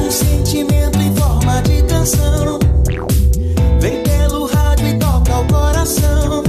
[0.00, 2.58] Um sentimento em forma de canção.
[3.78, 6.42] Vem pelo rádio e toca o coração.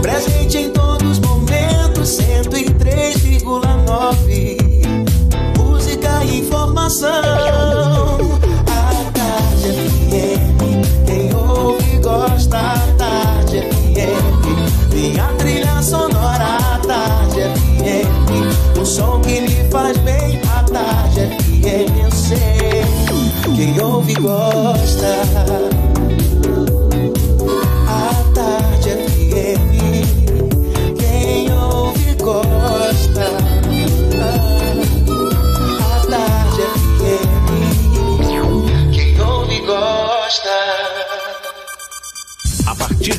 [0.00, 4.56] Presente em todos os momentos, 103,9.
[5.58, 7.61] Música e informação.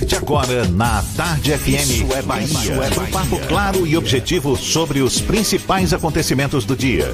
[0.06, 2.46] De agora, na Tarde FM, Isso é Bahia.
[2.46, 7.14] Isso é Um papo claro e objetivo sobre os principais acontecimentos do dia.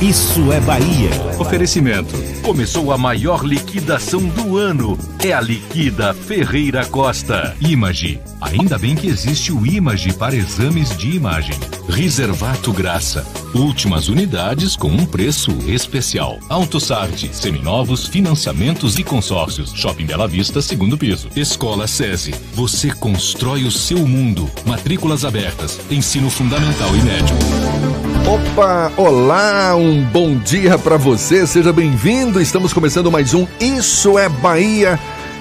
[0.00, 1.10] Isso é Bahia.
[1.38, 2.14] Oferecimento.
[2.42, 4.98] Começou a maior liquidação do ano.
[5.22, 7.54] É a Liquida Ferreira Costa.
[7.60, 8.18] Image.
[8.40, 11.54] Ainda bem que existe o Image para exames de imagem.
[11.86, 13.26] Reservato Graça.
[13.54, 16.38] Últimas unidades com um preço especial.
[16.48, 17.28] AutoSard.
[17.34, 19.72] Seminovos, financiamentos e consórcios.
[19.74, 21.28] Shopping Bela Vista, segundo piso.
[21.36, 22.34] Escola SESI.
[22.54, 24.50] Você constrói o seu mundo.
[24.64, 25.78] Matrículas abertas.
[25.90, 28.09] Ensino fundamental e médio.
[28.26, 32.40] Opa, olá, um bom dia para você, seja bem-vindo.
[32.40, 34.98] Estamos começando mais um Isso é Bahia.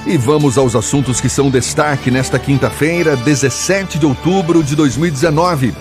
[0.07, 5.73] E vamos aos assuntos que são destaque nesta quinta-feira, 17 de outubro de 2019.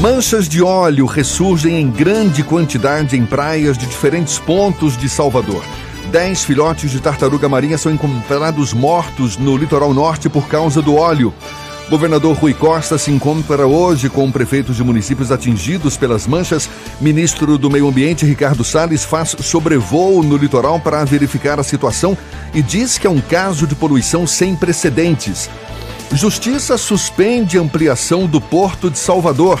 [0.00, 5.62] Manchas de óleo ressurgem em grande quantidade em praias de diferentes pontos de Salvador.
[6.10, 11.32] Dez filhotes de tartaruga marinha são encontrados mortos no litoral norte por causa do óleo.
[11.88, 16.68] Governador Rui Costa se encontra hoje com prefeitos de municípios atingidos pelas manchas.
[17.00, 22.18] Ministro do Meio Ambiente, Ricardo Salles, faz sobrevoo no litoral para verificar a situação
[22.52, 25.48] e diz que é um caso de poluição sem precedentes.
[26.12, 29.60] Justiça suspende ampliação do Porto de Salvador.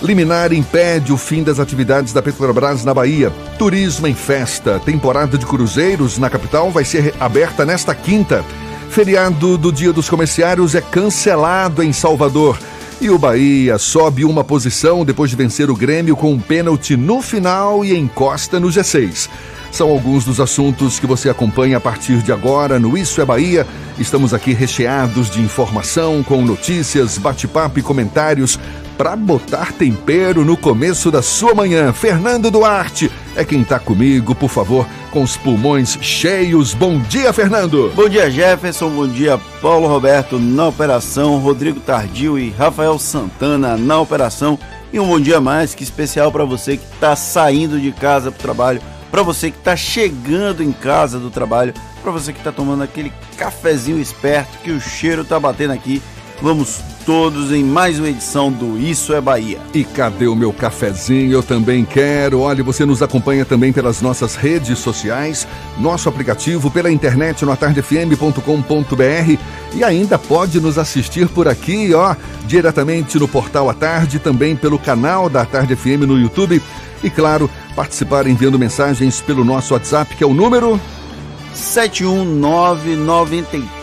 [0.00, 3.30] Liminar impede o fim das atividades da Petrobras na Bahia.
[3.58, 4.80] Turismo em festa.
[4.80, 8.42] Temporada de cruzeiros na capital vai ser aberta nesta quinta.
[8.90, 12.58] Feriado do Dia dos Comerciários é cancelado em Salvador.
[13.00, 17.20] E o Bahia sobe uma posição depois de vencer o Grêmio com um pênalti no
[17.20, 19.28] final e encosta no G6.
[19.76, 23.66] São alguns dos assuntos que você acompanha a partir de agora no Isso é Bahia.
[23.98, 28.58] Estamos aqui recheados de informação, com notícias, bate-papo e comentários
[28.96, 31.92] para botar tempero no começo da sua manhã.
[31.92, 36.72] Fernando Duarte é quem está comigo, por favor, com os pulmões cheios.
[36.72, 37.92] Bom dia, Fernando.
[37.94, 38.88] Bom dia, Jefferson.
[38.88, 44.58] Bom dia, Paulo Roberto na operação, Rodrigo Tardio e Rafael Santana na operação.
[44.90, 48.38] E um bom dia mais que especial para você que está saindo de casa para
[48.38, 48.80] o trabalho,
[49.10, 53.12] para você que está chegando em casa do trabalho, para você que está tomando aquele
[53.36, 56.02] cafezinho esperto que o cheiro tá batendo aqui.
[56.42, 59.58] Vamos todos em mais uma edição do Isso é Bahia.
[59.72, 61.32] E cadê o meu cafezinho?
[61.32, 62.40] Eu também quero.
[62.40, 65.48] Olha, você nos acompanha também pelas nossas redes sociais,
[65.78, 69.38] nosso aplicativo, pela internet no atardefm.com.br
[69.74, 72.14] e ainda pode nos assistir por aqui, ó,
[72.46, 76.62] diretamente no portal à tarde, também pelo canal da Tarde FM no YouTube
[77.02, 80.78] e claro, participar enviando mensagens pelo nosso WhatsApp, que é o número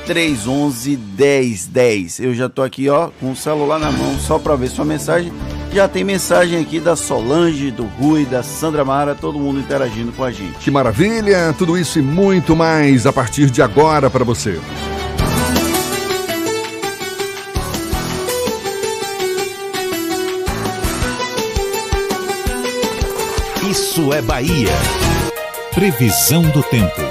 [0.07, 2.23] 71993111010.
[2.23, 5.33] Eu já tô aqui, ó, com o celular na mão só para ver sua mensagem.
[5.71, 10.23] Já tem mensagem aqui da Solange, do Rui, da Sandra Mara, todo mundo interagindo com
[10.23, 10.59] a gente.
[10.59, 11.55] Que maravilha!
[11.57, 14.59] Tudo isso e muito mais a partir de agora para você.
[23.69, 24.69] Isso é Bahia.
[25.73, 27.01] Previsão do tempo.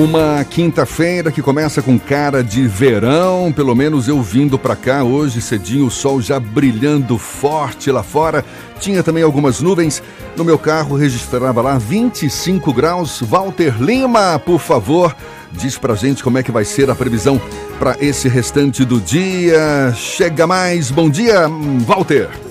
[0.00, 5.42] Uma quinta-feira que começa com cara de verão, pelo menos eu vindo pra cá hoje
[5.42, 8.42] cedinho, o sol já brilhando forte lá fora.
[8.80, 10.02] Tinha também algumas nuvens.
[10.38, 13.20] No meu carro registrava lá 25 graus.
[13.20, 15.14] Walter Lima, por favor,
[15.52, 17.38] diz pra gente como é que vai ser a previsão
[17.78, 19.92] para esse restante do dia.
[19.94, 20.90] Chega mais.
[20.90, 21.46] Bom dia,
[21.86, 22.49] Walter.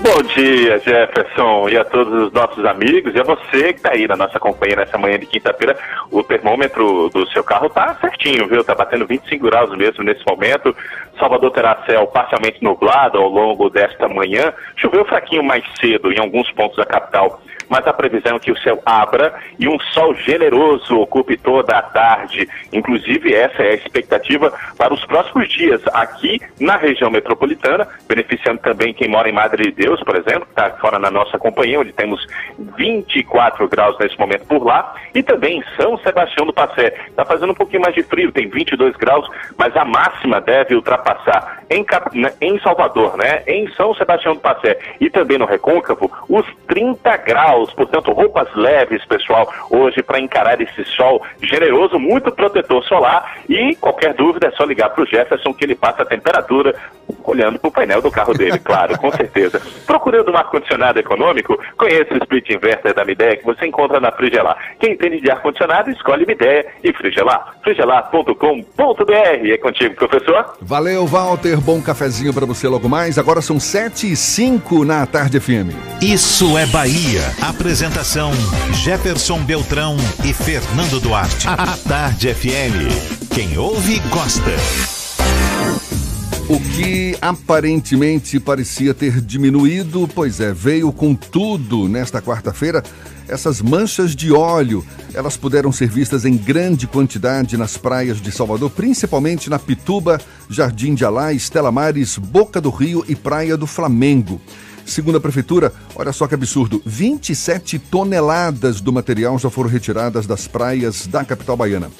[0.00, 4.06] Bom dia, Jefferson, e a todos os nossos amigos, e a você que está aí
[4.06, 5.76] na nossa companhia nessa manhã de quinta-feira.
[6.12, 8.60] O termômetro do seu carro está certinho, viu?
[8.60, 10.74] Está batendo 25 graus mesmo nesse momento.
[11.18, 14.52] Salvador terá céu parcialmente nublado ao longo desta manhã.
[14.76, 18.58] Choveu fraquinho mais cedo em alguns pontos da capital mas a previsão é que o
[18.58, 22.48] céu abra e um sol generoso ocupe toda a tarde.
[22.72, 28.94] Inclusive, essa é a expectativa para os próximos dias aqui na região metropolitana, beneficiando também
[28.94, 31.92] quem mora em Madre de Deus, por exemplo, que está fora na nossa companhia, onde
[31.92, 32.26] temos
[32.76, 36.94] 24 graus nesse momento por lá, e também em São Sebastião do Passé.
[37.08, 41.62] Está fazendo um pouquinho mais de frio, tem 22 graus, mas a máxima deve ultrapassar
[41.70, 41.84] em,
[42.14, 47.16] né, em Salvador, né, em São Sebastião do Passé e também no Recôncavo, os 30
[47.18, 53.38] graus graus, portanto, roupas leves, pessoal, hoje para encarar esse sol generoso, muito protetor solar.
[53.48, 56.74] E qualquer dúvida é só ligar para o Jefferson que ele passa a temperatura
[57.24, 59.60] olhando para o painel do carro dele, claro, com certeza.
[59.86, 64.56] Procurando um ar-condicionado econômico, conheça o split inverter da Midea que você encontra na Frigelar.
[64.78, 67.54] Quem entende de ar-condicionado, escolhe Midea e Frigelar.
[67.62, 69.12] frigelar.com.br.
[69.12, 70.56] É contigo, professor.
[70.60, 71.60] Valeu, Walter.
[71.60, 73.18] Bom cafezinho para você logo mais.
[73.18, 75.74] Agora são 7 e 5 na Tarde FM.
[76.02, 77.22] Isso é Bahia.
[77.48, 78.30] Apresentação:
[78.74, 81.48] Jefferson Beltrão e Fernando Duarte.
[81.48, 83.32] A Tarde FM.
[83.34, 84.50] Quem ouve, gosta.
[86.46, 92.82] O que aparentemente parecia ter diminuído, pois é, veio com tudo nesta quarta-feira.
[93.26, 94.84] Essas manchas de óleo,
[95.14, 100.20] elas puderam ser vistas em grande quantidade nas praias de Salvador, principalmente na Pituba,
[100.50, 104.38] Jardim de Alá, Estela Mares, Boca do Rio e Praia do Flamengo.
[104.88, 110.48] Segundo a prefeitura, olha só que absurdo, 27 toneladas do material já foram retiradas das
[110.48, 111.90] praias da capital baiana.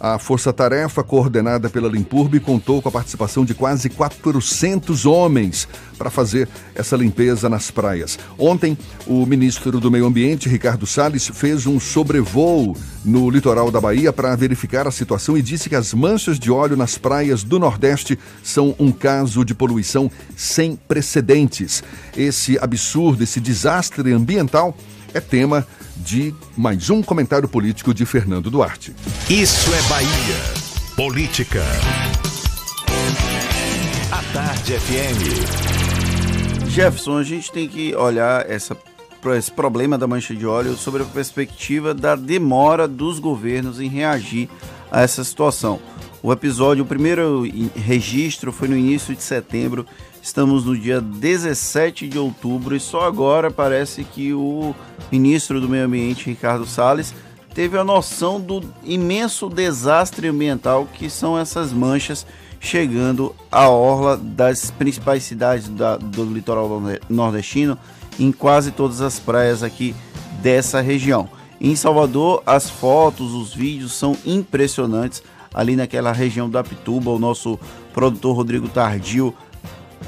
[0.00, 5.66] A força-tarefa, coordenada pela Limpurbe, contou com a participação de quase 400 homens
[5.98, 8.16] para fazer essa limpeza nas praias.
[8.38, 14.12] Ontem, o ministro do Meio Ambiente, Ricardo Salles, fez um sobrevoo no litoral da Bahia
[14.12, 18.16] para verificar a situação e disse que as manchas de óleo nas praias do Nordeste
[18.42, 21.82] são um caso de poluição sem precedentes.
[22.16, 24.76] Esse absurdo, esse desastre ambiental
[25.14, 25.66] é tema
[25.96, 28.94] de mais um comentário político de Fernando Duarte.
[29.28, 30.08] Isso é Bahia.
[30.96, 31.62] Política.
[34.10, 36.68] A Tarde FM.
[36.68, 38.76] Jefferson, a gente tem que olhar essa,
[39.36, 44.48] esse problema da mancha de óleo sobre a perspectiva da demora dos governos em reagir
[44.90, 45.80] a essa situação.
[46.22, 47.44] O episódio, o primeiro
[47.76, 49.86] registro foi no início de setembro
[50.28, 54.74] Estamos no dia 17 de outubro e só agora parece que o
[55.10, 57.14] ministro do Meio Ambiente, Ricardo Salles,
[57.54, 62.26] teve a noção do imenso desastre ambiental que são essas manchas
[62.60, 67.78] chegando à orla das principais cidades da, do litoral nordestino,
[68.18, 69.94] em quase todas as praias aqui
[70.42, 71.26] dessa região.
[71.60, 75.22] Em Salvador, as fotos, os vídeos são impressionantes.
[75.58, 77.58] Ali naquela região da Pituba, o nosso
[77.92, 79.34] produtor Rodrigo Tardio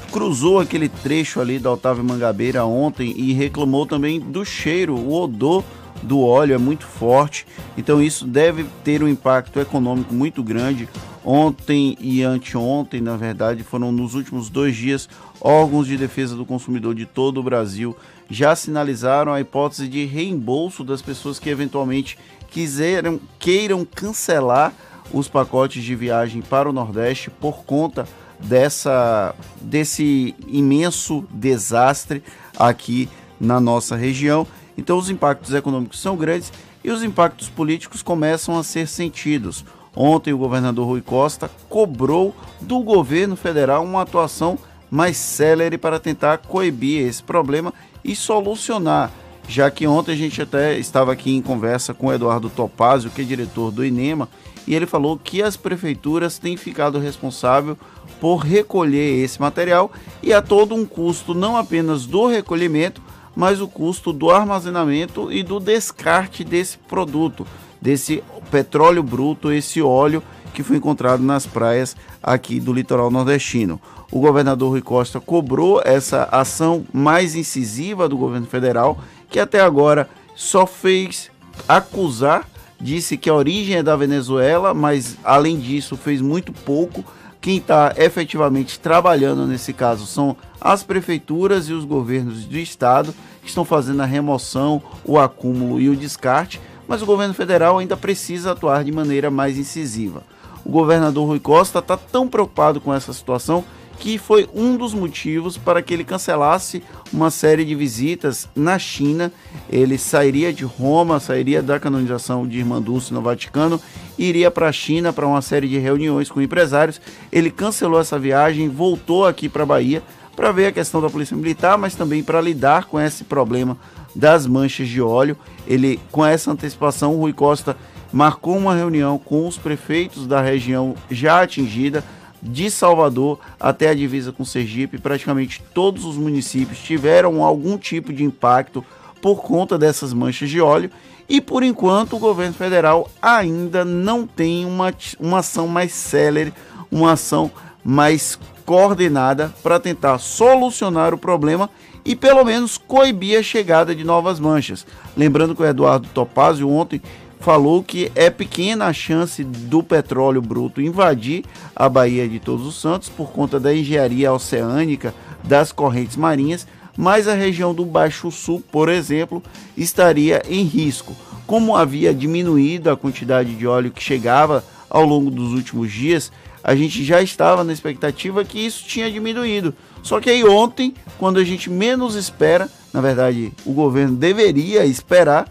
[0.09, 5.61] cruzou aquele trecho ali da Otávio Mangabeira ontem e reclamou também do cheiro, o odor
[6.01, 7.45] do óleo é muito forte,
[7.77, 10.87] então isso deve ter um impacto econômico muito grande.
[11.23, 15.09] Ontem e anteontem, na verdade, foram nos últimos dois dias,
[15.41, 17.93] órgãos de defesa do consumidor de todo o Brasil
[18.31, 22.17] já sinalizaram a hipótese de reembolso das pessoas que eventualmente
[22.49, 24.73] quiseram, queiram cancelar
[25.13, 28.07] os pacotes de viagem para o Nordeste por conta
[28.39, 32.23] dessa desse imenso desastre
[32.57, 33.07] aqui
[33.39, 34.45] na nossa região.
[34.77, 36.51] Então os impactos econômicos são grandes
[36.83, 39.63] e os impactos políticos começam a ser sentidos.
[39.95, 44.57] Ontem o governador Rui Costa cobrou do governo federal uma atuação
[44.89, 49.11] mais célere para tentar coibir esse problema e solucionar,
[49.47, 53.21] já que ontem a gente até estava aqui em conversa com o Eduardo Topazio, que
[53.21, 54.27] é diretor do INEMA,
[54.67, 57.77] e ele falou que as prefeituras têm ficado responsável
[58.19, 59.91] por recolher esse material
[60.21, 63.01] e há todo um custo não apenas do recolhimento,
[63.35, 67.45] mas o custo do armazenamento e do descarte desse produto,
[67.81, 70.21] desse petróleo bruto, esse óleo
[70.53, 73.79] que foi encontrado nas praias aqui do litoral nordestino.
[74.11, 78.99] O governador Rui Costa cobrou essa ação mais incisiva do governo federal,
[79.29, 81.31] que até agora só fez
[81.67, 82.47] acusar,
[82.81, 87.05] disse que a origem é da Venezuela, mas além disso fez muito pouco
[87.39, 93.49] quem está efetivamente trabalhando nesse caso são as prefeituras e os governos do estado que
[93.49, 98.51] estão fazendo a remoção, o acúmulo e o descarte, mas o governo federal ainda precisa
[98.51, 100.21] atuar de maneira mais incisiva.
[100.63, 103.63] O governador Rui Costa está tão preocupado com essa situação
[104.01, 106.81] que foi um dos motivos para que ele cancelasse
[107.13, 109.31] uma série de visitas na China.
[109.69, 113.79] Ele sairia de Roma, sairia da canonização de Irmã Dulce no Vaticano,
[114.17, 116.99] iria para a China para uma série de reuniões com empresários.
[117.31, 120.01] Ele cancelou essa viagem, voltou aqui para a Bahia
[120.35, 123.77] para ver a questão da Polícia Militar, mas também para lidar com esse problema
[124.15, 125.37] das manchas de óleo.
[125.67, 127.77] Ele, com essa antecipação, o Rui Costa
[128.11, 132.03] marcou uma reunião com os prefeitos da região já atingida
[132.41, 138.23] de Salvador até a divisa com Sergipe, praticamente todos os municípios tiveram algum tipo de
[138.23, 138.83] impacto
[139.21, 140.89] por conta dessas manchas de óleo.
[141.29, 146.53] E por enquanto o governo federal ainda não tem uma, uma ação mais célere,
[146.91, 147.51] uma ação
[147.83, 151.69] mais coordenada para tentar solucionar o problema
[152.03, 154.85] e pelo menos coibir a chegada de novas manchas.
[155.15, 157.01] Lembrando que o Eduardo Topazio ontem
[157.41, 161.43] falou que é pequena a chance do petróleo bruto invadir
[161.75, 167.27] a Baía de Todos os Santos por conta da engenharia oceânica das correntes marinhas, mas
[167.27, 169.41] a região do Baixo Sul, por exemplo,
[169.75, 171.15] estaria em risco.
[171.47, 176.31] Como havia diminuído a quantidade de óleo que chegava ao longo dos últimos dias,
[176.63, 179.73] a gente já estava na expectativa que isso tinha diminuído.
[180.03, 185.47] Só que aí ontem, quando a gente menos espera, na verdade, o governo deveria esperar,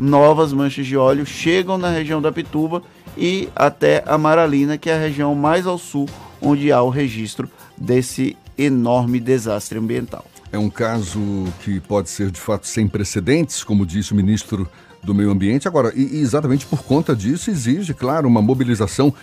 [0.00, 2.82] novas manchas de óleo chegam na região da Pituba
[3.16, 6.08] e até a Maralina, que é a região mais ao sul
[6.40, 10.24] onde há o registro desse enorme desastre ambiental.
[10.50, 11.20] É um caso
[11.62, 14.68] que pode ser de fato sem precedentes, como disse o ministro
[15.02, 15.68] do Meio Ambiente.
[15.68, 19.14] Agora, e exatamente por conta disso, exige, claro, uma mobilização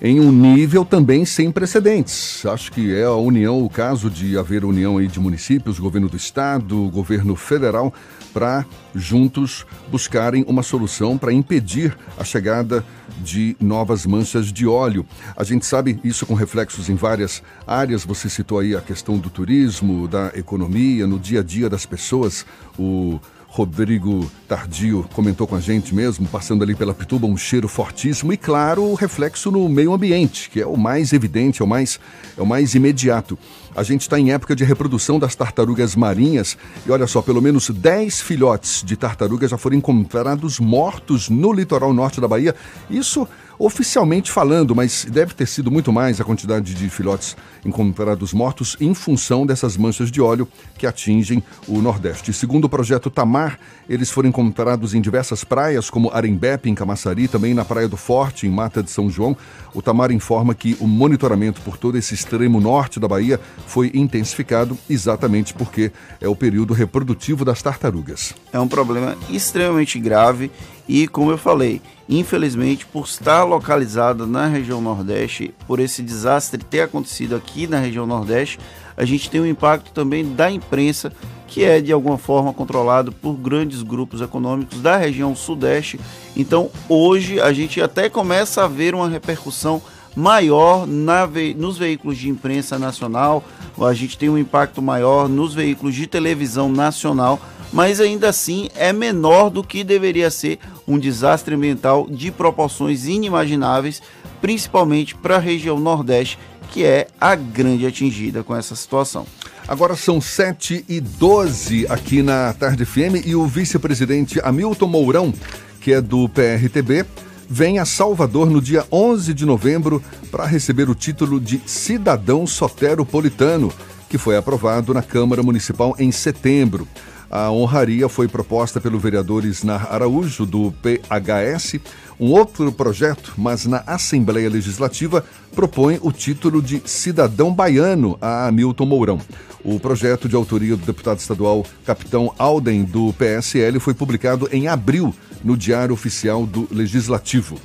[0.00, 2.44] em um nível também sem precedentes.
[2.46, 6.16] Acho que é a união, o caso de haver união aí de municípios, governo do
[6.16, 7.92] estado, governo federal,
[8.38, 8.64] para
[8.94, 12.84] juntos buscarem uma solução para impedir a chegada
[13.20, 15.04] de novas manchas de óleo.
[15.36, 18.04] A gente sabe isso com reflexos em várias áreas.
[18.04, 22.46] Você citou aí a questão do turismo, da economia, no dia a dia das pessoas,
[22.78, 23.18] o
[23.58, 28.36] Rodrigo Tardio comentou com a gente mesmo, passando ali pela Pituba, um cheiro fortíssimo e,
[28.36, 31.98] claro, o reflexo no meio ambiente, que é o mais evidente, é o mais,
[32.36, 33.36] é o mais imediato.
[33.74, 37.68] A gente está em época de reprodução das tartarugas marinhas e olha só, pelo menos
[37.68, 42.54] 10 filhotes de tartarugas já foram encontrados mortos no litoral norte da Bahia.
[42.88, 43.26] Isso
[43.58, 48.94] oficialmente falando, mas deve ter sido muito mais a quantidade de filhotes encontrados mortos em
[48.94, 50.46] função dessas manchas de óleo
[50.76, 52.32] que atingem o Nordeste.
[52.32, 57.54] Segundo o projeto Tamar, eles foram encontrados em diversas praias, como Arembepe, em Camaçari, também
[57.54, 59.36] na Praia do Forte, em Mata de São João.
[59.74, 64.78] O Tamar informa que o monitoramento por todo esse extremo norte da Bahia foi intensificado
[64.88, 68.34] exatamente porque é o período reprodutivo das tartarugas.
[68.52, 70.50] É um problema extremamente grave
[70.86, 76.80] e, como eu falei, infelizmente, por estar localizada na região Nordeste, por esse desastre ter
[76.80, 78.58] acontecido aqui na região Nordeste,
[78.96, 81.12] a gente tem um impacto também da imprensa,
[81.46, 86.00] que é de alguma forma controlado por grandes grupos econômicos da região Sudeste.
[86.36, 89.82] Então, hoje a gente até começa a ver uma repercussão
[90.16, 90.86] maior
[91.30, 93.44] ve nos veículos de imprensa nacional,
[93.80, 97.38] a gente tem um impacto maior nos veículos de televisão nacional
[97.72, 104.02] mas ainda assim é menor do que deveria ser um desastre ambiental de proporções inimagináveis,
[104.40, 106.38] principalmente para a região Nordeste,
[106.70, 109.26] que é a grande atingida com essa situação.
[109.66, 115.34] Agora são 7 e 12 aqui na Tarde FM e o vice-presidente Hamilton Mourão,
[115.80, 117.04] que é do PRTB,
[117.48, 123.72] vem a Salvador no dia 11 de novembro para receber o título de cidadão soteropolitano,
[124.08, 126.86] que foi aprovado na Câmara Municipal em setembro.
[127.30, 131.78] A honraria foi proposta pelo vereador Isnar Araújo, do PHS.
[132.18, 138.86] Um outro projeto, mas na Assembleia Legislativa, propõe o título de cidadão baiano a Hamilton
[138.86, 139.20] Mourão.
[139.62, 145.14] O projeto de autoria do deputado estadual Capitão Alden, do PSL, foi publicado em abril
[145.44, 147.60] no Diário Oficial do Legislativo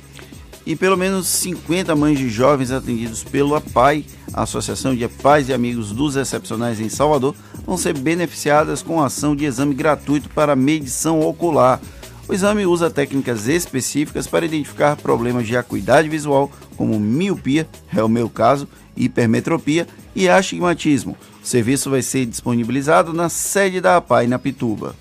[0.66, 5.92] e pelo menos 50 mães de jovens atendidos pelo APAI, Associação de Pais e Amigos
[5.92, 7.34] dos Excepcionais em Salvador,
[7.66, 11.80] vão ser beneficiadas com a ação de exame gratuito para medição ocular.
[12.26, 18.08] O exame usa técnicas específicas para identificar problemas de acuidade visual, como miopia, é o
[18.08, 18.66] meu caso,
[18.96, 21.16] hipermetropia e astigmatismo.
[21.42, 24.96] O serviço vai ser disponibilizado na sede da APAI na Pituba.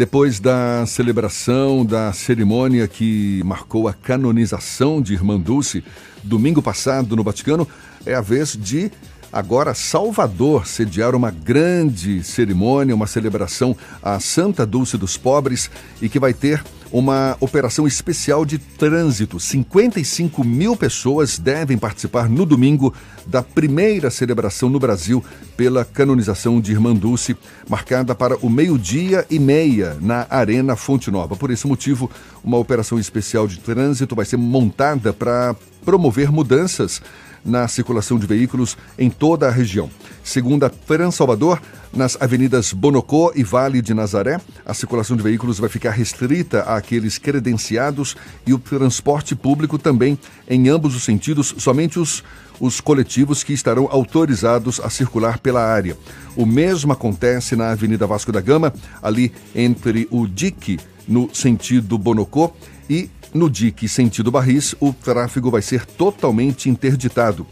[0.00, 5.84] Depois da celebração da cerimônia que marcou a canonização de Irmã Dulce,
[6.24, 7.68] domingo passado no Vaticano,
[8.06, 8.90] é a vez de
[9.30, 16.18] agora Salvador sediar uma grande cerimônia, uma celebração à Santa Dulce dos Pobres e que
[16.18, 19.38] vai ter uma operação especial de trânsito.
[19.38, 22.92] 55 mil pessoas devem participar no domingo
[23.26, 25.24] da primeira celebração no Brasil
[25.56, 27.36] pela canonização de Irmã Dulce,
[27.68, 31.36] marcada para o meio-dia e meia na Arena Fonte Nova.
[31.36, 32.10] Por esse motivo,
[32.42, 35.54] uma operação especial de trânsito vai ser montada para
[35.84, 37.00] promover mudanças
[37.44, 39.90] na circulação de veículos em toda a região.
[40.22, 41.60] Segundo a Trans Salvador,
[41.92, 47.18] nas avenidas Bonocô e Vale de Nazaré, a circulação de veículos vai ficar restrita àqueles
[47.18, 48.16] credenciados
[48.46, 50.18] e o transporte público também,
[50.48, 52.22] em ambos os sentidos, somente os,
[52.60, 55.96] os coletivos que estarão autorizados a circular pela área.
[56.36, 60.78] O mesmo acontece na Avenida Vasco da Gama, ali entre o Dique,
[61.08, 62.52] no sentido Bonocô,
[62.88, 67.46] e no dique sentido Barris, o tráfego vai ser totalmente interditado.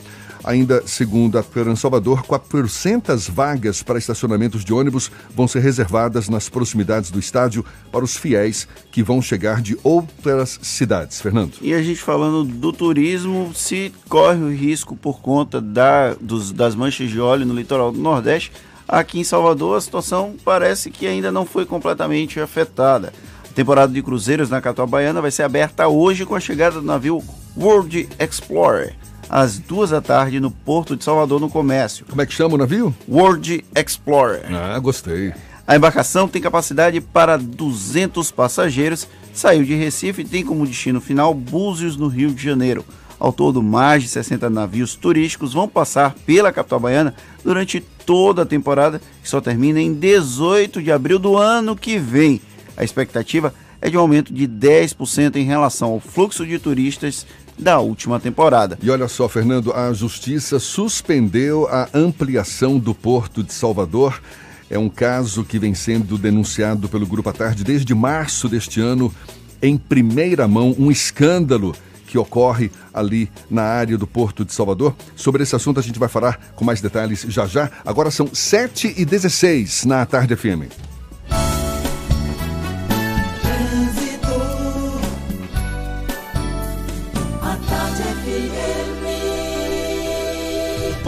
[0.45, 6.49] Ainda segundo a Trans Salvador, 400 vagas para estacionamentos de ônibus vão ser reservadas nas
[6.49, 11.21] proximidades do estádio para os fiéis que vão chegar de outras cidades.
[11.21, 11.55] Fernando.
[11.61, 16.75] E a gente falando do turismo, se corre o risco por conta da, dos, das
[16.75, 18.53] manchas de óleo no litoral do Nordeste,
[18.87, 23.13] aqui em Salvador a situação parece que ainda não foi completamente afetada
[23.59, 27.21] temporada de cruzeiros na capital baiana vai ser aberta hoje com a chegada do navio
[27.57, 28.95] World Explorer,
[29.29, 32.07] às duas da tarde no Porto de Salvador, no comércio.
[32.07, 32.95] Como é que chama o navio?
[33.09, 34.45] World Explorer.
[34.55, 35.35] Ah, gostei.
[35.67, 41.35] A embarcação tem capacidade para 200 passageiros, saiu de Recife e tem como destino final
[41.35, 42.85] Búzios, no Rio de Janeiro.
[43.19, 47.13] Ao todo, mais de 60 navios turísticos vão passar pela capital baiana
[47.43, 52.41] durante toda a temporada, que só termina em 18 de abril do ano que vem.
[52.79, 57.27] A expectativa é de um aumento de 10% em relação ao fluxo de turistas
[57.59, 58.79] da última temporada.
[58.81, 64.23] E olha só, Fernando, a Justiça suspendeu a ampliação do Porto de Salvador.
[64.71, 69.13] É um caso que vem sendo denunciado pelo Grupo à Tarde desde março deste ano,
[69.61, 71.75] em primeira mão, um escândalo
[72.07, 74.95] que ocorre ali na área do Porto de Salvador.
[75.17, 77.71] Sobre esse assunto a gente vai falar com mais detalhes já já.
[77.85, 80.71] Agora são 7h16 na Tarde FM.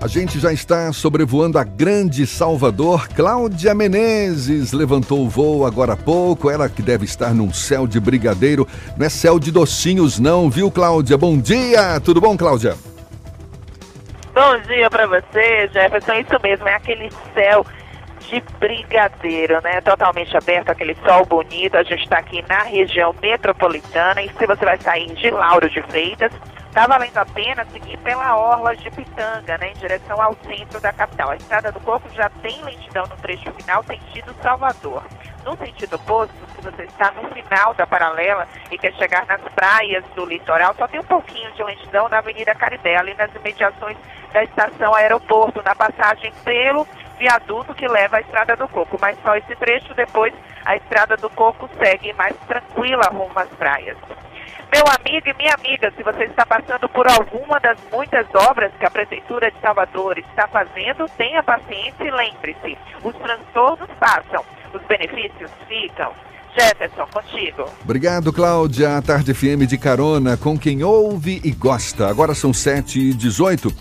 [0.00, 3.08] A gente já está sobrevoando a grande Salvador.
[3.08, 6.48] Cláudia Menezes levantou o voo agora há pouco.
[6.48, 8.66] Ela que deve estar num céu de brigadeiro.
[8.96, 11.18] Não é céu de docinhos, não, viu, Cláudia?
[11.18, 11.98] Bom dia!
[11.98, 12.76] Tudo bom, Cláudia?
[14.32, 16.12] Bom dia para você, Jefferson.
[16.12, 17.66] Isso mesmo, é aquele céu
[18.20, 19.80] de brigadeiro, né?
[19.80, 21.76] Totalmente aberto, aquele sol bonito.
[21.76, 24.22] A gente está aqui na região metropolitana.
[24.22, 26.30] E se você vai sair de Lauro de Freitas,
[26.78, 30.92] Está valendo a pena seguir pela orla de Pitanga, né, em direção ao centro da
[30.92, 31.30] capital.
[31.30, 35.02] A Estrada do Corpo já tem lentidão no trecho final, sentido Salvador.
[35.44, 40.04] No sentido oposto, se você está no final da paralela e quer chegar nas praias
[40.14, 43.96] do litoral, só tem um pouquinho de lentidão na Avenida Caribé, ali nas imediações
[44.32, 46.86] da estação aeroporto, na passagem pelo
[47.18, 48.96] viaduto que leva à Estrada do Coco.
[49.00, 50.32] Mas só esse trecho, depois
[50.64, 53.98] a Estrada do Coco segue mais tranquila rumo às praias.
[54.72, 58.84] Meu amigo e minha amiga, se você está passando por alguma das muitas obras que
[58.84, 65.50] a Prefeitura de Salvador está fazendo, tenha paciência e lembre-se: os transtornos passam, os benefícios
[65.66, 66.12] ficam.
[66.58, 67.64] Jefferson, contigo.
[67.84, 68.96] Obrigado, Cláudia.
[68.96, 72.08] A Tarde FM de carona com quem ouve e gosta.
[72.08, 73.72] Agora são 7h18.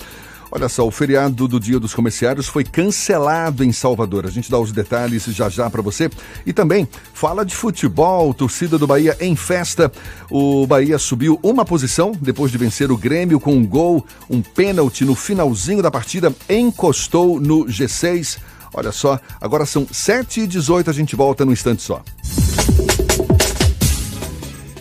[0.52, 4.26] Olha só, o feriado do Dia dos Comerciários foi cancelado em Salvador.
[4.26, 6.10] A gente dá os detalhes já já para você.
[6.46, 9.92] E também fala de futebol, torcida do Bahia em festa.
[10.32, 15.04] O Bahia subiu uma posição depois de vencer o Grêmio com um gol, um pênalti
[15.04, 18.38] no finalzinho da partida, encostou no G6.
[18.74, 22.02] Olha só, agora são 7h18, a gente volta no instante só.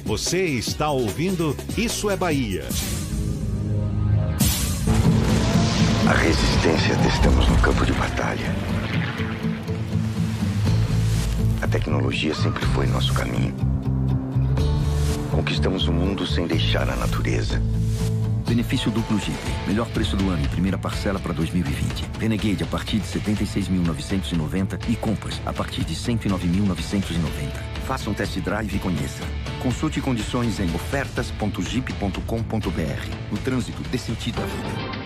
[0.05, 2.65] Você está ouvindo Isso é Bahia.
[6.07, 8.55] A resistência testamos no campo de batalha.
[11.61, 13.53] A tecnologia sempre foi nosso caminho.
[15.33, 17.61] Conquistamos o mundo sem deixar a natureza.
[18.47, 19.37] Benefício duplo Jeep.
[19.67, 22.05] Melhor preço do ano e primeira parcela para 2020.
[22.21, 27.51] Renegade a partir de 76.990 e Compass a partir de 109.990.
[27.85, 29.25] Faça um test drive e conheça.
[29.61, 33.33] Consulte condições em ofertas.jeep.com.br.
[33.33, 35.06] No trânsito dê sentido à vida.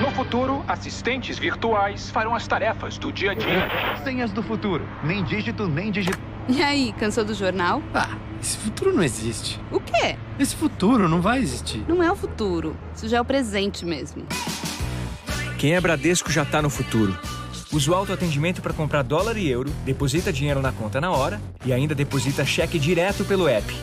[0.00, 3.68] No futuro, assistentes virtuais farão as tarefas do dia a dia.
[4.04, 4.86] Senhas do futuro.
[5.02, 6.18] Nem dígito, nem dígito.
[6.48, 7.82] E aí, cansou do jornal?
[7.92, 9.60] Ah, esse futuro não existe.
[9.72, 10.16] O quê?
[10.38, 11.84] Esse futuro não vai existir.
[11.88, 12.76] Não é o futuro.
[12.94, 14.24] Isso já é o presente mesmo.
[15.58, 17.18] Quem é Bradesco já tá no futuro.
[17.72, 21.72] Usa o autoatendimento para comprar dólar e euro, deposita dinheiro na conta na hora e
[21.72, 23.76] ainda deposita cheque direto pelo app.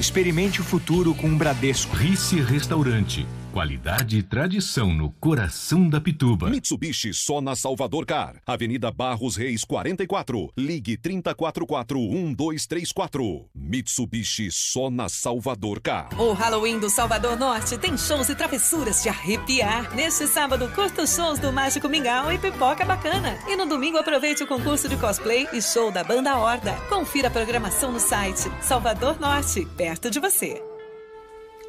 [0.00, 1.96] Experimente o futuro com o Bradesco.
[1.96, 3.26] Rice Restaurante.
[3.52, 6.50] Qualidade e tradição no coração da Pituba.
[6.50, 8.36] Mitsubishi só na Salvador Car.
[8.46, 10.52] Avenida Barros Reis 44.
[10.56, 13.46] Ligue 30441234.
[13.54, 16.10] Mitsubishi só na Salvador Car.
[16.20, 19.94] O Halloween do Salvador Norte tem shows e travessuras de arrepiar.
[19.94, 23.38] Neste sábado, curta os shows do Mágico Mingau e Pipoca Bacana.
[23.48, 26.74] E no domingo, aproveite o concurso de cosplay e show da Banda Horda.
[26.90, 30.67] Confira a programação no site Salvador Norte, perto de você.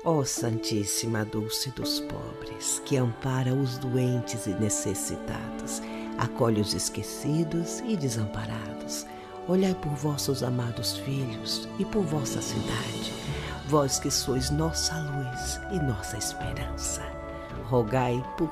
[0.06, 5.82] Ó Santíssima Dulce dos pobres, que ampara os doentes e necessitados,
[6.18, 9.06] acolhe os esquecidos e desamparados.
[9.46, 13.14] Olhai por vossos amados filhos e por vossa cidade,
[13.68, 17.02] vós que sois nossa luz e nossa esperança.
[17.66, 18.50] Rogai por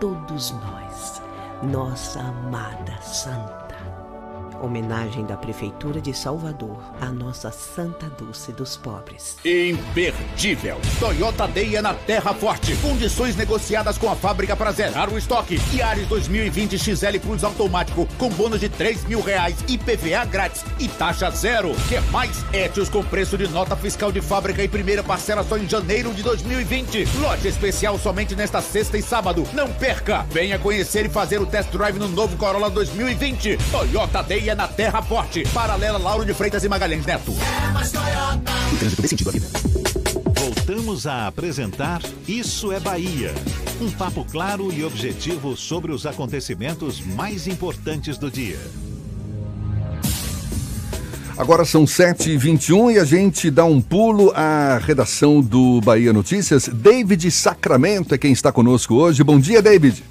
[0.00, 1.22] todos nós,
[1.62, 3.69] nossa amada Santa.
[4.60, 9.36] Homenagem da Prefeitura de Salvador à nossa Santa Dulce dos Pobres.
[9.44, 10.78] Imperdível!
[10.98, 12.76] Toyota Deia na Terra Forte.
[12.76, 15.58] Condições negociadas com a fábrica para zerar o estoque.
[15.72, 21.30] Yaris 2020 XL Plus automático com bônus de 3 mil reais, IPVA grátis e taxa
[21.30, 21.72] zero.
[21.88, 22.44] Que mais?
[22.52, 26.22] Etios com preço de nota fiscal de fábrica e primeira parcela só em janeiro de
[26.22, 27.06] 2020.
[27.20, 29.46] Lote especial somente nesta sexta e sábado.
[29.52, 30.26] Não perca!
[30.30, 33.58] Venha conhecer e fazer o test drive no novo Corolla 2020.
[33.70, 35.44] Toyota Deia na Terra Forte.
[35.54, 37.30] Paralela Lauro de Freitas e Magalhães Neto.
[37.30, 39.46] O trânsito desse sentido à vida.
[40.34, 43.32] Voltamos a apresentar Isso é Bahia.
[43.80, 48.58] Um papo claro e objetivo sobre os acontecimentos mais importantes do dia.
[51.38, 56.66] Agora são 7h21 e a gente dá um pulo à redação do Bahia Notícias.
[56.66, 59.22] David Sacramento é quem está conosco hoje.
[59.22, 60.02] Bom dia, David.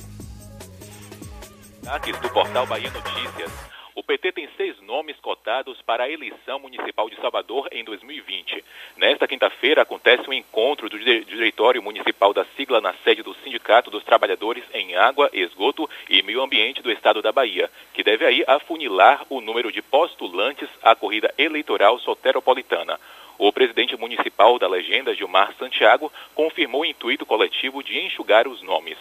[2.22, 3.69] Do portal Bahia Notícias.
[4.10, 8.66] PT tem seis nomes cotados para a eleição municipal de Salvador em 2020.
[8.98, 14.04] Nesta quinta-feira acontece um encontro do Diretório Municipal da sigla na sede do Sindicato dos
[14.04, 19.28] Trabalhadores em Água, Esgoto e Meio Ambiente do Estado da Bahia, que deve aí afunilar
[19.30, 23.00] o número de postulantes à corrida eleitoral soteropolitana.
[23.38, 28.98] O presidente municipal da legenda, Gilmar Santiago, confirmou o intuito coletivo de enxugar os nomes.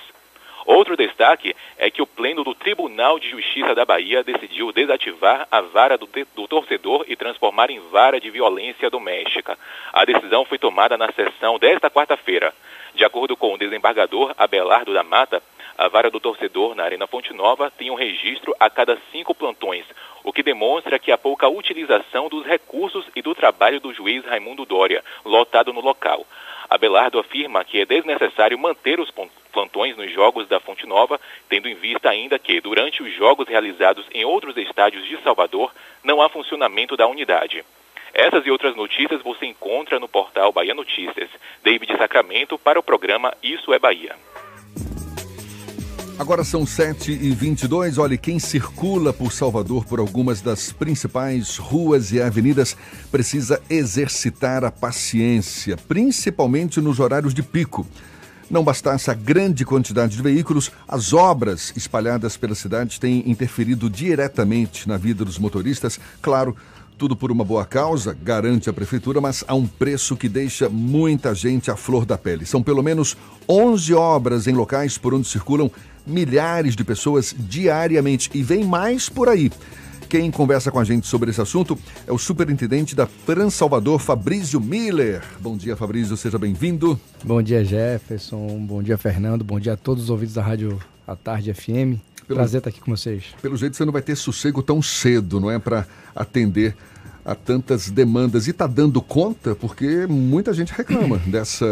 [0.68, 5.62] Outro destaque é que o Pleno do Tribunal de Justiça da Bahia decidiu desativar a
[5.62, 9.58] vara do, do, torcedor e transformar em vara de violência doméstica.
[9.90, 12.52] A decisão foi tomada na sessão desta quarta-feira.
[12.94, 15.42] De acordo com o desembargador Abelardo da Mata,
[15.78, 19.86] a vara do torcedor na Arena Fonte Nova tem um registro a cada cinco plantões,
[20.22, 24.66] o que demonstra que há pouca utilização dos recursos e do trabalho do juiz Raimundo
[24.66, 26.26] Dória, lotado no local.
[26.68, 29.10] Abelardo afirma que é desnecessário manter os
[29.58, 34.06] plantões nos jogos da Fonte Nova, tendo em vista ainda que, durante os jogos realizados
[34.12, 35.72] em outros estádios de Salvador,
[36.04, 37.64] não há funcionamento da unidade.
[38.14, 41.28] Essas e outras notícias você encontra no portal Bahia Notícias.
[41.64, 44.14] David Sacramento para o programa Isso é Bahia.
[46.16, 52.12] Agora são 7 e 22 Olha, quem circula por Salvador por algumas das principais ruas
[52.12, 52.76] e avenidas
[53.10, 57.84] precisa exercitar a paciência, principalmente nos horários de pico.
[58.50, 64.88] Não bastasse a grande quantidade de veículos, as obras espalhadas pela cidade têm interferido diretamente
[64.88, 66.00] na vida dos motoristas.
[66.22, 66.56] Claro,
[66.96, 71.34] tudo por uma boa causa, garante a prefeitura, mas a um preço que deixa muita
[71.34, 72.46] gente à flor da pele.
[72.46, 75.70] São pelo menos 11 obras em locais por onde circulam
[76.06, 79.52] milhares de pessoas diariamente e vem mais por aí.
[80.08, 84.58] Quem conversa com a gente sobre esse assunto é o superintendente da Trans Salvador, Fabrício
[84.58, 85.22] Miller.
[85.38, 86.98] Bom dia, Fabrício, seja bem-vindo.
[87.22, 88.58] Bom dia, Jefferson.
[88.60, 89.44] Bom dia, Fernando.
[89.44, 92.00] Bom dia a todos os ouvintes da Rádio A Tarde FM.
[92.26, 93.24] Pelo, Prazer estar aqui com vocês.
[93.42, 95.58] Pelo jeito, você não vai ter sossego tão cedo, não é?
[95.58, 96.74] Para atender
[97.28, 98.46] a tantas demandas.
[98.46, 101.66] E está dando conta porque muita gente reclama dessa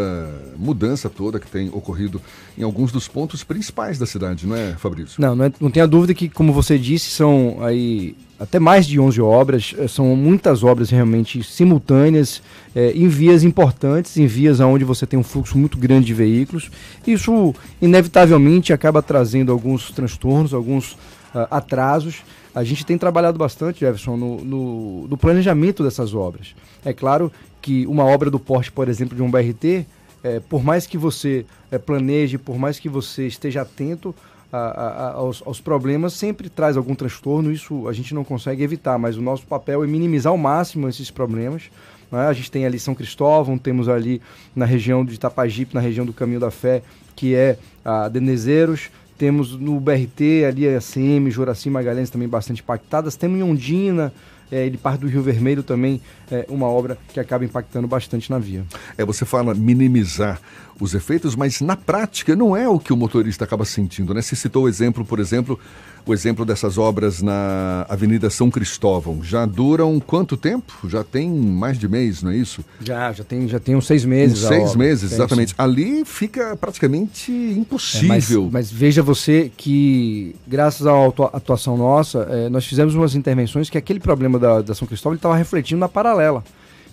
[0.55, 2.21] mudança toda que tem ocorrido
[2.55, 5.19] em alguns dos pontos principais da cidade, não é, Fabrício?
[5.19, 8.99] Não, não, é, não tenha dúvida que, como você disse, são aí até mais de
[8.99, 12.39] 11 obras, eh, são muitas obras realmente simultâneas,
[12.75, 16.69] é, em vias importantes, em vias onde você tem um fluxo muito grande de veículos.
[17.05, 20.91] Isso, inevitavelmente, acaba trazendo alguns transtornos, alguns
[21.33, 22.21] uh, atrasos
[22.57, 26.55] a gente tem trabalhado bastante, Jefferson, no, no, no planejamento dessas obras.
[26.83, 29.85] É claro que uma obra do porte, por exemplo, de um BRT,
[30.23, 34.15] é, por mais que você é, planeje, por mais que você esteja atento
[34.51, 37.51] a, a, aos, aos, problemas, sempre traz algum transtorno.
[37.51, 41.11] Isso a gente não consegue evitar, mas o nosso papel é minimizar ao máximo esses
[41.11, 41.69] problemas.
[42.11, 42.21] Né?
[42.21, 44.19] A gente tem ali São Cristóvão, temos ali
[44.55, 46.81] na região de Itapajipe, na região do Caminho da Fé,
[47.15, 48.89] que é a Denezeiros.
[49.17, 53.15] Temos no BRT ali a CM, Joraci Magalhães também bastante impactadas.
[53.15, 54.13] Temos em Ondina,
[54.51, 56.01] é, ele parte do Rio Vermelho também,
[56.31, 58.63] é uma obra que acaba impactando bastante na via.
[58.97, 60.39] É, você fala minimizar
[60.79, 64.21] os efeitos, mas na prática não é o que o motorista acaba sentindo, né?
[64.21, 65.59] Você citou o exemplo, por exemplo,
[66.05, 69.21] o exemplo dessas obras na Avenida São Cristóvão.
[69.23, 70.73] Já duram quanto tempo?
[70.87, 72.63] Já tem mais de mês, não é isso?
[72.79, 74.43] Já, já tem, já tem uns seis meses.
[74.43, 75.49] Uns seis meses, tem, exatamente.
[75.49, 75.55] Sim.
[75.57, 78.41] Ali fica praticamente impossível.
[78.41, 80.93] É, mas, mas, veja você que, graças à
[81.33, 85.35] atuação nossa, é, nós fizemos umas intervenções que aquele problema da, da São Cristóvão estava
[85.35, 86.43] refletindo na paralela.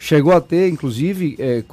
[0.05, 1.65] Chegou a ter, inclusive, é,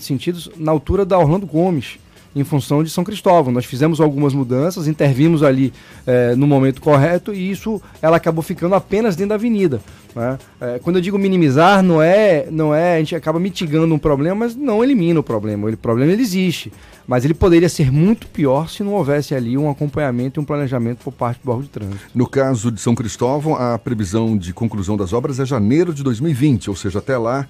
[0.00, 2.00] sentidos na altura da Orlando Gomes
[2.34, 3.52] em função de São Cristóvão.
[3.52, 5.72] Nós fizemos algumas mudanças, intervimos ali
[6.04, 9.80] é, no momento correto e isso ela acabou ficando apenas dentro da avenida.
[10.12, 10.36] Né?
[10.60, 14.34] É, quando eu digo minimizar, não é, não é a gente acaba mitigando um problema,
[14.34, 15.70] mas não elimina o problema.
[15.70, 16.72] O problema ele existe,
[17.06, 20.98] mas ele poderia ser muito pior se não houvesse ali um acompanhamento e um planejamento
[21.04, 22.00] por parte do órgão de trânsito.
[22.12, 26.70] No caso de São Cristóvão, a previsão de conclusão das obras é janeiro de 2020,
[26.70, 27.46] ou seja, até lá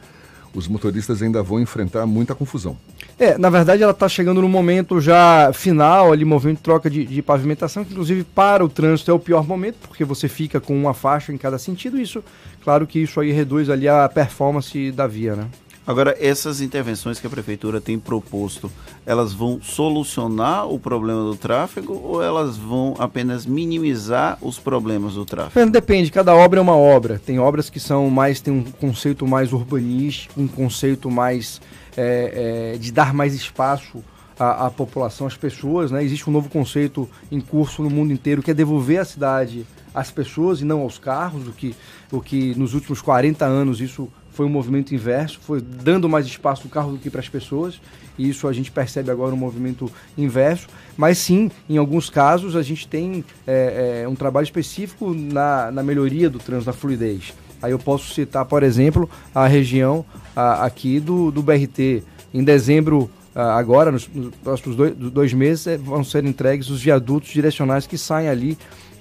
[0.54, 2.76] os motoristas ainda vão enfrentar muita confusão.
[3.18, 7.04] É, na verdade ela está chegando no momento já final, ali, movimento de troca de,
[7.04, 10.76] de, pavimentação, que inclusive para o trânsito é o pior momento, porque você fica com
[10.76, 12.22] uma faixa em cada sentido, isso,
[12.62, 15.46] claro que isso aí reduz ali a performance da via, né?
[15.88, 18.70] Agora, essas intervenções que a prefeitura tem proposto,
[19.06, 25.24] elas vão solucionar o problema do tráfego ou elas vão apenas minimizar os problemas do
[25.24, 25.70] tráfego?
[25.70, 27.18] Depende, cada obra é uma obra.
[27.18, 31.58] Tem obras que são mais, tem um conceito mais urbanístico, um conceito mais
[31.96, 34.04] é, é, de dar mais espaço
[34.38, 35.90] à, à, população, às pessoas.
[35.90, 36.04] Né?
[36.04, 40.10] Existe um novo conceito em curso no mundo inteiro que é devolver a cidade às
[40.10, 41.74] pessoas e não aos carros, o que,
[42.12, 44.06] o que nos últimos 40 anos isso
[44.38, 47.80] foi um movimento inverso, foi dando mais espaço do carro do que para as pessoas,
[48.16, 50.68] e isso a gente percebe agora um movimento inverso.
[50.96, 55.82] Mas sim, em alguns casos, a gente tem é, é, um trabalho específico na, na
[55.82, 57.34] melhoria do trânsito, da fluidez.
[57.60, 60.04] Aí eu posso citar, por exemplo, a região
[60.36, 62.04] a, aqui do, do BRT.
[62.32, 67.30] Em dezembro, agora, nos, nos próximos dois, dois meses, é, vão ser entregues os viadutos
[67.30, 68.56] direcionais que saem ali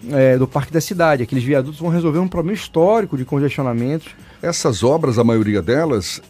[0.10, 1.22] é, do Parque da Cidade.
[1.22, 6.22] Aqueles viadutos vão resolver um problema histórico de congestionamentos essas obras, a maioria delas,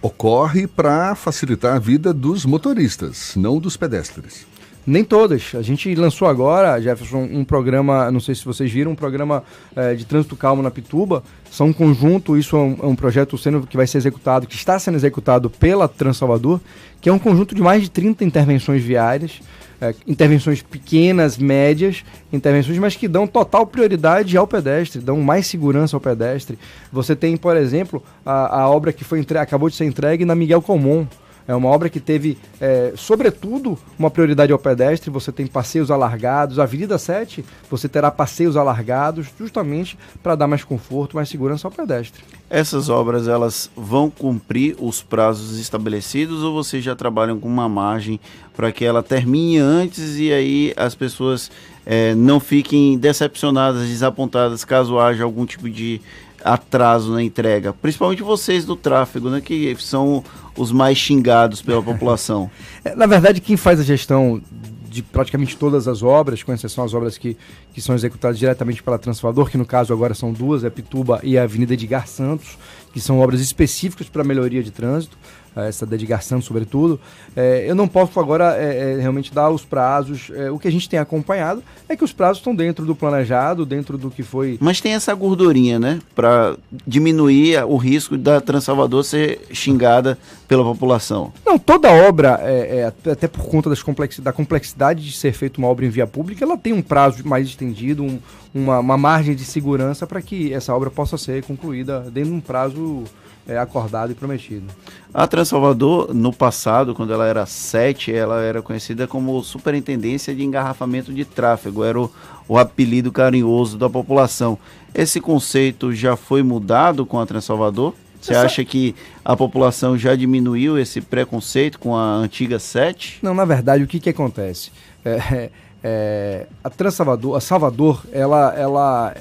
[0.00, 4.46] ocorre para facilitar a vida dos motoristas, não dos pedestres.
[4.86, 5.52] Nem todas.
[5.56, 9.42] A gente lançou agora, Jefferson, um programa, não sei se vocês viram, um programa
[9.74, 11.24] é, de trânsito calmo na Pituba.
[11.50, 14.54] São um conjunto, isso é um, é um, projeto sendo, que vai ser executado, que
[14.54, 16.60] está sendo executado pela Transalvador,
[17.00, 19.40] que é um conjunto de mais de 30 intervenções viárias
[19.80, 25.96] é, intervenções pequenas, médias, intervenções, mas que dão total prioridade ao pedestre, dão mais segurança
[25.96, 26.58] ao pedestre.
[26.92, 29.38] Você tem, por exemplo, a, a obra que foi entre...
[29.38, 31.06] acabou de ser entregue na Miguel Comum.
[31.48, 35.10] É uma obra que teve, é, sobretudo, uma prioridade ao pedestre.
[35.10, 36.58] Você tem passeios alargados.
[36.58, 41.72] A Avenida 7, você terá passeios alargados, justamente para dar mais conforto, mais segurança ao
[41.72, 42.22] pedestre.
[42.50, 48.20] Essas obras, elas vão cumprir os prazos estabelecidos ou vocês já trabalham com uma margem
[48.56, 51.50] para que ela termine antes e aí as pessoas
[51.84, 56.00] é, não fiquem decepcionadas, desapontadas caso haja algum tipo de
[56.46, 60.22] atraso na entrega, principalmente vocês do tráfego, né, que são
[60.56, 62.50] os mais xingados pela população.
[62.84, 64.40] É, na verdade, quem faz a gestão
[64.88, 67.36] de praticamente todas as obras, com exceção as obras que,
[67.74, 71.36] que são executadas diretamente pela Transformador, que no caso agora são duas, é Pituba e
[71.36, 72.56] a Avenida Edgar Santos,
[72.94, 75.18] que são obras específicas para melhoria de trânsito
[75.64, 77.00] essa dedicação sobretudo.
[77.34, 80.30] É, eu não posso agora é, é, realmente dar os prazos.
[80.34, 83.64] É, o que a gente tem acompanhado é que os prazos estão dentro do planejado,
[83.64, 84.58] dentro do que foi.
[84.60, 86.00] Mas tem essa gordurinha, né?
[86.14, 91.32] Para diminuir o risco da Transalvador ser xingada pela população.
[91.44, 95.68] Não, toda obra, é, é, até por conta complexi da complexidade de ser feita uma
[95.68, 98.18] obra em via pública, ela tem um prazo mais estendido, um,
[98.54, 102.40] uma, uma margem de segurança para que essa obra possa ser concluída dentro de um
[102.40, 103.04] prazo
[103.46, 104.66] é, acordado e prometido.
[105.12, 111.12] A Transalvador, no passado, quando ela era 7, ela era conhecida como Superintendência de Engarrafamento
[111.12, 112.10] de Tráfego, era o,
[112.48, 114.58] o apelido carinhoso da população.
[114.94, 117.94] Esse conceito já foi mudado com a Transalvador?
[118.26, 123.20] Você acha que a população já diminuiu esse preconceito com a antiga 7?
[123.22, 124.70] Não, na verdade, o que, que acontece?
[125.04, 125.50] É,
[125.82, 129.14] é, a Transalvador, a Salvador, ela, ela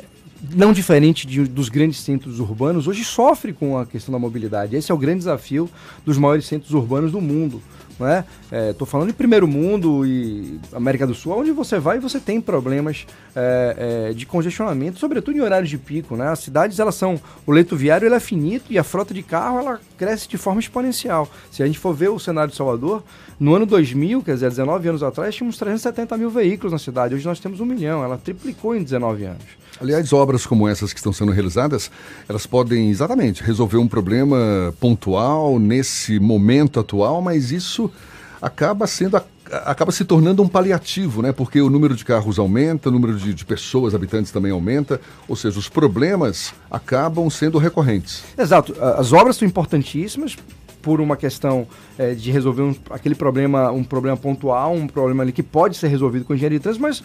[0.56, 4.76] não diferente de, dos grandes centros urbanos, hoje sofre com a questão da mobilidade.
[4.76, 5.70] Esse é o grande desafio
[6.04, 7.62] dos maiores centros urbanos do mundo.
[8.00, 8.26] Né?
[8.70, 13.06] Estou falando de primeiro mundo e América do Sul, onde você vai você tem problemas
[13.36, 16.30] é, é, de congestionamento, sobretudo em horários de pico, né?
[16.30, 17.20] As cidades, elas são...
[17.46, 20.60] O leito viário, ele é finito e a frota de carro, ela cresce de forma
[20.60, 21.30] exponencial.
[21.52, 23.04] Se a gente for ver o cenário de Salvador,
[23.40, 27.16] no ano 2000, quer dizer, 19 anos atrás, tínhamos 370 mil veículos na cidade.
[27.16, 28.04] Hoje nós temos um milhão.
[28.04, 29.44] Ela triplicou em 19 anos.
[29.80, 31.92] Aliás, obras como essas que estão sendo realizadas,
[32.30, 37.92] elas podem exatamente resolver um problema pontual nesse momento atual, mas isso
[38.42, 39.22] acaba sendo
[39.64, 41.32] acaba se tornando um paliativo, né?
[41.32, 45.36] Porque o número de carros aumenta, o número de, de, pessoas, habitantes também aumenta, ou
[45.36, 48.24] seja, os problemas acabam sendo recorrentes.
[48.36, 48.76] Exato.
[48.82, 50.36] As obras são importantíssimas
[50.86, 51.68] por uma questão
[51.98, 55.88] é, de resolver um, aquele problema, um problema pontual, um problema ali que pode ser
[55.88, 57.04] resolvido com engenharia de trânsito, mas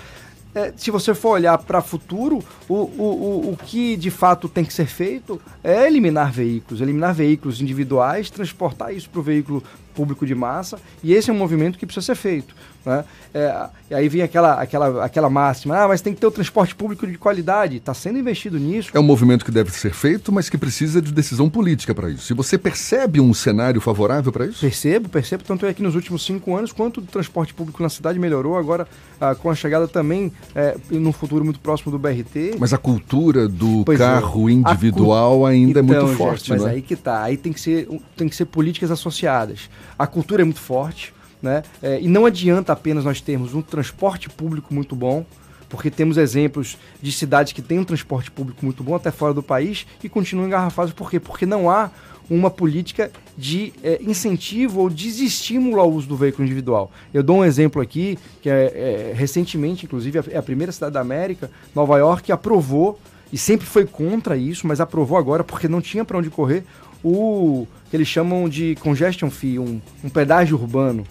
[0.54, 4.66] é, se você for olhar para o futuro, o, o, o que de fato tem
[4.66, 9.62] que ser feito é eliminar veículos, eliminar veículos individuais, transportar isso para o veículo
[9.94, 12.54] público de massa, e esse é um movimento que precisa ser feito.
[12.84, 13.04] Né?
[13.34, 16.74] É, e aí vem aquela, aquela, aquela máxima, ah, mas tem que ter o transporte
[16.74, 18.90] público de qualidade, está sendo investido nisso.
[18.94, 22.32] É um movimento que deve ser feito, mas que precisa de decisão política para isso.
[22.32, 24.60] E você percebe um cenário favorável para isso?
[24.60, 28.18] Percebo, percebo, tanto é que nos últimos cinco anos, quanto o transporte público na cidade
[28.18, 28.88] melhorou, agora
[29.20, 32.56] ah, com a chegada também, é, no futuro muito próximo do BRT.
[32.58, 34.04] Mas a cultura do pois é.
[34.04, 34.52] carro é.
[34.52, 36.70] individual ainda então, é muito forte, gente, mas é?
[36.70, 39.68] aí que tá, aí tem que, ser, tem que ser políticas associadas.
[40.00, 41.62] A cultura é muito forte, né?
[41.82, 45.26] É, e não adianta apenas nós termos um transporte público muito bom,
[45.68, 49.42] porque temos exemplos de cidades que têm um transporte público muito bom até fora do
[49.42, 50.94] país e continuam engarrafados.
[50.94, 51.20] Por quê?
[51.20, 51.90] Porque não há
[52.30, 56.90] uma política de é, incentivo ou desestímulo ao uso do veículo individual.
[57.12, 61.00] Eu dou um exemplo aqui, que é, é recentemente, inclusive, é a primeira cidade da
[61.00, 62.98] América, Nova York, aprovou,
[63.30, 66.64] e sempre foi contra isso, mas aprovou agora porque não tinha para onde correr,
[67.02, 71.04] o que eles chamam de congestion fee, um, um pedágio urbano.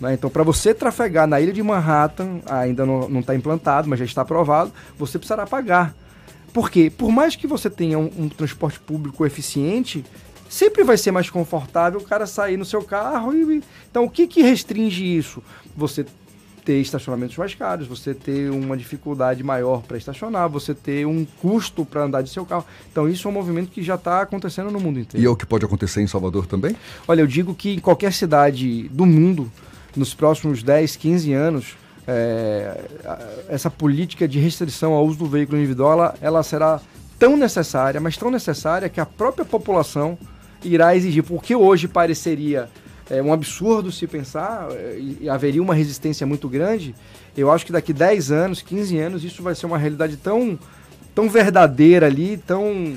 [0.00, 0.14] Né?
[0.14, 4.22] Então, para você trafegar na ilha de Manhattan, ainda não está implantado, mas já está
[4.22, 5.94] aprovado, você precisará pagar.
[6.52, 6.90] Por quê?
[6.90, 10.04] Por mais que você tenha um, um, transporte público eficiente,
[10.48, 13.34] sempre vai ser mais confortável o cara sair no seu carro.
[13.34, 15.42] E, então, o que, que restringe isso?
[15.76, 16.06] Você
[16.66, 21.84] ter estacionamentos mais caros, você ter uma dificuldade maior para estacionar, você ter um custo
[21.86, 22.66] para andar de seu carro.
[22.90, 25.24] Então, isso é um movimento que já está acontecendo no mundo inteiro.
[25.24, 26.74] E é o que pode acontecer em Salvador também?
[27.06, 29.50] Olha, eu digo que em qualquer cidade do mundo
[29.94, 32.80] nos próximos 10, 15 anos, é,
[33.48, 36.80] essa política de restrição ao uso do veículo individual, ela, ela será
[37.16, 40.18] tão necessária, mas tão necessária que a própria população
[40.64, 42.68] irá exigir, porque hoje pareceria
[43.10, 46.94] é, um absurdo se pensar é, e haveria uma resistência muito grande,
[47.36, 50.58] eu acho que daqui 10 anos, 15 anos, isso vai ser uma realidade tão,
[51.14, 52.94] tão verdadeira ali, tão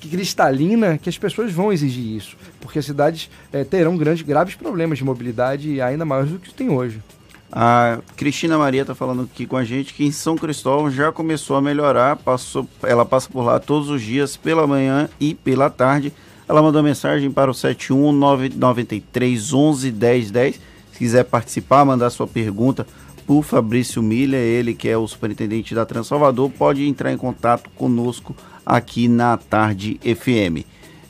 [0.00, 4.98] cristalina que as pessoas vão exigir isso, porque as cidades é, terão grandes, graves problemas
[4.98, 7.00] de mobilidade ainda maiores do que tem hoje.
[7.56, 11.56] A Cristina Maria está falando aqui com a gente que em São Cristóvão já começou
[11.56, 16.12] a melhorar, passou, ela passa por lá todos os dias, pela manhã e pela tarde.
[16.48, 20.54] Ela mandou mensagem para o 71993 11 10 10.
[20.92, 22.86] Se quiser participar, mandar sua pergunta
[23.26, 28.36] por Fabrício Milha, ele que é o superintendente da Transalvador, pode entrar em contato conosco
[28.64, 30.66] aqui na Tarde FM.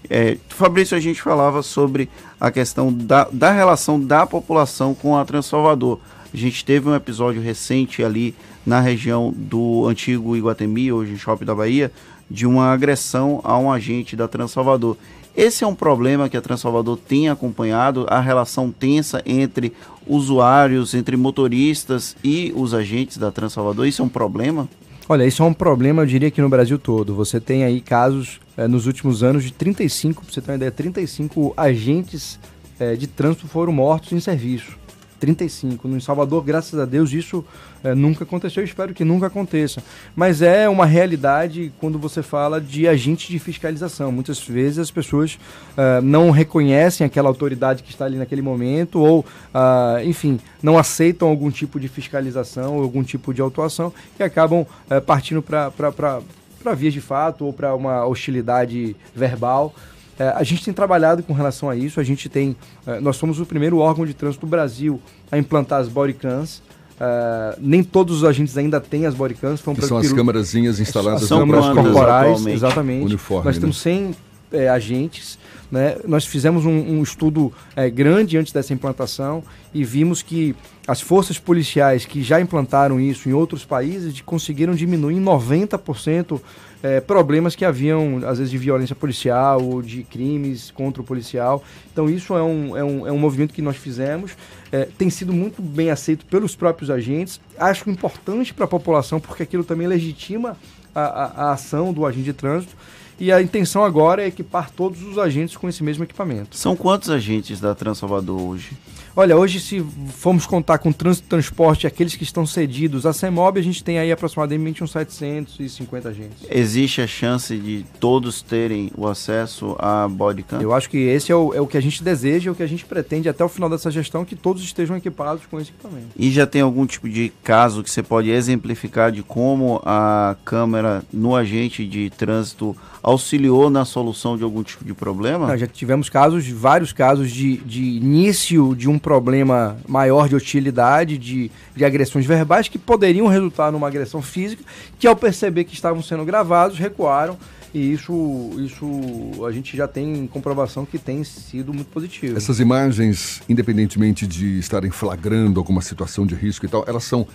[0.08, 2.08] É, Fabrício, a gente falava sobre
[2.40, 5.98] a questão da, da relação da população com a Transalvador.
[6.32, 8.34] A gente teve um episódio recente ali
[8.66, 11.92] na região do antigo Iguatemi, hoje Shopping da Bahia,
[12.30, 14.96] de uma agressão a um agente da Transalvador.
[15.36, 19.72] Esse é um problema que a Transalvador tem acompanhado, a relação tensa entre
[20.06, 23.86] usuários, entre motoristas e os agentes da Transalvador.
[23.86, 24.68] Isso é um problema?
[25.08, 27.14] Olha, isso é um problema, eu diria que no Brasil todo.
[27.14, 30.70] Você tem aí casos é, nos últimos anos de 35, para você ter uma ideia,
[30.70, 32.38] 35 agentes
[32.78, 34.83] é, de trânsito foram mortos em serviço.
[35.18, 35.88] 35.
[35.88, 37.44] No Salvador, graças a Deus, isso
[37.82, 38.62] é, nunca aconteceu.
[38.62, 39.82] Eu espero que nunca aconteça.
[40.14, 44.10] Mas é uma realidade quando você fala de agentes de fiscalização.
[44.10, 45.38] Muitas vezes as pessoas
[45.76, 51.28] é, não reconhecem aquela autoridade que está ali naquele momento ou, ah, enfim, não aceitam
[51.28, 56.92] algum tipo de fiscalização ou algum tipo de autuação e acabam é, partindo para vias
[56.92, 59.74] de fato ou para uma hostilidade verbal.
[60.18, 62.00] É, a gente tem trabalhado com relação a isso.
[62.00, 65.00] A gente tem, é, nós somos o primeiro órgão de trânsito do Brasil
[65.30, 66.62] a implantar as bodycams.
[67.00, 69.60] É, nem todos os agentes ainda têm as bodycams.
[69.60, 73.04] Que são as câmerazinhas instaladas são câmeras corporais, exatamente.
[73.04, 73.82] Uniforme, nós temos né?
[73.82, 74.16] 100
[74.52, 75.38] é, agentes.
[75.70, 75.96] Né?
[76.06, 80.54] Nós fizemos um, um estudo é, grande antes dessa implantação e vimos que
[80.86, 86.40] as forças policiais que já implantaram isso em outros países conseguiram diminuir em 90%
[86.84, 91.64] é, problemas que haviam, às vezes, de violência policial ou de crimes contra o policial.
[91.90, 94.32] Então, isso é um, é um, é um movimento que nós fizemos.
[94.70, 97.40] É, tem sido muito bem aceito pelos próprios agentes.
[97.58, 100.58] Acho importante para a população, porque aquilo também legitima
[100.94, 102.76] a, a, a ação do agente de trânsito.
[103.18, 106.54] E a intenção agora é equipar todos os agentes com esse mesmo equipamento.
[106.54, 108.72] São quantos agentes da Transalvador hoje?
[109.16, 113.60] Olha, hoje se formos contar com trânsito e transporte, aqueles que estão cedidos, a CEMOB
[113.60, 116.38] a gente tem aí aproximadamente uns 750 agentes.
[116.50, 120.60] Existe a chance de todos terem o acesso à bodycam?
[120.60, 122.62] Eu acho que esse é o, é o que a gente deseja, é o que
[122.64, 126.08] a gente pretende até o final dessa gestão, que todos estejam equipados com esse equipamento.
[126.18, 131.04] E já tem algum tipo de caso que você pode exemplificar de como a câmera
[131.12, 135.56] no agente de trânsito auxiliou na solução de algum tipo de problema?
[135.56, 141.50] Já tivemos casos, vários casos de, de início de um problema maior de hostilidade, de,
[141.76, 144.64] de agressões verbais que poderiam resultar numa agressão física,
[144.98, 147.36] que ao perceber que estavam sendo gravados, recuaram.
[147.74, 152.36] E isso, isso a gente já tem comprovação que tem sido muito positivo.
[152.36, 157.26] Essas imagens, independentemente de estarem flagrando alguma situação de risco e tal, elas são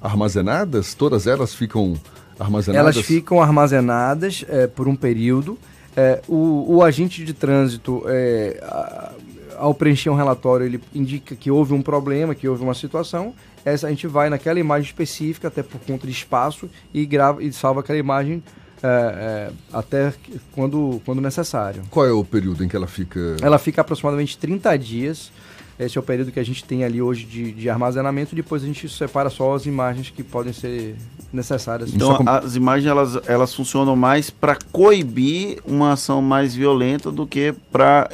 [0.00, 0.94] armazenadas?
[0.94, 1.98] Todas elas ficam
[2.38, 2.96] armazenadas?
[2.96, 5.58] Elas ficam armazenadas é, por um período.
[5.96, 9.12] É, o, o, agente de trânsito, é, a,
[9.58, 13.34] ao preencher um relatório, ele indica que houve um problema, que houve uma situação.
[13.64, 17.52] Essa a gente vai naquela imagem específica, até por conta de espaço, e grava e
[17.52, 18.42] salva aquela imagem
[18.82, 20.12] é, é, até
[20.52, 21.82] quando, quando necessário.
[21.90, 23.36] Qual é o período em que ela fica?
[23.40, 25.32] Ela fica aproximadamente 30 dias.
[25.78, 28.34] Esse é o período que a gente tem ali hoje de, de armazenamento.
[28.34, 30.96] Depois a gente separa só as imagens que podem ser
[31.32, 31.92] necessárias.
[31.92, 37.54] Então, as imagens elas, elas funcionam mais para coibir uma ação mais violenta do que
[37.70, 38.08] para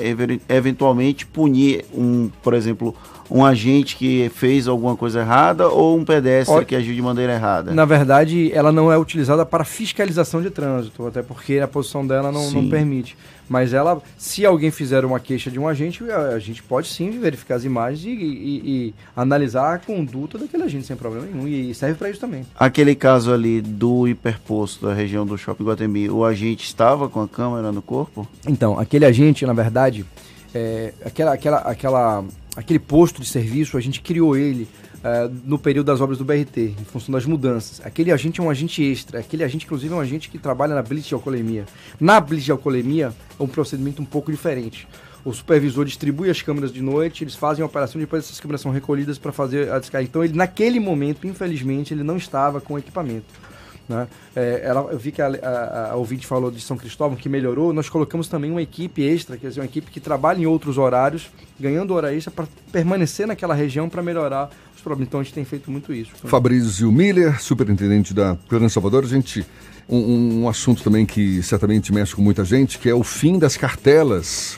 [0.48, 2.94] eventualmente punir um, por exemplo,
[3.30, 7.72] um agente que fez alguma coisa errada ou um pedestre que agiu de maneira errada?
[7.72, 12.32] Na verdade, ela não é utilizada para fiscalização de trânsito, até porque a posição dela
[12.32, 13.16] não, não permite.
[13.52, 17.56] Mas ela, se alguém fizer uma queixa de um agente, a, gente pode sim verificar
[17.56, 21.46] as imagens e, e, e analisar a conduta daquele agente sem problema nenhum.
[21.46, 22.46] E serve para isso também.
[22.58, 27.28] Aquele caso ali do hiperposto da região do Shopping Guatemi, o agente estava com a
[27.28, 28.26] câmera no corpo?
[28.48, 30.06] Então, aquele agente, na verdade,
[30.54, 32.24] é, aquela, aquela, aquela,
[32.56, 34.66] aquele posto de serviço, a gente criou ele
[35.02, 37.80] uh, no período das obras do BRT, em função das mudanças.
[37.84, 40.82] Aquele agente é um agente extra, aquele agente, inclusive, é um agente que trabalha na
[40.82, 41.64] blitz de alcoolemia.
[42.00, 44.86] Na blitz de alcoolemia, é um procedimento um pouco diferente.
[45.24, 48.72] O supervisor distribui as câmeras de noite, eles fazem a operação, depois essas câmeras são
[48.72, 50.08] recolhidas para fazer a descarga.
[50.08, 53.52] Então, ele, naquele momento, infelizmente, ele não estava com equipamento.
[53.88, 54.08] Né?
[54.34, 57.72] É, ela, eu vi que a, a, a, ouvinte falou de São Cristóvão, que melhorou.
[57.72, 61.30] Nós colocamos também uma equipe extra, quer dizer, uma equipe que trabalha em outros horários,
[61.58, 64.50] ganhando hora extra para permanecer naquela região para melhorar
[64.82, 65.08] problemas.
[65.08, 66.10] Então a gente tem feito muito isso.
[66.24, 69.46] Fabrício Miller, superintendente da Plano Salvador, a gente.
[69.88, 73.56] Um, um assunto também que certamente mexe com muita gente, que é o fim das
[73.56, 74.56] cartelas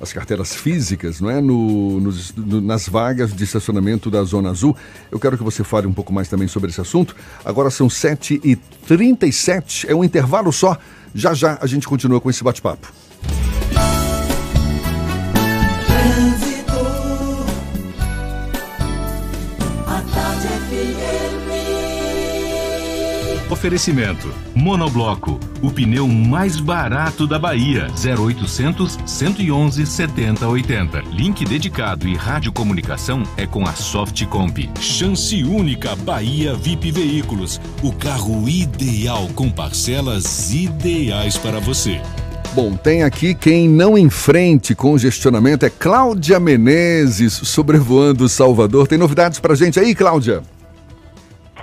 [0.00, 1.40] as carteiras físicas, não é?
[1.40, 4.76] No, nos, no, nas vagas de estacionamento da Zona Azul.
[5.10, 7.16] Eu quero que você fale um pouco mais também sobre esse assunto.
[7.44, 10.78] Agora são 7h37, é um intervalo só.
[11.14, 12.92] Já já a gente continua com esse bate-papo.
[23.58, 27.88] Oferecimento: Monobloco, o pneu mais barato da Bahia.
[27.90, 31.00] 0800 111 7080.
[31.10, 34.70] Link dedicado e radiocomunicação é com a Softcomp.
[34.80, 37.60] Chance única Bahia VIP Veículos.
[37.82, 42.00] O carro ideal com parcelas ideais para você.
[42.54, 48.86] Bom, tem aqui quem não enfrente congestionamento é Cláudia Menezes, sobrevoando Salvador.
[48.86, 50.44] Tem novidades pra gente aí, Cláudia?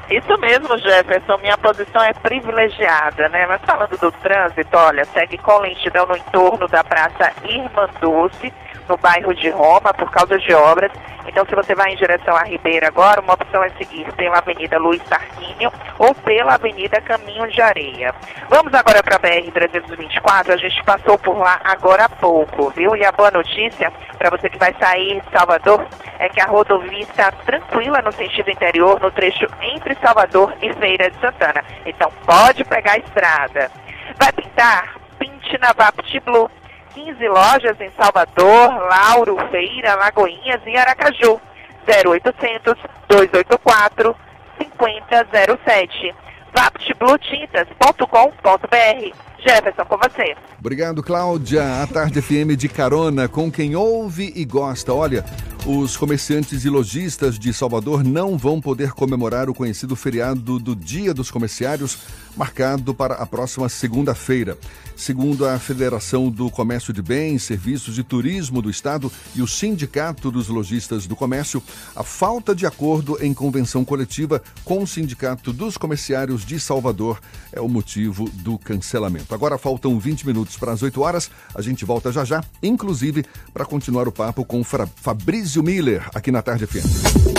[0.09, 1.37] Isso mesmo, Jefferson.
[1.37, 3.45] Minha posição é privilegiada, né?
[3.47, 8.53] Mas falando do trânsito, olha, segue com lentidão no entorno da Praça Irmã Doce
[8.87, 10.91] no bairro de Roma por causa de obras.
[11.27, 14.77] Então, se você vai em direção à Ribeira agora, uma opção é seguir pela Avenida
[14.77, 18.13] Luiz Tarquínio ou pela Avenida Caminho de Areia.
[18.47, 20.53] Vamos agora para a BR-324.
[20.53, 22.95] A gente passou por lá agora há pouco, viu?
[22.95, 25.85] E a boa notícia para você que vai sair de Salvador
[26.19, 31.09] é que a rodovia está tranquila no sentido interior, no trecho entre Salvador e Feira
[31.09, 31.63] de Santana.
[31.85, 33.71] Então, pode pegar a estrada.
[34.17, 34.95] Vai pintar?
[35.17, 36.49] Pinte na Vapt Blue
[36.95, 41.41] 15 lojas em Salvador, Lauro, Feira, Lagoinhas e Aracaju.
[41.85, 42.73] 0800
[43.07, 44.15] 284
[44.57, 46.15] 5007.
[46.53, 50.35] vaptblutintas.com.br Jefferson, com você.
[50.59, 51.83] Obrigado, Cláudia.
[51.83, 54.91] A Tarde FM de carona com quem ouve e gosta.
[54.91, 55.23] Olha,
[55.65, 61.13] os comerciantes e lojistas de Salvador não vão poder comemorar o conhecido feriado do Dia
[61.13, 61.99] dos Comerciários,
[62.35, 64.57] marcado para a próxima segunda-feira.
[64.95, 70.31] Segundo a Federação do Comércio de Bens, Serviços e Turismo do Estado e o Sindicato
[70.31, 71.61] dos Lojistas do Comércio,
[71.95, 77.19] a falta de acordo em convenção coletiva com o Sindicato dos Comerciários de Salvador
[77.51, 79.35] é o motivo do cancelamento.
[79.35, 81.29] Agora faltam 20 minutos para as 8 horas.
[81.53, 86.41] A gente volta já já, inclusive para continuar o papo com Fabrício Miller aqui na
[86.41, 87.35] Tarde FM.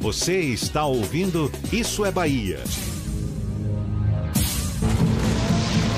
[0.00, 2.58] Você está ouvindo Isso é Bahia.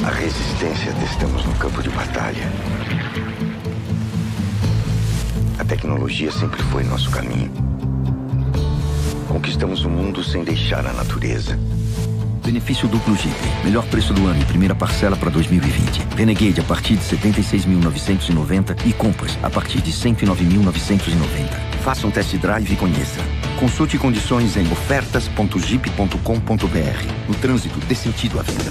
[0.05, 2.52] A resistência testamos no campo de batalha.
[5.59, 7.50] A tecnologia sempre foi nosso caminho.
[9.26, 11.59] Conquistamos o mundo sem deixar a natureza.
[12.44, 13.34] Benefício duplo Jeep.
[13.64, 16.02] Melhor preço do ano e primeira parcela para 2020.
[16.14, 21.48] Renegade a partir de 76.990 e Compass a partir de 109.990.
[21.82, 23.22] Faça um test drive e conheça.
[23.59, 27.26] Consulte condições em ofertas.jeep.com.br.
[27.26, 28.70] No trânsito, dê sentido à vida.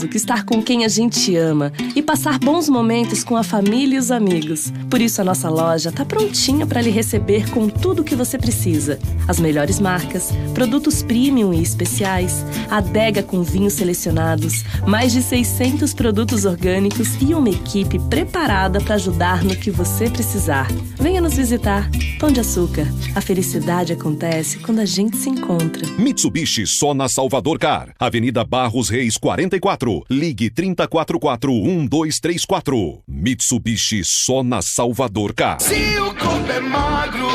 [0.00, 3.98] que estar com quem a gente ama e passar bons momentos com a família e
[3.98, 4.72] os amigos.
[4.88, 8.38] Por isso a nossa loja está prontinha para lhe receber com tudo o que você
[8.38, 8.98] precisa.
[9.28, 16.44] As melhores marcas, produtos premium e especiais, adega com vinhos selecionados, mais de 600 produtos
[16.44, 20.68] orgânicos e uma equipe preparada para ajudar no que você precisar.
[20.98, 21.90] Venha nos visitar.
[22.18, 22.86] Pão de Açúcar.
[23.14, 25.86] A felicidade acontece quando a gente se encontra.
[25.98, 27.92] Mitsubishi só na Salvador Car.
[27.98, 29.81] Avenida Barros Reis 44.
[30.10, 33.00] Ligue 3044-1234.
[33.06, 35.60] Mitsubishi só na Salvador Car.
[35.60, 37.28] Se o corpo é magro,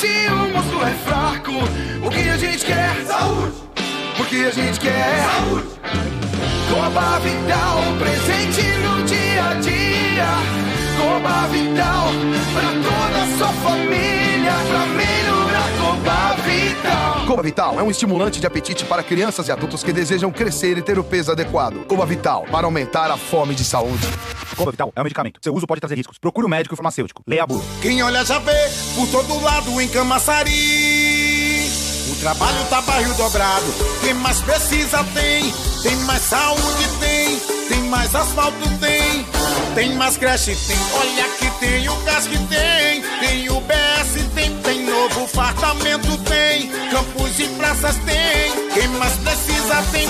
[0.00, 1.52] se o músculo é fraco,
[2.06, 3.04] o que a gente quer?
[3.06, 3.52] Saúde!
[4.16, 5.24] Porque a gente quer?
[5.24, 5.68] Saúde!
[6.70, 10.28] Coba Vital, presente no dia a dia.
[10.96, 12.08] Coba Vital,
[12.54, 15.49] pra toda a sua família, pra melhorar
[15.80, 17.26] Coba Vital.
[17.26, 20.82] Coba Vital é um estimulante de apetite para crianças e adultos que desejam crescer e
[20.82, 21.86] ter o peso adequado.
[21.86, 24.06] Coba Vital, para aumentar a fome de saúde.
[24.56, 25.40] Coba Vital é um medicamento.
[25.42, 26.18] Seu uso pode trazer riscos.
[26.18, 27.22] Procure o um médico e o farmacêutico.
[27.26, 27.62] Leia a bula.
[27.80, 28.52] Quem olha já vê,
[28.94, 31.70] por todo lado em Camaçari.
[32.12, 33.74] O trabalho tá bairro dobrado.
[34.02, 35.50] Quem mais precisa tem.
[35.82, 37.38] Tem mais saúde tem.
[37.68, 39.24] Tem mais asfalto tem.
[39.74, 40.76] Tem mais creche tem.
[40.92, 43.02] Olha que tem o gás que tem.
[43.20, 43.79] Tem o BS
[45.00, 46.68] novo fartamento tem.
[46.90, 48.70] Campos e praças tem.
[48.74, 50.06] Quem mais precisa tem.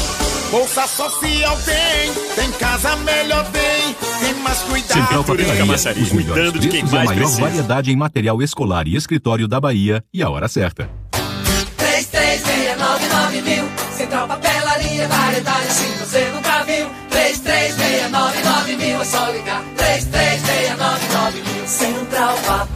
[0.51, 2.12] Bolsa social tem.
[2.34, 3.95] Tem casa melhor tem.
[4.20, 6.03] Tem mais cuidado Central Papelaria, tem.
[6.03, 10.22] os melhores preços e a maior variedade em material escolar e escritório da Bahia e
[10.22, 10.91] a hora certa.
[11.76, 13.64] 3369 mil.
[13.97, 16.86] Central Papelaria, variedade assim você nunca viu.
[17.11, 19.62] 3369 mil, é só ligar.
[19.76, 21.66] 3369 mil.
[21.66, 22.20] Central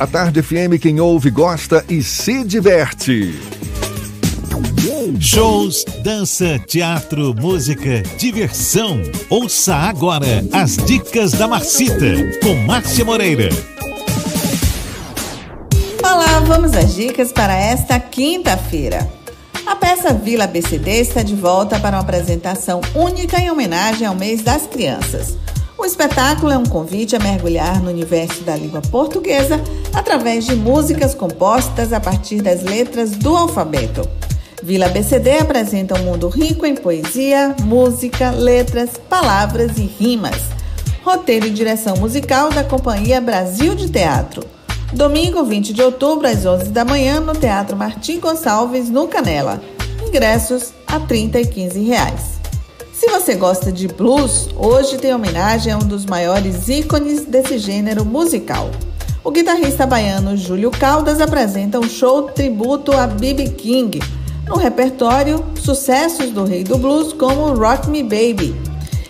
[0.00, 3.38] A Tarde FM, quem ouve, gosta e se diverte.
[5.20, 9.02] Shows, dança, teatro, música, diversão.
[9.28, 13.50] Ouça agora as dicas da Marcita com Márcia Moreira.
[16.02, 19.06] Olá, vamos às dicas para esta quinta-feira.
[19.66, 24.40] A peça Vila BCD está de volta para uma apresentação única em homenagem ao mês
[24.40, 25.36] das crianças.
[25.80, 29.58] O espetáculo é um convite a mergulhar no universo da língua portuguesa
[29.94, 34.06] através de músicas compostas a partir das letras do alfabeto.
[34.62, 40.50] Vila BCD apresenta um mundo rico em poesia, música, letras, palavras e rimas.
[41.02, 44.44] Roteiro e direção musical da Companhia Brasil de Teatro.
[44.92, 49.62] Domingo, 20 de outubro, às 11 da manhã, no Teatro Martim Gonçalves, no Canela.
[50.06, 52.39] Ingressos a R$ 30 e 15 reais.
[53.00, 58.04] Se você gosta de blues, hoje tem homenagem a um dos maiores ícones desse gênero
[58.04, 58.70] musical.
[59.24, 63.52] O guitarrista baiano Júlio Caldas apresenta um show tributo a B.B.
[63.52, 64.00] King.
[64.46, 68.54] No repertório, sucessos do rei do blues como Rock Me Baby.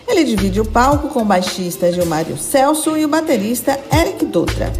[0.06, 4.72] Ele divide o palco com o baixista Gilmário Celso e o baterista Eric Dutra.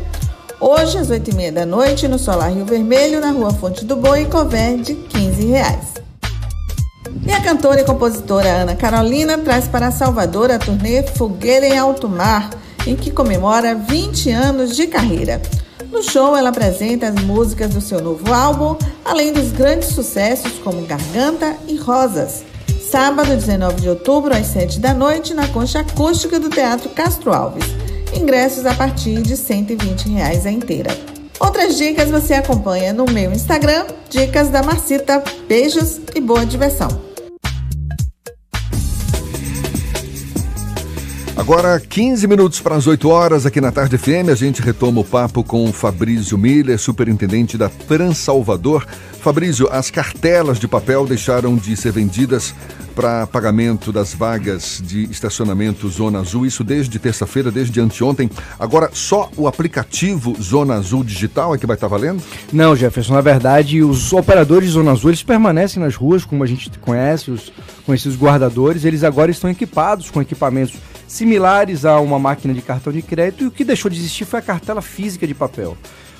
[0.61, 4.77] Hoje, às 8h30 da noite, no Solar Rio Vermelho, na rua Fonte do Boi, cover
[4.77, 6.10] de 15 reais.
[7.27, 12.09] E a cantora e compositora Ana Carolina traz para Salvador a turnê Fogueira em Alto
[12.09, 12.51] Mar,
[12.87, 15.41] em que comemora 20 anos de carreira.
[15.91, 20.87] No show, ela apresenta as músicas do seu novo álbum, além dos grandes sucessos como
[20.87, 22.45] Garganta e Rosas.
[22.91, 27.65] Sábado, 19 de outubro, às 7 da noite, na concha acústica do Teatro Castro Alves.
[28.15, 31.10] Ingressos a partir de 120 reais a inteira.
[31.41, 35.25] Outras dicas você acompanha no meu Instagram, Dicas da Marcita.
[35.49, 36.89] Beijos e boa diversão!
[41.35, 45.05] Agora, 15 minutos para as 8 horas, aqui na Tarde FM, a gente retoma o
[45.05, 48.87] papo com Fabrício Miller, superintendente da Transalvador.
[49.21, 52.55] Fabrício, as cartelas de papel deixaram de ser vendidas
[52.95, 58.31] para pagamento das vagas de estacionamento Zona Azul, isso desde terça-feira, desde anteontem.
[58.59, 62.23] Agora, só o aplicativo Zona Azul Digital é que vai estar valendo?
[62.53, 66.47] Não, Jefferson, na verdade, os operadores de Zona Azul, eles permanecem nas ruas, como a
[66.47, 67.53] gente conhece, os
[67.85, 73.03] conhecidos guardadores, eles agora estão equipados com equipamentos similares a uma máquina de cartão de
[73.03, 75.77] crédito e o que deixou de existir foi a cartela física de papel.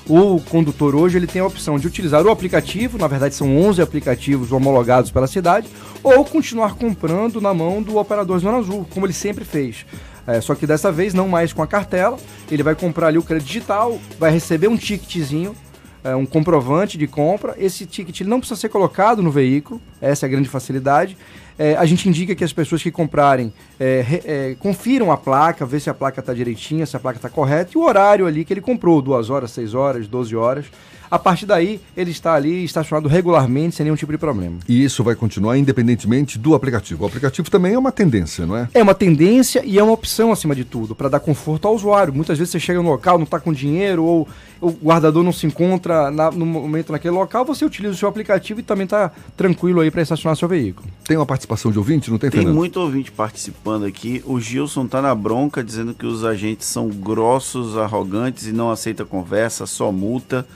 [0.07, 3.81] O condutor hoje ele tem a opção de utilizar o aplicativo, na verdade são 11
[3.81, 5.67] aplicativos homologados pela cidade,
[6.03, 9.85] ou continuar comprando na mão do operador Zona Azul, como ele sempre fez.
[10.25, 12.17] É, só que dessa vez não mais com a cartela,
[12.49, 15.55] ele vai comprar ali o crédito digital, vai receber um ticketzinho,
[16.03, 17.55] é, um comprovante de compra.
[17.57, 21.17] Esse ticket não precisa ser colocado no veículo, essa é a grande facilidade
[21.61, 25.79] é, a gente indica que as pessoas que comprarem é, é, confiram a placa, vê
[25.79, 28.51] se a placa está direitinha, se a placa está correta e o horário ali que
[28.51, 30.65] ele comprou, duas horas, seis horas, 12 horas.
[31.11, 34.59] A partir daí, ele está ali estacionado regularmente, sem nenhum tipo de problema.
[34.65, 37.03] E isso vai continuar independentemente do aplicativo.
[37.03, 38.69] O aplicativo também é uma tendência, não é?
[38.73, 42.13] É uma tendência e é uma opção acima de tudo, para dar conforto ao usuário.
[42.13, 44.25] Muitas vezes você chega no local, não está com dinheiro, ou
[44.61, 48.61] o guardador não se encontra na, no momento naquele local, você utiliza o seu aplicativo
[48.61, 50.87] e também está tranquilo aí para estacionar seu veículo.
[51.03, 52.55] Tem uma participação de ouvinte, não tem, Tem Fernando?
[52.55, 54.23] muito ouvinte participando aqui.
[54.25, 59.03] O Gilson tá na bronca dizendo que os agentes são grossos, arrogantes e não aceita
[59.03, 60.47] conversa, só multa.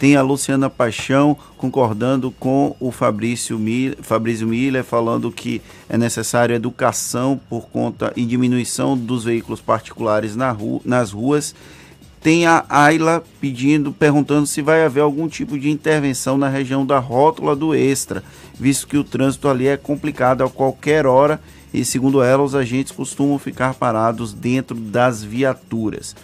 [0.00, 6.54] Tem a Luciana Paixão concordando com o Fabrício Miller, Fabrício Miller, falando que é necessário
[6.54, 11.54] educação por conta e diminuição dos veículos particulares na ru nas ruas.
[12.18, 16.98] Tem a Ayla pedindo, perguntando se vai haver algum tipo de intervenção na região da
[16.98, 18.24] rótula do Extra,
[18.58, 21.38] visto que o trânsito ali é complicado a qualquer hora
[21.74, 26.16] e, segundo ela, os agentes costumam ficar parados dentro das viaturas.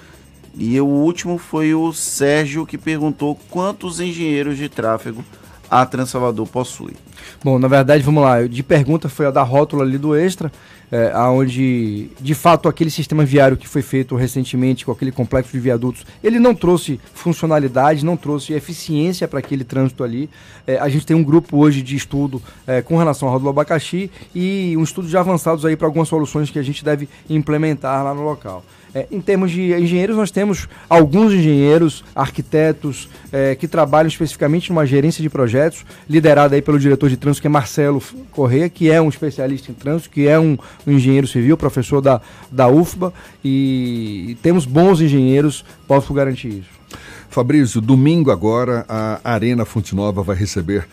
[0.57, 5.23] E o último foi o Sérgio que perguntou quantos engenheiros de tráfego
[5.71, 6.95] a Transalvador possui.
[7.43, 8.47] Bom, na verdade, vamos lá.
[8.47, 10.51] De pergunta foi a da rótula ali do Extra,
[10.91, 15.59] é, onde de fato aquele sistema viário que foi feito recentemente com aquele complexo de
[15.59, 20.31] viadutos, ele não trouxe funcionalidade, não trouxe eficiência para aquele trânsito ali.
[20.67, 24.11] É, a gente tem um grupo hoje de estudo é, com relação à rótula abacaxi
[24.35, 28.15] e um estudo de avançados aí para algumas soluções que a gente deve implementar lá
[28.15, 28.65] no local.
[28.97, 34.86] É, em termos de engenheiros, nós temos alguns engenheiros, arquitetos, é, que trabalham especificamente numa
[34.86, 38.99] gerência de projetos, liderada aí pelo diretor de trânsito, que é Marcelo Corrêa, que é
[38.99, 43.12] um especialista em trânsito, que é um, um engenheiro civil, professor da, da UFBA,
[43.44, 46.99] e, e temos bons engenheiros, posso garantir isso.
[47.28, 50.88] Fabrício, domingo agora a Arena Fonte Nova vai receber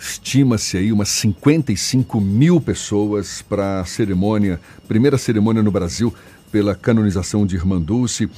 [0.00, 4.58] estima-se aí umas 55 mil pessoas para a cerimônia,
[4.88, 6.14] primeira cerimônia no Brasil
[6.50, 8.28] pela canonização de Irmã Dulce.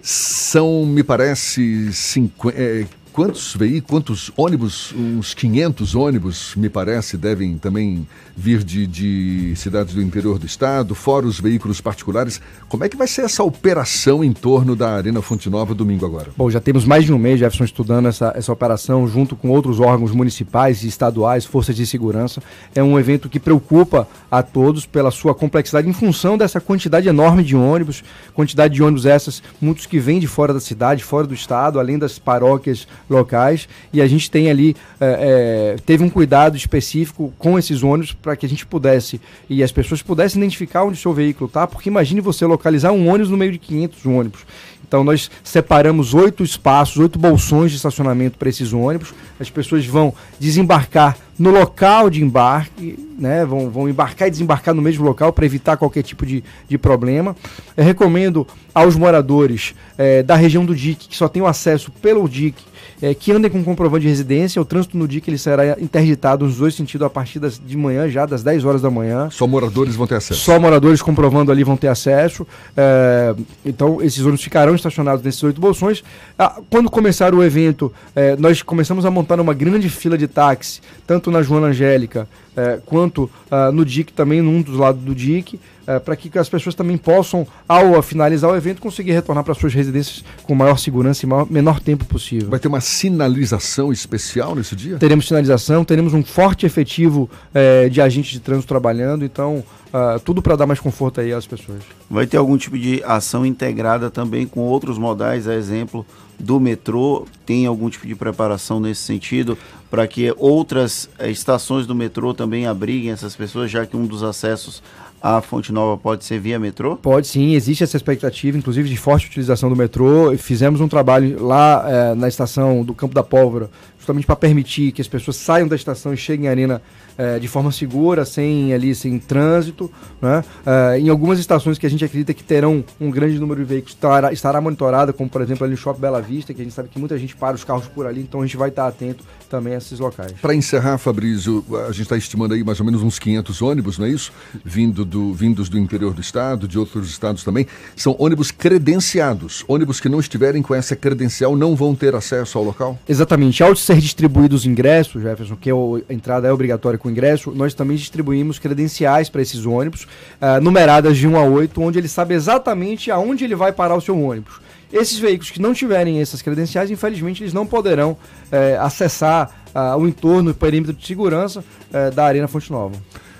[0.00, 2.50] São, me parece, cinqu...
[2.50, 2.86] é,
[3.18, 8.06] quantos veículos, quantos ônibus, uns 500 ônibus, me parece, devem também
[8.36, 12.40] vir de, de, cidades do interior do estado, fora os veículos particulares.
[12.68, 16.28] Como é que vai ser essa operação em torno da Arena Fonte Nova domingo agora?
[16.36, 19.80] Bom, já temos mais de um mês, Jefferson, estudando essa, essa operação junto com outros
[19.80, 22.40] órgãos municipais e estaduais, forças de segurança.
[22.72, 27.42] É um evento que preocupa a todos pela sua complexidade em função dessa quantidade enorme
[27.42, 31.34] de ônibus, quantidade de ônibus essas, muitos que vêm de fora da cidade, fora do
[31.34, 33.68] estado, além das paróquias locais.
[33.92, 38.36] E a gente tem ali, é, é, teve um cuidado específico com esses ônibus para
[38.36, 41.88] que a gente pudesse e as pessoas pudessem identificar onde o seu veículo está, porque
[41.88, 44.40] imagine você localizar um ônibus no meio de 500 ônibus.
[44.86, 49.12] Então nós separamos oito espaços, oito bolsões de estacionamento para esses ônibus.
[49.38, 54.80] As pessoas vão desembarcar no local de embarque né, vão, vão embarcar e desembarcar no
[54.80, 57.34] mesmo local para evitar qualquer tipo de, de problema.
[57.76, 62.28] Eu recomendo aos moradores é, da região do DIC, que só tem o acesso pelo
[62.28, 62.56] DIC,
[63.02, 64.62] é, que andem com comprovante de residência.
[64.62, 68.08] O trânsito no DIC ele será interditado nos dois sentidos a partir das, de manhã,
[68.08, 69.28] já das 10 horas da manhã.
[69.30, 70.40] Só moradores vão ter acesso?
[70.40, 72.46] Só moradores comprovando ali vão ter acesso.
[72.76, 73.34] É,
[73.64, 76.04] então, esses ônibus ficarão estacionados nesses oito bolsões.
[76.38, 77.92] Ah, quando começar o evento,
[78.38, 83.30] nós começamos a montar uma grande fila de táxi, tanto na Joana Angélica é, quanto
[83.50, 85.58] ah, no DIC, também num dos lados do DIC
[85.88, 89.72] é, para que as pessoas também possam, ao finalizar o evento, conseguir retornar para suas
[89.72, 92.50] residências com maior segurança e maior, menor tempo possível.
[92.50, 94.98] Vai ter uma sinalização especial nesse dia?
[94.98, 100.42] Teremos sinalização, teremos um forte efetivo é, de agentes de trânsito trabalhando, então uh, tudo
[100.42, 101.78] para dar mais conforto aí às pessoas.
[102.10, 106.04] Vai ter algum tipo de ação integrada também com outros modais, a exemplo
[106.38, 107.26] do metrô?
[107.44, 109.56] Tem algum tipo de preparação nesse sentido
[109.90, 114.22] para que outras eh, estações do metrô também abriguem essas pessoas, já que um dos
[114.22, 114.82] acessos
[115.20, 116.96] a Fonte Nova pode ser via metrô?
[116.96, 120.36] Pode sim, existe essa expectativa, inclusive de forte utilização do metrô.
[120.38, 123.68] Fizemos um trabalho lá é, na estação do Campo da Pólvora,
[124.08, 126.82] justamente para permitir que as pessoas saiam da estação e cheguem à arena
[127.16, 129.90] é, de forma segura, sem ali sem trânsito.
[130.22, 130.42] Né?
[130.64, 133.94] É, em algumas estações que a gente acredita que terão um grande número de veículos,
[133.94, 136.88] estará, estará monitorada, como por exemplo ali no Shopping Bela Vista, que a gente sabe
[136.88, 139.74] que muita gente para os carros por ali, então a gente vai estar atento também
[139.74, 140.32] a esses locais.
[140.40, 144.06] Para encerrar, Fabrício, a gente está estimando aí mais ou menos uns 500 ônibus, não
[144.06, 144.32] é isso?
[144.64, 147.66] Vindo do, vindos do interior do estado, de outros estados também.
[147.96, 149.64] São ônibus credenciados.
[149.66, 152.98] Ônibus que não estiverem com essa credencial não vão ter acesso ao local?
[153.08, 153.62] Exatamente.
[153.62, 157.74] Ao ser distribuídos os ingressos, Jefferson, que é a entrada é obrigatória com ingresso, nós
[157.74, 160.04] também distribuímos credenciais para esses ônibus,
[160.40, 164.00] uh, numeradas de 1 a 8, onde ele sabe exatamente aonde ele vai parar o
[164.00, 164.60] seu ônibus.
[164.92, 170.08] Esses veículos que não tiverem essas credenciais, infelizmente, eles não poderão uh, acessar uh, o
[170.08, 172.94] entorno, o perímetro de segurança eh, da Arena Fonte Nova.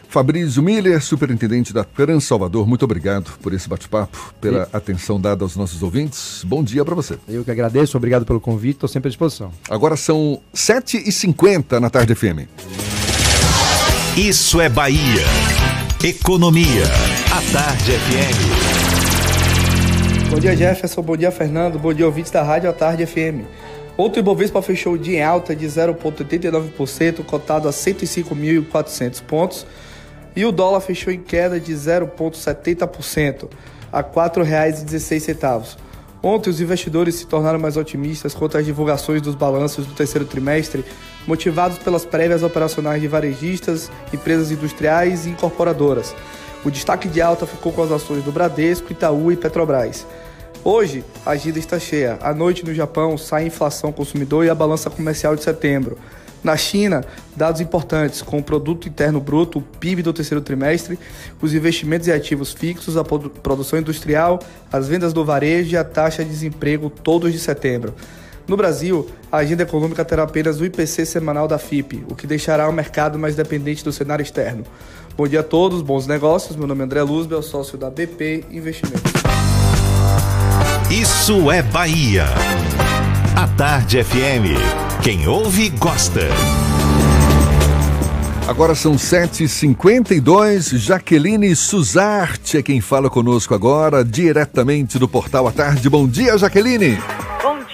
[0.08, 4.70] Fabrício Miller, superintendente da Trans Salvador, muito obrigado por esse bate-papo, pela Sim.
[4.72, 6.42] atenção dada aos nossos ouvintes.
[6.46, 7.18] Bom dia para você.
[7.28, 9.52] Eu que agradeço, obrigado pelo convite, estou sempre à disposição.
[9.68, 12.48] Agora são 7h50 na tarde FM.
[14.16, 15.24] Isso é Bahia.
[16.02, 16.84] Economia.
[17.30, 18.68] A Tarde FM.
[20.30, 21.02] Bom dia, Jefferson.
[21.02, 21.78] Bom dia, Fernando.
[21.78, 23.44] Bom dia, ouvintes da Rádio A Tarde FM.
[23.96, 29.66] Outro Ibovespa fechou o dia em alta de 0,89%, cotado a 105.400 pontos.
[30.34, 33.48] E o dólar fechou em queda de 0,70%,
[33.92, 35.76] a R$ 4,16.
[36.22, 40.84] Ontem, os investidores se tornaram mais otimistas quanto às divulgações dos balanços do terceiro trimestre
[41.26, 46.14] motivados pelas prévias operacionais de varejistas, empresas industriais e incorporadoras.
[46.64, 50.06] O destaque de alta ficou com as ações do Bradesco, Itaú e Petrobras.
[50.64, 52.18] Hoje, a agenda está cheia.
[52.20, 55.96] À noite no Japão sai a inflação consumidor e a balança comercial de setembro.
[56.42, 57.04] Na China,
[57.36, 60.98] dados importantes com o produto interno bruto, o PIB do terceiro trimestre,
[61.42, 64.38] os investimentos e ativos fixos, a produção industrial,
[64.72, 67.94] as vendas do varejo e a taxa de desemprego todos de setembro.
[68.46, 72.66] No Brasil, a agenda econômica terá apenas o IPC semanal da FIP, o que deixará
[72.66, 74.64] o mercado mais dependente do cenário externo.
[75.16, 76.56] Bom dia a todos, bons negócios.
[76.56, 79.12] Meu nome é André Luzbel, sócio da BP Investimentos.
[80.90, 82.24] Isso é Bahia.
[83.38, 84.58] A Tarde FM.
[85.00, 86.22] Quem ouve, gosta.
[88.48, 90.76] Agora são 7h52.
[90.76, 95.88] Jaqueline Suzarte é quem fala conosco agora, diretamente do Portal à Tarde.
[95.88, 96.98] Bom dia, Jaqueline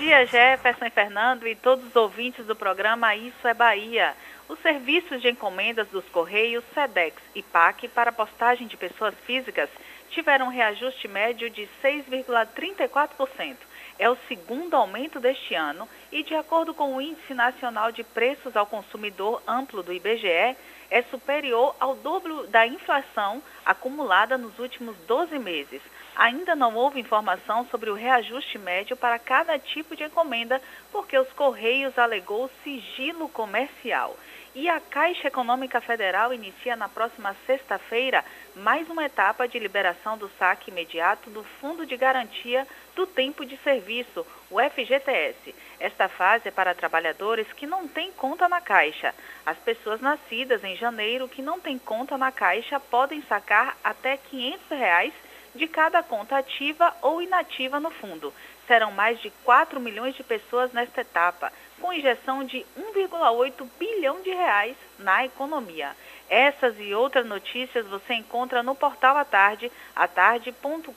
[0.05, 4.15] dia, Jefferson e Fernando e todos os ouvintes do programa Isso é Bahia.
[4.49, 9.69] Os serviços de encomendas dos Correios, SEDEX e PAC para postagem de pessoas físicas
[10.11, 13.57] tiveram um reajuste médio de 6,34%.
[13.99, 18.57] É o segundo aumento deste ano e, de acordo com o Índice Nacional de Preços
[18.57, 20.57] ao Consumidor Amplo do IBGE,
[20.91, 25.81] é superior ao dobro da inflação acumulada nos últimos 12 meses.
[26.17, 30.61] Ainda não houve informação sobre o reajuste médio para cada tipo de encomenda,
[30.93, 34.17] porque os Correios alegou sigilo comercial.
[34.55, 38.25] E a Caixa Econômica Federal inicia na próxima sexta-feira
[38.57, 43.57] mais uma etapa de liberação do saque imediato do Fundo de Garantia do Tempo de
[43.59, 45.55] Serviço, o FGTS.
[45.81, 49.13] Esta fase é para trabalhadores que não têm conta na Caixa.
[49.45, 54.69] As pessoas nascidas em janeiro que não têm conta na Caixa podem sacar até 500
[54.71, 55.13] reais
[55.55, 58.33] de cada conta ativa ou inativa no fundo.
[58.67, 64.31] Serão mais de 4 milhões de pessoas nesta etapa, com injeção de 1,8 bilhão de
[64.31, 65.95] reais na economia.
[66.29, 70.93] Essas e outras notícias você encontra no portal à tarde, atarde.com.br.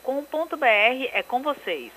[1.13, 1.91] É com vocês.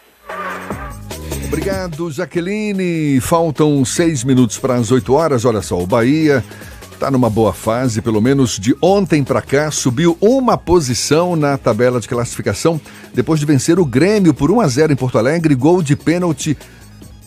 [1.47, 3.21] Obrigado, Jaqueline.
[3.21, 5.45] Faltam seis minutos para as 8 horas.
[5.45, 6.45] Olha só, o Bahia
[7.01, 11.99] Tá numa boa fase, pelo menos de ontem para cá, subiu uma posição na tabela
[11.99, 12.79] de classificação
[13.15, 16.59] depois de vencer o Grêmio por 1 a 0 em Porto Alegre, gol de pênalti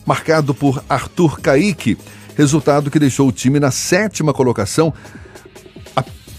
[0.06, 1.98] marcado por Arthur Caíque,
[2.38, 4.94] resultado que deixou o time na sétima colocação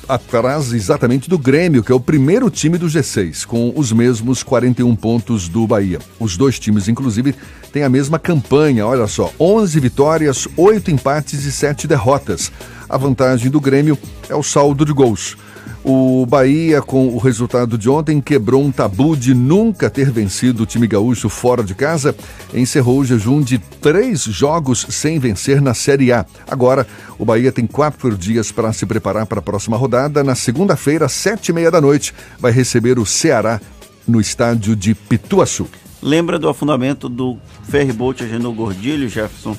[0.08, 4.94] atrás exatamente do Grêmio, que é o primeiro time do G6, com os mesmos 41
[4.96, 5.98] pontos do Bahia.
[6.18, 7.34] Os dois times, inclusive,
[7.72, 12.50] têm a mesma campanha, olha só: 11 vitórias, 8 empates e 7 derrotas.
[12.88, 13.98] A vantagem do Grêmio
[14.28, 15.36] é o saldo de gols.
[15.84, 20.66] O Bahia, com o resultado de ontem, quebrou um tabu de nunca ter vencido o
[20.66, 22.14] time gaúcho fora de casa.
[22.54, 26.24] Encerrou o jejum de três jogos sem vencer na Série A.
[26.48, 26.86] Agora,
[27.18, 30.24] o Bahia tem quatro dias para se preparar para a próxima rodada.
[30.24, 33.60] Na segunda-feira, sete e meia da noite, vai receber o Ceará
[34.06, 35.68] no estádio de Pituaçu.
[36.02, 37.38] Lembra do afundamento do
[37.68, 39.56] ferryboat Agenor Gordilho, Jefferson?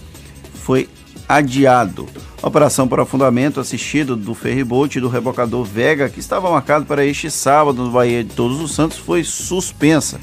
[0.54, 0.88] Foi
[1.28, 2.08] adiado.
[2.42, 7.06] A operação para afundamento assistido do ferryboat e do rebocador Vega, que estava marcado para
[7.06, 10.20] este sábado no Bahia de Todos os Santos, foi suspensa.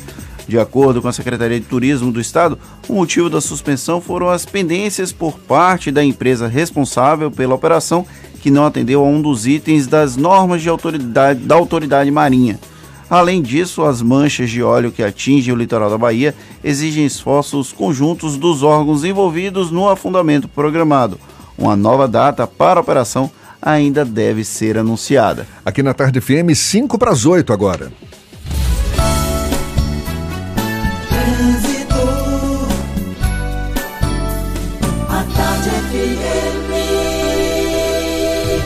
[0.46, 4.44] De acordo com a Secretaria de Turismo do Estado, o motivo da suspensão foram as
[4.44, 8.06] pendências por parte da empresa responsável pela operação,
[8.40, 12.58] que não atendeu a um dos itens das normas de autoridade, da autoridade marinha.
[13.12, 16.34] Além disso, as manchas de óleo que atingem o litoral da Bahia
[16.64, 21.20] exigem esforços conjuntos dos órgãos envolvidos no afundamento programado.
[21.58, 25.46] Uma nova data para a operação ainda deve ser anunciada.
[25.62, 27.92] Aqui na Tarde FM, 5 para as 8 agora.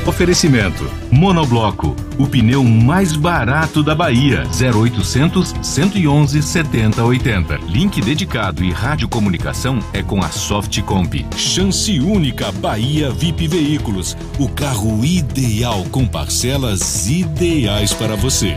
[0.06, 4.44] Oferecimento: Monobloco, o pneu mais barato da Bahia.
[4.46, 7.56] 0800 111 7080.
[7.66, 11.26] Link dedicado e radiocomunicação é com a Softcomp.
[11.36, 14.16] Chance única Bahia VIP Veículos.
[14.38, 18.56] O carro ideal com parcelas ideais para você.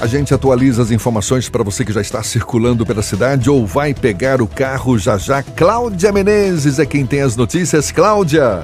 [0.00, 3.94] A gente atualiza as informações para você que já está circulando pela cidade ou vai
[3.94, 5.42] pegar o carro já já.
[5.42, 7.90] Cláudia Menezes é quem tem as notícias.
[7.90, 8.62] Cláudia.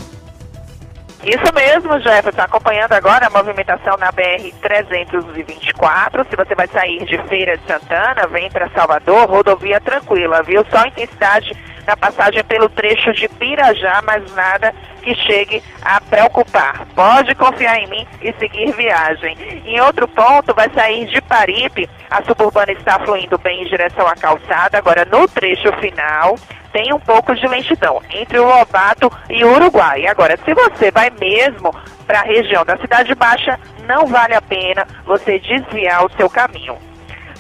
[1.25, 2.43] Isso mesmo, Jefferson.
[2.43, 6.27] Acompanhando agora a movimentação na BR-324.
[6.29, 10.67] Se você vai sair de Feira de Santana, vem para Salvador, rodovia tranquila, viu?
[10.69, 11.57] Só intensidade
[11.87, 16.87] na passagem pelo trecho de Pirajá, mas nada que chegue a preocupar.
[16.95, 19.37] Pode confiar em mim e seguir viagem.
[19.65, 21.89] Em outro ponto, vai sair de Paripe.
[22.11, 24.79] A suburbana está fluindo bem em direção à calçada.
[24.79, 26.37] Agora, no trecho final,
[26.73, 30.07] tem um pouco de lentidão entre o Lobato e o Uruguai.
[30.07, 31.75] Agora, se você vai mesmo
[32.07, 36.77] para a região da Cidade Baixa, não vale a pena você desviar o seu caminho.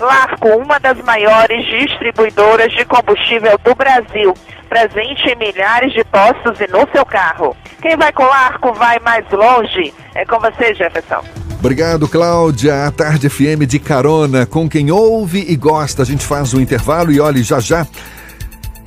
[0.01, 4.34] Larco, uma das maiores distribuidoras de combustível do Brasil,
[4.68, 7.57] presente em milhares de postos e no seu carro.
[7.80, 9.93] Quem vai com Larco vai mais longe.
[10.14, 11.22] É com você, Jefferson.
[11.59, 12.86] Obrigado, Cláudia.
[12.86, 16.03] A Tarde FM de carona com quem ouve e gosta.
[16.03, 17.86] A gente faz um intervalo e olhe já já.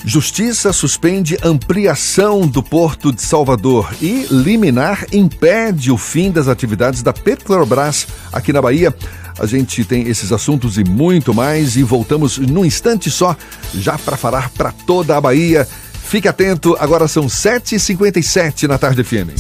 [0.06, 7.12] Justiça suspende ampliação do Porto de Salvador e liminar impede o fim das atividades da
[7.12, 8.94] Petrobras aqui na Bahia.
[9.40, 13.36] A gente tem esses assuntos e muito mais e voltamos num instante só,
[13.74, 15.68] já para falar para toda a Bahia.
[16.04, 19.34] Fique atento, agora são 7h57 na Tarde FM.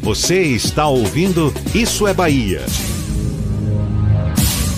[0.00, 2.64] Você está ouvindo Isso é Bahia.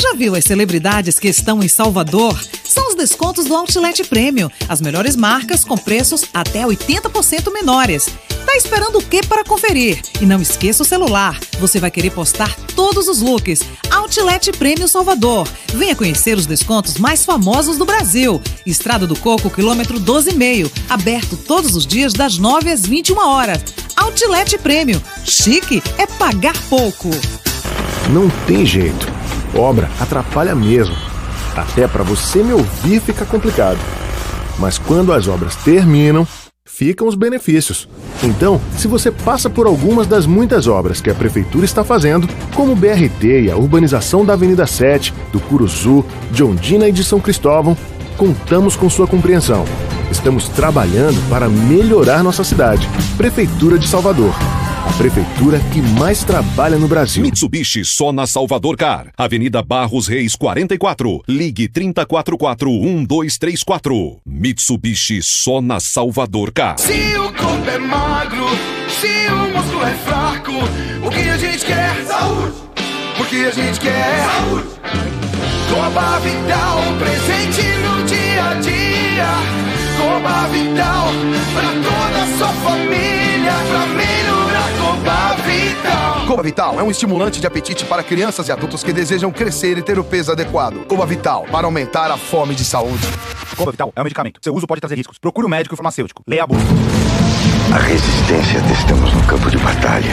[0.00, 2.38] já viu as celebridades que estão em Salvador?
[2.64, 4.48] São os descontos do Outlet Premium.
[4.68, 8.08] As melhores marcas com preços até 80% menores.
[8.46, 10.00] Tá esperando o que para conferir?
[10.20, 11.38] E não esqueça o celular.
[11.58, 13.60] Você vai querer postar todos os looks.
[13.90, 15.46] Outlet Premium Salvador.
[15.74, 18.40] Venha conhecer os descontos mais famosos do Brasil.
[18.64, 20.70] Estrada do Coco, quilômetro 12,5.
[20.88, 23.62] Aberto todos os dias das 9 às 21 horas.
[23.96, 25.00] Outlet Premium.
[25.24, 27.10] Chique é pagar pouco.
[28.10, 29.06] Não tem jeito.
[29.54, 30.94] Obra atrapalha mesmo.
[31.56, 33.78] Até para você me ouvir fica complicado.
[34.58, 36.26] Mas quando as obras terminam,
[36.64, 37.88] ficam os benefícios.
[38.22, 42.72] Então, se você passa por algumas das muitas obras que a prefeitura está fazendo, como
[42.72, 47.20] o BRT e a urbanização da Avenida 7, do Curuzu, de Ondina e de São
[47.20, 47.76] Cristóvão,
[48.16, 49.64] contamos com sua compreensão.
[50.10, 52.88] Estamos trabalhando para melhorar nossa cidade.
[53.16, 54.34] Prefeitura de Salvador.
[54.86, 57.22] A prefeitura que mais trabalha no Brasil.
[57.22, 59.12] Mitsubishi só na Salvador Car.
[59.16, 61.22] Avenida Barros Reis 44.
[61.28, 64.18] Ligue 3044-1234.
[64.26, 66.76] Mitsubishi só na Salvador Car.
[66.78, 68.46] Se o corpo é magro,
[69.00, 70.52] se o músculo é fraco,
[71.06, 71.94] o que a gente quer?
[72.06, 72.52] Saúde!
[73.16, 74.24] Porque a gente quer?
[74.24, 74.68] Saúde!
[75.70, 79.28] Coba Vital, presente no dia a dia.
[79.98, 80.99] Coba Vital,
[86.30, 89.82] Coba Vital é um estimulante de apetite para crianças e adultos que desejam crescer e
[89.82, 90.86] ter o peso adequado.
[90.86, 93.04] Coba Vital, para aumentar a fome de saúde.
[93.56, 94.38] Coba Vital é um medicamento.
[94.40, 95.18] Seu uso pode trazer riscos.
[95.18, 96.22] Procure um médico e farmacêutico.
[96.28, 96.60] Leia a bula.
[97.74, 100.12] A resistência testamos no campo de batalha.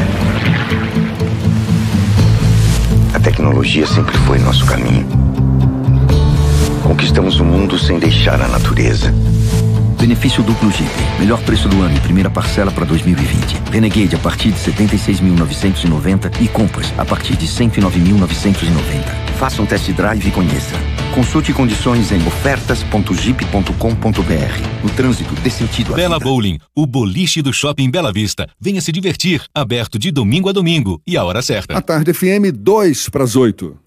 [3.14, 5.06] A tecnologia sempre foi nosso caminho.
[6.82, 9.14] Conquistamos o mundo sem deixar a natureza.
[9.98, 10.92] Benefício duplo Jeep.
[11.20, 13.72] Melhor preço do ano e primeira parcela para 2020.
[13.72, 19.28] Renegade a partir de 76.990 e Compass a partir de 109.990.
[19.38, 20.76] Faça um test drive e conheça.
[21.14, 24.84] Consulte condições em ofertas.jeep.com.br.
[24.84, 26.30] No trânsito, dê sentido à Bela vida.
[26.30, 28.48] Bowling, o boliche do Shopping Bela Vista.
[28.60, 29.44] Venha se divertir.
[29.54, 31.76] Aberto de domingo a domingo e a hora certa.
[31.76, 33.87] A tarde FM 2 para as 8.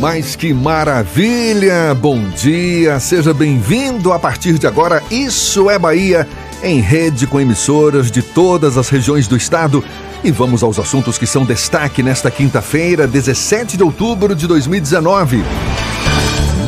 [0.00, 1.94] Mas que maravilha!
[1.94, 5.02] Bom dia, seja bem-vindo a partir de agora.
[5.10, 6.28] Isso é Bahia,
[6.62, 9.82] em rede com emissoras de todas as regiões do estado.
[10.22, 15.42] E vamos aos assuntos que são destaque nesta quinta-feira, 17 de outubro de 2019.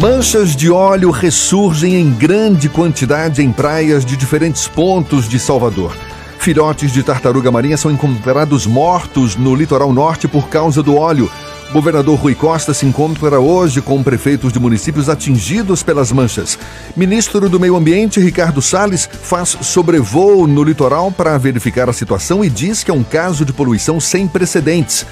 [0.00, 5.94] Manchas de óleo ressurgem em grande quantidade em praias de diferentes pontos de Salvador.
[6.38, 11.30] Filhotes de tartaruga marinha são encontrados mortos no litoral norte por causa do óleo.
[11.72, 16.58] Governador Rui Costa se encontra hoje com prefeitos de municípios atingidos pelas manchas.
[16.96, 22.48] Ministro do Meio Ambiente, Ricardo Salles, faz sobrevoo no litoral para verificar a situação e
[22.48, 25.04] diz que é um caso de poluição sem precedentes.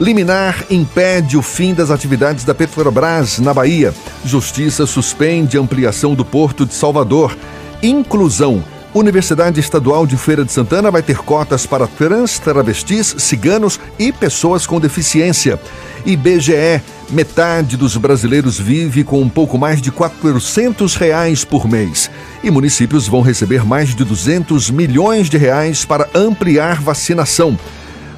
[0.00, 3.94] Liminar impede o fim das atividades da Petrobras na Bahia.
[4.24, 7.36] Justiça suspende ampliação do Porto de Salvador.
[7.80, 8.64] Inclusão.
[8.92, 14.66] Universidade Estadual de Feira de Santana vai ter cotas para trans, travestis, ciganos e pessoas
[14.66, 15.60] com deficiência.
[16.04, 22.10] IBGE, metade dos brasileiros vive com um pouco mais de 400 reais por mês.
[22.42, 27.56] E municípios vão receber mais de 200 milhões de reais para ampliar vacinação.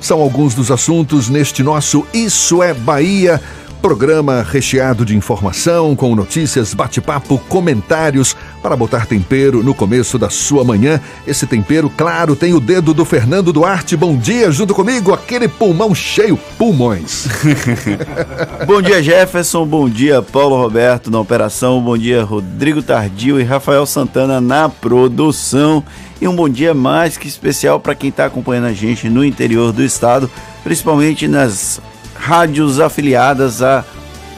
[0.00, 3.40] São alguns dos assuntos neste nosso Isso é Bahia.
[3.82, 10.62] Programa recheado de informação, com notícias, bate-papo, comentários para botar tempero no começo da sua
[10.62, 11.00] manhã.
[11.26, 13.96] Esse tempero, claro, tem o dedo do Fernando Duarte.
[13.96, 17.26] Bom dia, junto comigo, aquele pulmão cheio, pulmões.
[18.68, 19.66] Bom dia, Jefferson.
[19.66, 21.82] Bom dia, Paulo Roberto na operação.
[21.82, 25.82] Bom dia, Rodrigo Tardio e Rafael Santana na produção.
[26.20, 29.72] E um bom dia mais que especial para quem está acompanhando a gente no interior
[29.72, 30.30] do estado,
[30.62, 31.80] principalmente nas
[32.22, 33.84] rádios afiliadas a,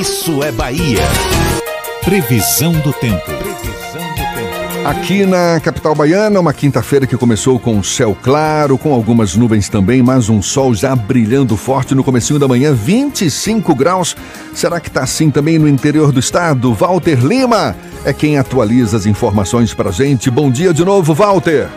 [0.00, 1.02] Isso é Bahia.
[2.04, 3.39] Previsão do tempo.
[4.84, 10.02] Aqui na capital baiana, uma quinta-feira que começou com céu claro, com algumas nuvens também,
[10.02, 14.16] mas um sol já brilhando forte no comecinho da manhã, 25 graus.
[14.54, 16.72] Será que está assim também no interior do estado?
[16.72, 17.76] Walter Lima
[18.06, 20.30] é quem atualiza as informações pra gente.
[20.30, 21.68] Bom dia de novo, Walter.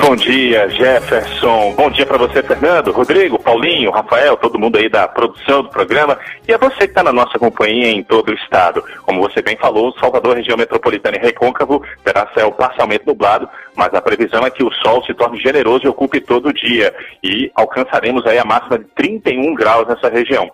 [0.00, 1.72] Bom dia, Jefferson.
[1.74, 6.18] Bom dia para você, Fernando, Rodrigo, Paulinho, Rafael, todo mundo aí da produção do programa.
[6.46, 8.82] E é você que está na nossa companhia em todo o estado.
[9.02, 14.02] Como você bem falou, Salvador, região metropolitana e recôncavo, terá céu parcialmente nublado, mas a
[14.02, 16.94] previsão é que o sol se torne generoso e ocupe todo o dia.
[17.22, 20.50] E alcançaremos aí a máxima de 31 graus nessa região.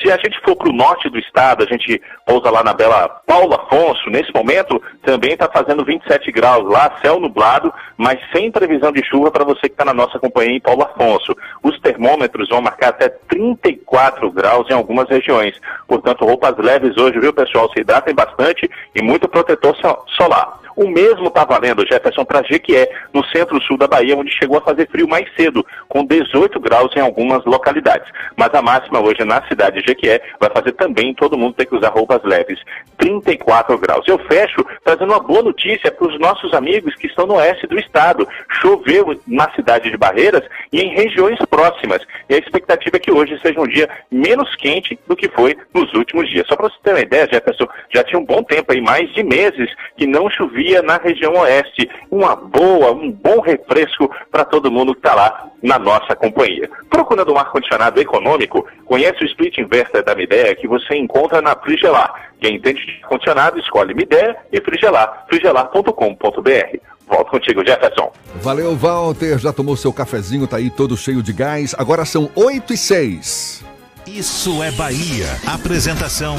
[0.00, 3.08] Se a gente for para o norte do estado, a gente pousa lá na bela
[3.26, 8.85] Paulo Afonso, nesse momento também está fazendo 27 graus lá, céu nublado, mas sem previsão
[8.92, 11.36] de chuva para você que está na nossa companhia em Paulo Afonso.
[11.62, 15.60] Os termômetros vão marcar até 34 graus em algumas regiões.
[15.86, 17.70] Portanto, roupas leves hoje, viu, pessoal?
[17.72, 19.76] Se hidratem bastante e muito protetor
[20.16, 20.65] solar.
[20.76, 24.86] O mesmo está valendo, Jefferson, para Jequié, no centro-sul da Bahia, onde chegou a fazer
[24.90, 28.06] frio mais cedo, com 18 graus em algumas localidades.
[28.36, 31.74] Mas a máxima hoje na cidade de Jequié vai fazer também todo mundo ter que
[31.74, 32.60] usar roupas leves,
[32.98, 34.06] 34 graus.
[34.06, 37.78] Eu fecho trazendo uma boa notícia para os nossos amigos que estão no oeste do
[37.78, 38.28] estado.
[38.60, 42.02] Choveu na cidade de Barreiras e em regiões próximas.
[42.28, 45.90] E a expectativa é que hoje seja um dia menos quente do que foi nos
[45.94, 46.46] últimos dias.
[46.46, 49.22] Só para você ter uma ideia, Jefferson, já tinha um bom tempo aí, mais de
[49.22, 51.88] meses, que não chovia na região oeste.
[52.10, 56.68] Uma boa, um bom refresco para todo mundo que está lá na nossa companhia.
[56.90, 62.30] Procurando um ar-condicionado econômico, conhece o split inverter da Midea que você encontra na Frigelar.
[62.40, 66.78] Quem entende de ar-condicionado, escolhe Midea e Frigelar, frigelar.com.br.
[67.08, 68.12] Volto contigo, Jefferson.
[68.42, 69.38] Valeu, Walter.
[69.38, 71.74] Já tomou seu cafezinho, tá aí todo cheio de gás.
[71.78, 73.75] Agora são 8 e 6.
[74.06, 75.26] Isso é Bahia.
[75.44, 76.36] Apresentação: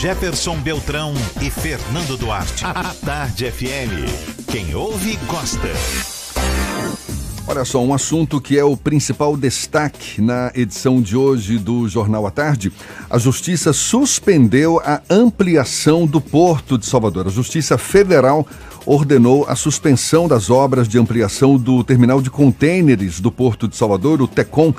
[0.00, 1.12] Jefferson Beltrão
[1.42, 2.64] e Fernando Duarte.
[2.64, 4.46] A Tarde FM.
[4.46, 5.68] Quem ouve, gosta.
[7.44, 12.24] Olha só, um assunto que é o principal destaque na edição de hoje do Jornal
[12.24, 12.72] à Tarde.
[13.10, 17.26] A Justiça suspendeu a ampliação do Porto de Salvador.
[17.26, 18.46] A Justiça Federal
[18.86, 24.22] ordenou a suspensão das obras de ampliação do terminal de contêineres do Porto de Salvador,
[24.22, 24.72] o TECOM.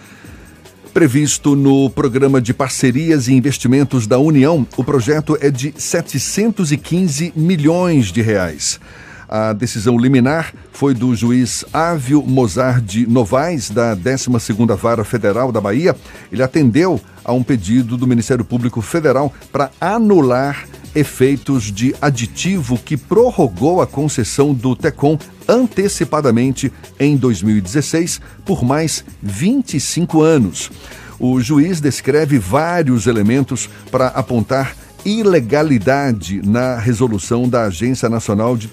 [0.94, 8.12] Previsto no Programa de Parcerias e Investimentos da União, o projeto é de 715 milhões
[8.12, 8.80] de reais.
[9.28, 15.96] A decisão liminar foi do juiz Ávio Mozart Novaes, da 12ª Vara Federal da Bahia.
[16.32, 20.66] Ele atendeu a um pedido do Ministério Público Federal para anular
[20.96, 25.18] efeitos de aditivo que prorrogou a concessão do TECOM
[25.48, 30.72] antecipadamente em 2016 por mais 25 anos.
[31.20, 34.76] O juiz descreve vários elementos para apontar
[35.06, 38.70] ilegalidade na resolução da Agência Nacional de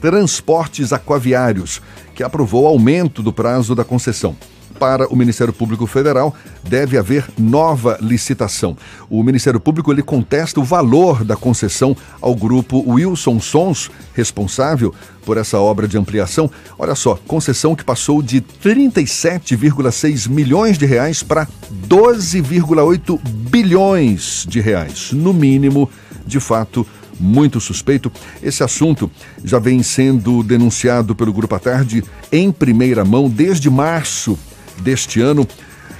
[0.00, 1.82] Transportes Aquaviários,
[2.14, 4.36] que aprovou aumento do prazo da concessão
[4.78, 8.76] para o Ministério Público Federal, deve haver nova licitação.
[9.08, 14.94] O Ministério Público ele contesta o valor da concessão ao grupo Wilson Sons, responsável
[15.24, 16.50] por essa obra de ampliação.
[16.78, 21.48] Olha só, concessão que passou de 37,6 milhões de reais para
[21.88, 25.12] 12,8 bilhões de reais.
[25.12, 25.88] No mínimo,
[26.26, 26.86] de fato,
[27.18, 28.10] muito suspeito.
[28.42, 29.10] Esse assunto
[29.42, 34.38] já vem sendo denunciado pelo Grupo à Tarde em primeira mão desde março
[34.80, 35.46] deste ano.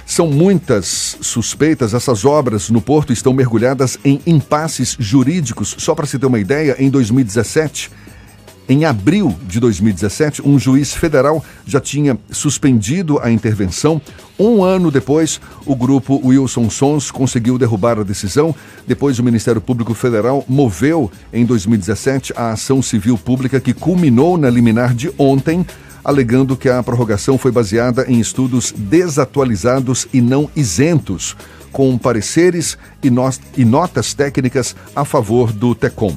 [0.05, 1.93] São muitas suspeitas.
[1.93, 5.75] Essas obras no Porto estão mergulhadas em impasses jurídicos.
[5.79, 7.89] Só para se ter uma ideia, em 2017,
[8.67, 14.01] em abril de 2017, um juiz federal já tinha suspendido a intervenção.
[14.39, 18.55] Um ano depois, o grupo Wilson Sons conseguiu derrubar a decisão.
[18.87, 24.49] Depois, o Ministério Público Federal moveu, em 2017, a ação civil pública que culminou na
[24.49, 25.63] liminar de ontem
[26.05, 31.35] alegando que a prorrogação foi baseada em estudos desatualizados e não isentos,
[31.71, 36.15] com pareceres e, not notas técnicas a favor do TECOM.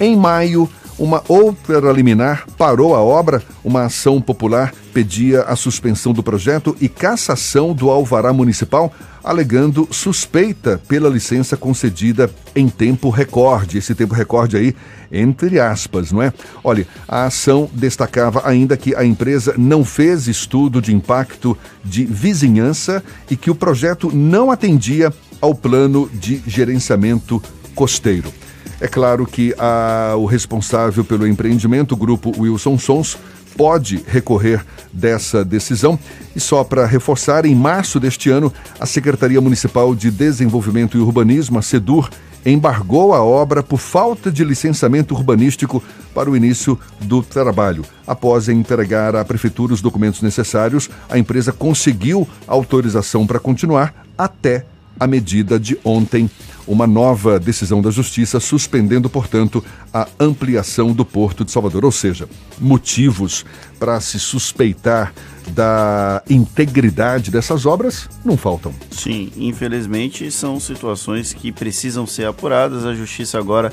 [0.00, 0.68] Em maio,
[0.98, 6.88] uma outra liminar parou a obra, uma ação popular pedia a suspensão do projeto e
[6.88, 8.92] cassação do alvará municipal,
[9.22, 13.78] alegando suspeita pela licença concedida em tempo recorde.
[13.78, 14.74] Esse tempo recorde aí,
[15.12, 16.32] entre aspas, não é?
[16.64, 23.02] Olha, a ação destacava ainda que a empresa não fez estudo de impacto de vizinhança
[23.30, 27.40] e que o projeto não atendia ao plano de gerenciamento
[27.74, 28.32] costeiro.
[28.80, 33.18] É claro que a, o responsável pelo empreendimento, o grupo Wilson Sons,
[33.56, 35.98] pode recorrer dessa decisão.
[36.34, 41.58] E só para reforçar, em março deste ano, a Secretaria Municipal de Desenvolvimento e Urbanismo,
[41.58, 42.08] a SEDUR,
[42.46, 45.82] embargou a obra por falta de licenciamento urbanístico
[46.14, 47.84] para o início do trabalho.
[48.06, 54.64] Após entregar à Prefeitura os documentos necessários, a empresa conseguiu autorização para continuar até
[55.00, 56.30] a medida de ontem,
[56.68, 61.84] uma nova decisão da Justiça suspendendo, portanto, a ampliação do Porto de Salvador.
[61.84, 62.28] Ou seja,
[62.60, 63.44] motivos
[63.78, 65.14] para se suspeitar
[65.48, 68.72] da integridade dessas obras não faltam.
[68.90, 72.84] Sim, infelizmente são situações que precisam ser apuradas.
[72.84, 73.72] A Justiça agora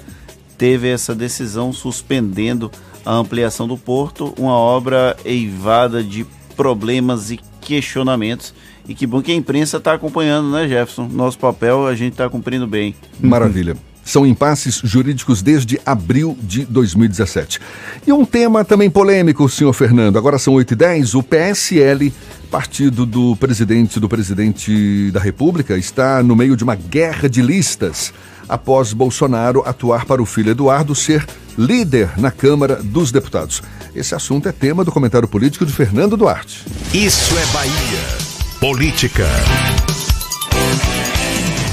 [0.58, 2.72] teve essa decisão suspendendo
[3.06, 8.54] a ampliação do porto, uma obra eivada de problemas e questionamentos
[8.88, 11.08] e que bom que a imprensa está acompanhando, né, Jefferson?
[11.12, 12.96] Nosso papel a gente está cumprindo bem.
[13.20, 13.76] Maravilha.
[14.04, 17.60] São impasses jurídicos desde abril de 2017.
[18.06, 20.18] E um tema também polêmico, senhor Fernando.
[20.18, 22.14] Agora são 8 e 10 O PSL,
[22.52, 28.14] partido do presidente do presidente da República, está no meio de uma guerra de listas
[28.48, 31.26] após Bolsonaro atuar para o filho Eduardo ser
[31.58, 33.64] líder na Câmara dos Deputados.
[33.96, 36.64] Esse assunto é tema do comentário político de Fernando Duarte.
[36.94, 38.25] Isso é Bahia.
[38.66, 39.28] Política.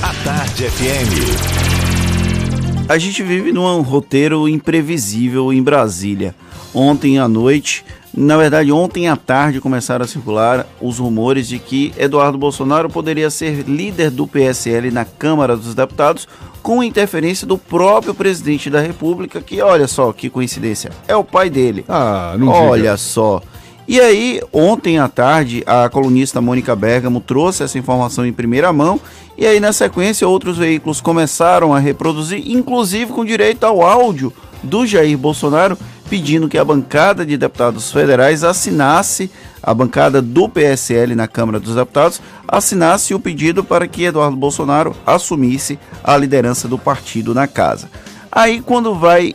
[0.02, 1.24] A Tarde FM.
[2.86, 6.34] A gente vive num roteiro imprevisível em Brasília.
[6.74, 7.82] Ontem à noite,
[8.14, 13.30] na verdade, ontem à tarde começaram a circular os rumores de que Eduardo Bolsonaro poderia
[13.30, 16.28] ser líder do PSL na Câmara dos Deputados
[16.62, 21.48] com interferência do próprio presidente da República, que olha só que coincidência, é o pai
[21.48, 21.86] dele.
[21.88, 22.96] Ah, não Olha diga.
[22.98, 23.40] só.
[23.86, 29.00] E aí, ontem à tarde, a colunista Mônica Bergamo trouxe essa informação em primeira mão,
[29.36, 34.32] e aí na sequência outros veículos começaram a reproduzir, inclusive com direito ao áudio
[34.62, 35.76] do Jair Bolsonaro,
[36.08, 39.30] pedindo que a bancada de deputados federais assinasse,
[39.62, 44.94] a bancada do PSL na Câmara dos Deputados, assinasse o pedido para que Eduardo Bolsonaro
[45.06, 47.90] assumisse a liderança do partido na casa.
[48.30, 49.34] Aí quando vai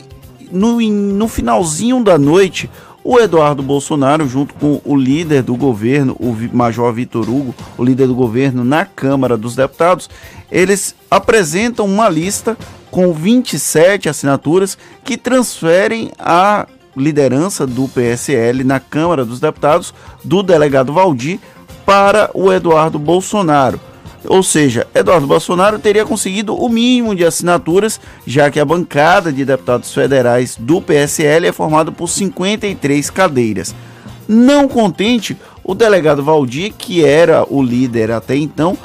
[0.50, 2.70] no, no finalzinho da noite,
[3.02, 8.06] o Eduardo Bolsonaro, junto com o líder do governo, o Major Vitor Hugo, o líder
[8.06, 10.10] do governo na Câmara dos Deputados,
[10.50, 12.56] eles apresentam uma lista
[12.90, 16.66] com 27 assinaturas que transferem a
[16.96, 19.94] liderança do PSL na Câmara dos Deputados
[20.24, 21.38] do delegado Valdir
[21.86, 23.80] para o Eduardo Bolsonaro.
[24.28, 29.42] Ou seja, Eduardo Bolsonaro teria conseguido o mínimo de assinaturas, já que a bancada de
[29.42, 33.74] deputados federais do PSL é formada por 53 cadeiras.
[34.28, 35.34] Não contente,
[35.64, 38.76] o delegado Valdir, que era o líder até então,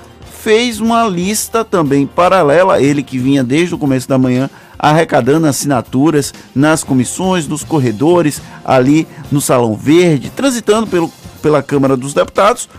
[0.41, 4.49] fez uma lista também paralela, ele que vinha desde o começo da manhã
[4.79, 11.11] arrecadando assinaturas nas comissões, nos corredores, ali no Salão Verde, transitando pelo,
[11.41, 12.69] pela Câmara dos Deputados.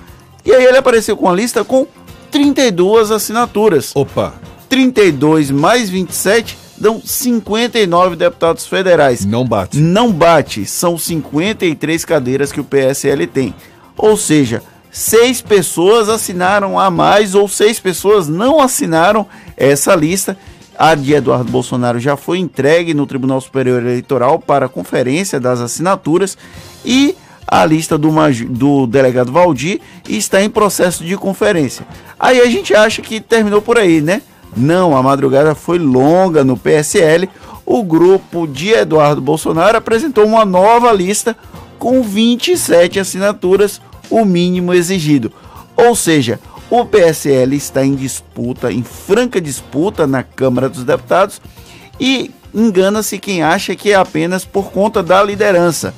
[0.44, 1.86] E aí ele apareceu com a lista com
[2.34, 3.92] 32 assinaturas.
[3.94, 4.34] Opa!
[4.68, 9.24] 32 mais 27 dão 59 deputados federais.
[9.24, 9.78] Não bate.
[9.78, 10.66] Não bate.
[10.66, 13.54] São 53 cadeiras que o PSL tem.
[13.96, 20.36] Ou seja, seis pessoas assinaram a mais ou seis pessoas não assinaram essa lista.
[20.76, 25.60] A de Eduardo Bolsonaro já foi entregue no Tribunal Superior Eleitoral para a conferência das
[25.60, 26.36] assinaturas
[26.84, 27.14] e
[27.46, 28.10] a lista do,
[28.48, 31.86] do delegado Valdir está em processo de conferência.
[32.18, 34.22] Aí a gente acha que terminou por aí, né?
[34.56, 37.28] Não, a madrugada foi longa no PSL.
[37.66, 41.36] O grupo de Eduardo Bolsonaro apresentou uma nova lista
[41.78, 45.32] com 27 assinaturas, o mínimo exigido.
[45.76, 46.38] Ou seja,
[46.70, 51.40] o PSL está em disputa, em franca disputa na Câmara dos Deputados
[52.00, 55.94] e engana-se quem acha que é apenas por conta da liderança.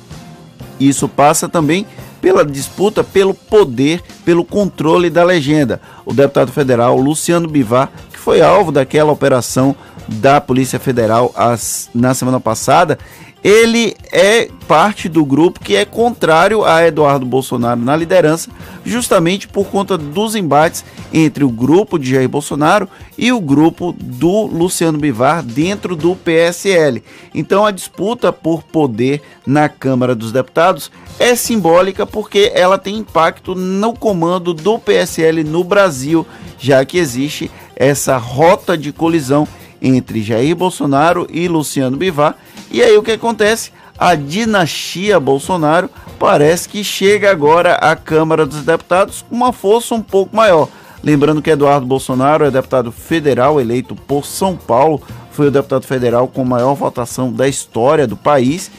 [0.79, 1.85] Isso passa também
[2.21, 5.81] pela disputa pelo poder, pelo controle da legenda.
[6.05, 9.75] O deputado federal Luciano Bivar, que foi alvo daquela operação
[10.07, 12.97] da Polícia Federal as, na semana passada,
[13.43, 18.49] ele é parte do grupo que é contrário a Eduardo Bolsonaro na liderança,
[18.83, 24.47] justamente por conta dos embates entre o grupo de Jair Bolsonaro e o grupo do
[24.47, 27.03] Luciano Bivar dentro do PSL.
[27.33, 33.55] Então a disputa por poder na Câmara dos Deputados é simbólica porque ela tem impacto
[33.55, 36.27] no comando do PSL no Brasil,
[36.59, 39.47] já que existe essa rota de colisão
[39.81, 42.35] entre Jair Bolsonaro e Luciano Bivar
[42.69, 43.71] e aí o que acontece?
[43.97, 45.89] A dinastia Bolsonaro
[46.19, 50.67] parece que chega agora à Câmara dos Deputados com uma força um pouco maior.
[51.03, 55.01] Lembrando que Eduardo Bolsonaro é deputado federal eleito por São Paulo,
[55.31, 58.69] foi o deputado federal com maior votação da história do país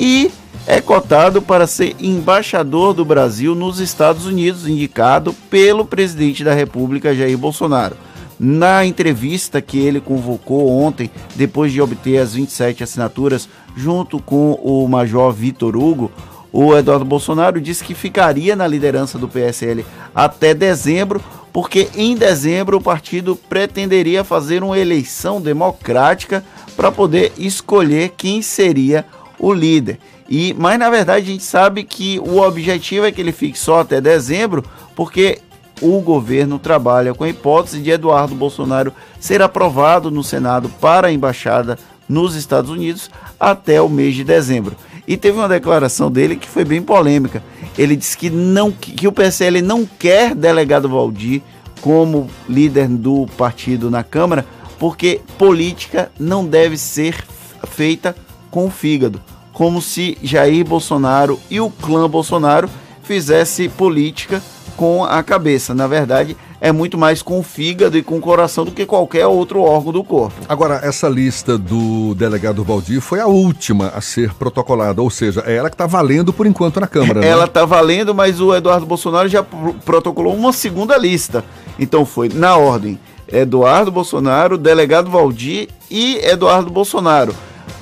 [0.00, 0.30] e
[0.66, 7.14] é cotado para ser embaixador do Brasil nos Estados Unidos, indicado pelo presidente da República
[7.14, 7.96] Jair Bolsonaro.
[8.38, 14.86] Na entrevista que ele convocou ontem, depois de obter as 27 assinaturas, junto com o
[14.86, 16.10] Major Vitor Hugo,
[16.52, 19.84] o Eduardo Bolsonaro disse que ficaria na liderança do PSL
[20.14, 21.22] até dezembro,
[21.52, 26.44] porque em dezembro o partido pretenderia fazer uma eleição democrática
[26.76, 29.04] para poder escolher quem seria
[29.38, 29.98] o líder.
[30.28, 33.80] E, mas na verdade a gente sabe que o objetivo é que ele fique só
[33.80, 34.64] até dezembro,
[34.94, 35.40] porque
[35.80, 41.12] o governo trabalha com a hipótese de Eduardo Bolsonaro ser aprovado no Senado para a
[41.12, 41.78] embaixada
[42.08, 44.76] nos Estados Unidos até o mês de dezembro.
[45.06, 47.42] E teve uma declaração dele que foi bem polêmica.
[47.78, 51.42] Ele disse que não que o PSL não quer delegado Valdir
[51.80, 54.44] como líder do partido na Câmara,
[54.78, 57.24] porque política não deve ser
[57.68, 58.16] feita
[58.50, 59.20] com o fígado,
[59.52, 62.68] como se Jair Bolsonaro e o clã Bolsonaro
[63.02, 64.42] fizesse política
[64.76, 65.74] com a cabeça.
[65.74, 69.26] Na verdade, é muito mais com o fígado e com o coração do que qualquer
[69.26, 70.34] outro órgão do corpo.
[70.48, 75.56] Agora, essa lista do delegado Valdir foi a última a ser protocolada, ou seja, é
[75.56, 77.20] ela que está valendo por enquanto na Câmara.
[77.20, 77.28] Né?
[77.28, 81.44] Ela está valendo, mas o Eduardo Bolsonaro já protocolou uma segunda lista.
[81.78, 82.98] Então foi na ordem
[83.28, 87.34] Eduardo Bolsonaro, delegado Valdir e Eduardo Bolsonaro.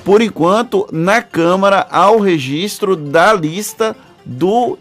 [0.04, 4.78] Por enquanto, na Câmara há o registro da lista do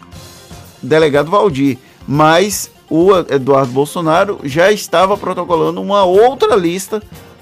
[0.82, 1.78] delegado Valdir
[2.08, 7.02] mas o Eduardo Bolsonaro já estava protocolando uma outra lista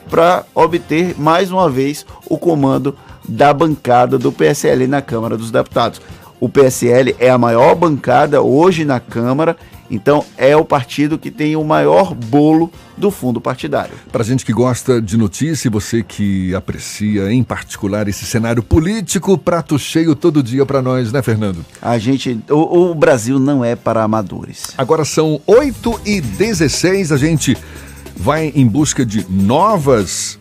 [0.09, 2.95] para obter mais uma vez o comando
[3.27, 6.01] da bancada do PSL na Câmara dos Deputados.
[6.39, 9.55] O PSL é a maior bancada hoje na Câmara
[9.91, 13.93] então é o partido que tem o maior bolo do fundo partidário.
[14.09, 19.77] Para gente que gosta de notícia, você que aprecia em particular esse cenário político, prato
[19.77, 21.65] cheio todo dia para nós, né, Fernando?
[21.81, 24.68] A gente, o, o, Brasil não é para amadores.
[24.77, 27.57] Agora são 8 e 16 a gente
[28.15, 30.39] vai em busca de novas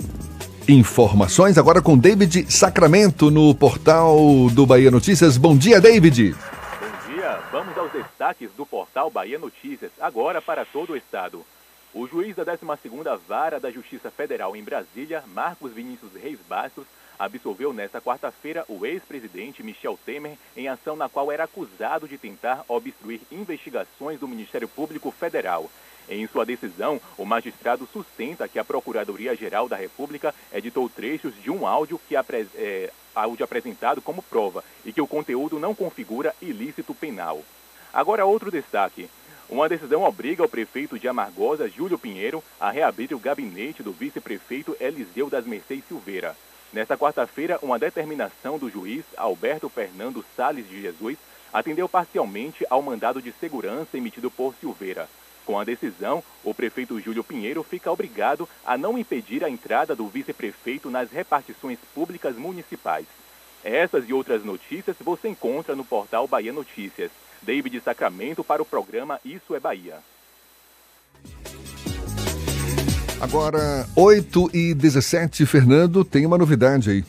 [0.69, 5.37] informações agora com David Sacramento no portal do Bahia Notícias.
[5.37, 6.37] Bom dia, David.
[8.21, 11.43] Destaques do portal Bahia Notícias, agora para todo o estado.
[11.95, 16.85] O juiz da 12ª Vara da Justiça Federal em Brasília, Marcos Vinícius Reis Bastos,
[17.19, 22.63] absolveu nesta quarta-feira o ex-presidente Michel Temer em ação na qual era acusado de tentar
[22.69, 25.71] obstruir investigações do Ministério Público Federal.
[26.07, 31.67] Em sua decisão, o magistrado sustenta que a Procuradoria-Geral da República editou trechos de um
[31.67, 37.43] áudio, que é, áudio apresentado como prova e que o conteúdo não configura ilícito penal.
[37.93, 39.09] Agora, outro destaque.
[39.49, 44.77] Uma decisão obriga o prefeito de Amargosa, Júlio Pinheiro, a reabrir o gabinete do vice-prefeito
[44.79, 46.37] Eliseu das Mercês Silveira.
[46.73, 51.19] Nesta quarta-feira, uma determinação do juiz Alberto Fernando Sales de Jesus
[51.53, 55.09] atendeu parcialmente ao mandado de segurança emitido por Silveira.
[55.45, 60.07] Com a decisão, o prefeito Júlio Pinheiro fica obrigado a não impedir a entrada do
[60.07, 63.07] vice-prefeito nas repartições públicas municipais.
[63.65, 67.11] Essas e outras notícias você encontra no portal Bahia Notícias.
[67.43, 69.97] David Sacramento para o programa Isso é Bahia.
[73.21, 77.05] Agora, 8 e 17, Fernando, tem uma novidade aí.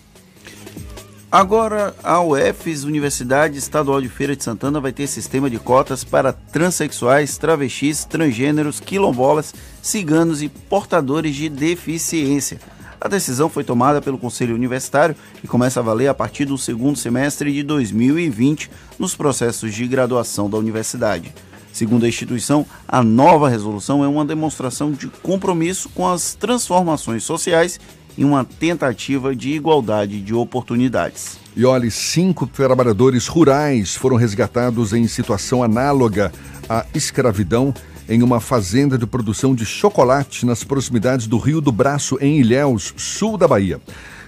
[1.32, 6.34] Agora, a UFES, Universidade Estadual de Feira de Santana, vai ter sistema de cotas para
[6.34, 12.60] transexuais, travestis, transgêneros, quilombolas, ciganos e portadores de deficiência.
[13.04, 16.96] A decisão foi tomada pelo Conselho Universitário e começa a valer a partir do segundo
[16.96, 18.70] semestre de 2020
[19.00, 21.34] nos processos de graduação da universidade.
[21.74, 27.80] Segundo a instituição, a nova resolução é uma demonstração de compromisso com as transformações sociais
[28.16, 31.40] em uma tentativa de igualdade de oportunidades.
[31.56, 36.32] E olhe, cinco trabalhadores rurais foram resgatados em situação análoga
[36.70, 37.74] à escravidão
[38.08, 42.94] em uma fazenda de produção de chocolate nas proximidades do Rio do Braço, em Ilhéus,
[42.98, 43.80] sul da Bahia.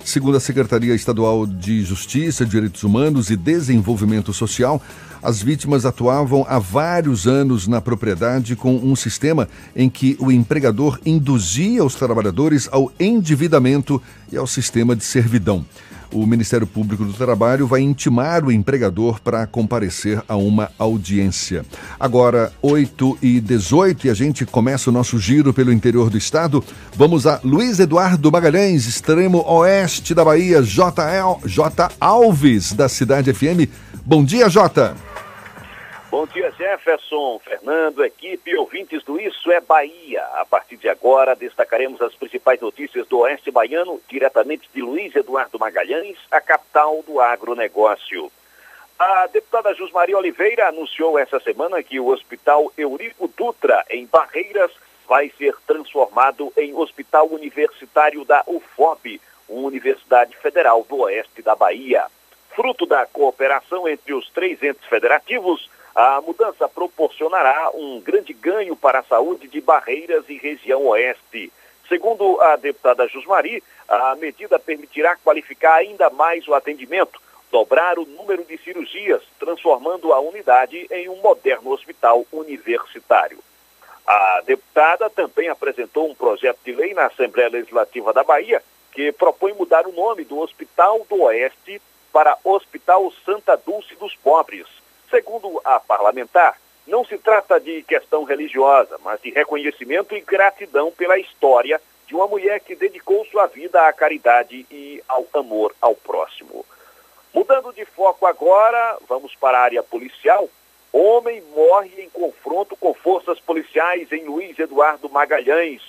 [0.04, 4.82] Segundo a Secretaria Estadual de Justiça, Direitos Humanos e Desenvolvimento Social,
[5.22, 11.00] as vítimas atuavam há vários anos na propriedade com um sistema em que o empregador
[11.06, 15.66] induzia os trabalhadores ao endividamento e ao sistema de servidão
[16.12, 21.66] o Ministério Público do Trabalho vai intimar o empregador para comparecer a uma audiência.
[22.00, 26.64] Agora, 8 e 18 e a gente começa o nosso giro pelo interior do estado.
[26.96, 31.92] Vamos a Luiz Eduardo Magalhães, extremo oeste da Bahia, JL, J.
[32.00, 33.70] Alves, da Cidade FM.
[34.06, 35.13] Bom dia, Jota.
[36.14, 40.24] Bom dia, Jefferson, Fernando, equipe ouvintes do Isso é Bahia.
[40.36, 45.58] A partir de agora, destacaremos as principais notícias do Oeste Baiano, diretamente de Luiz Eduardo
[45.58, 48.32] Magalhães, a capital do agronegócio.
[49.00, 54.72] A deputada Jusmaria Oliveira anunciou essa semana que o Hospital Eurico Dutra, em Barreiras,
[55.08, 59.20] vai ser transformado em Hospital Universitário da UFOB,
[59.50, 62.06] Universidade Federal do Oeste da Bahia.
[62.56, 69.00] Fruto da cooperação entre os três entes federativos, a mudança proporcionará um grande ganho para
[69.00, 71.52] a saúde de Barreiras e região oeste.
[71.88, 77.22] Segundo a deputada Jusmari, a medida permitirá qualificar ainda mais o atendimento,
[77.52, 83.38] dobrar o número de cirurgias, transformando a unidade em um moderno hospital universitário.
[84.08, 89.54] A deputada também apresentou um projeto de lei na Assembleia Legislativa da Bahia que propõe
[89.54, 94.68] mudar o nome do Hospital do Oeste para Hospital Santa Dulce dos Pobres
[95.14, 96.58] Segundo a parlamentar,
[96.88, 102.26] não se trata de questão religiosa, mas de reconhecimento e gratidão pela história de uma
[102.26, 106.66] mulher que dedicou sua vida à caridade e ao amor ao próximo.
[107.32, 110.50] Mudando de foco agora, vamos para a área policial.
[110.92, 115.84] Homem morre em confronto com forças policiais em Luiz Eduardo Magalhães.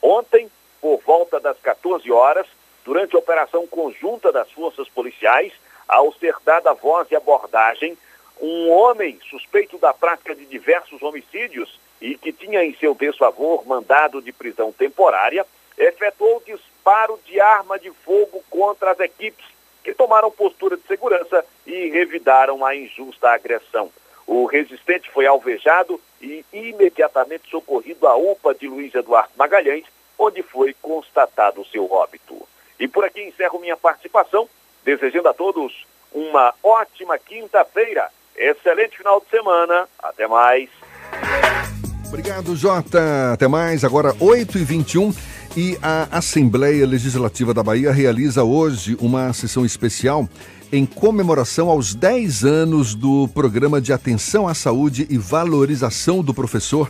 [0.00, 0.50] Ontem,
[0.80, 2.46] por volta das 14 horas,
[2.82, 5.52] durante a operação conjunta das forças policiais,
[5.86, 7.94] ao ser dada voz e abordagem,
[8.40, 14.22] um homem suspeito da prática de diversos homicídios e que tinha em seu desfavor mandado
[14.22, 15.46] de prisão temporária,
[15.76, 19.44] efetuou disparo de arma de fogo contra as equipes
[19.84, 23.90] que tomaram postura de segurança e revidaram a injusta agressão.
[24.26, 29.84] O resistente foi alvejado e imediatamente socorrido à UPA de Luiz Eduardo Magalhães,
[30.18, 32.46] onde foi constatado o seu óbito.
[32.78, 34.48] E por aqui encerro minha participação,
[34.84, 39.88] desejando a todos uma ótima quinta-feira Excelente final de semana.
[40.02, 40.68] Até mais.
[42.08, 43.32] Obrigado, Jota.
[43.32, 43.84] Até mais.
[43.84, 45.14] Agora, 8h21.
[45.56, 50.28] E a Assembleia Legislativa da Bahia realiza hoje uma sessão especial
[50.72, 56.88] em comemoração aos 10 anos do Programa de Atenção à Saúde e Valorização do Professor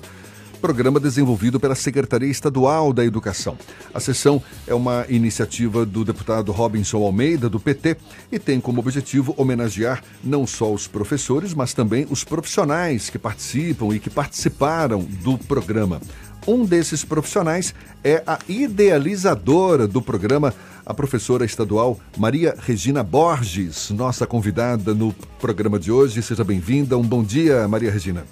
[0.60, 3.56] programa desenvolvido pela Secretaria Estadual da Educação.
[3.92, 7.96] A sessão é uma iniciativa do deputado Robinson Almeida, do PT,
[8.30, 13.94] e tem como objetivo homenagear não só os professores, mas também os profissionais que participam
[13.94, 16.00] e que participaram do programa.
[16.46, 20.54] Um desses profissionais é a idealizadora do programa,
[20.86, 26.22] a professora estadual Maria Regina Borges, nossa convidada no programa de hoje.
[26.22, 26.96] Seja bem-vinda.
[26.96, 28.24] Um bom dia, Maria Regina.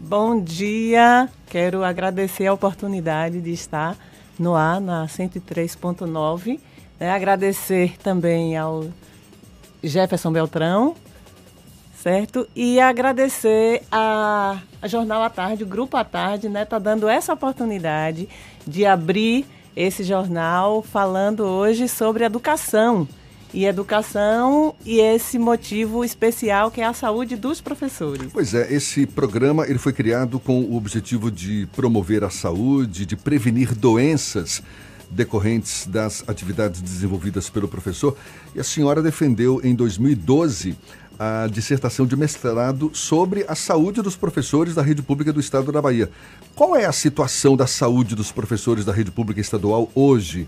[0.00, 3.96] Bom dia, quero agradecer a oportunidade de estar
[4.38, 6.60] no ar na 103.9.
[7.00, 7.10] Né?
[7.10, 8.86] Agradecer também ao
[9.82, 10.94] Jefferson Beltrão,
[11.96, 12.48] certo?
[12.54, 16.64] E agradecer a, a Jornal à Tarde, o Grupo à Tarde, né?
[16.64, 18.28] Tá dando essa oportunidade
[18.64, 19.44] de abrir
[19.74, 23.08] esse jornal falando hoje sobre educação
[23.52, 28.28] e educação e esse motivo especial que é a saúde dos professores.
[28.32, 33.16] Pois é, esse programa ele foi criado com o objetivo de promover a saúde, de
[33.16, 34.62] prevenir doenças
[35.10, 38.16] decorrentes das atividades desenvolvidas pelo professor.
[38.54, 40.76] E a senhora defendeu em 2012
[41.18, 45.82] a dissertação de mestrado sobre a saúde dos professores da rede pública do estado da
[45.82, 46.08] Bahia.
[46.54, 50.46] Qual é a situação da saúde dos professores da rede pública estadual hoje?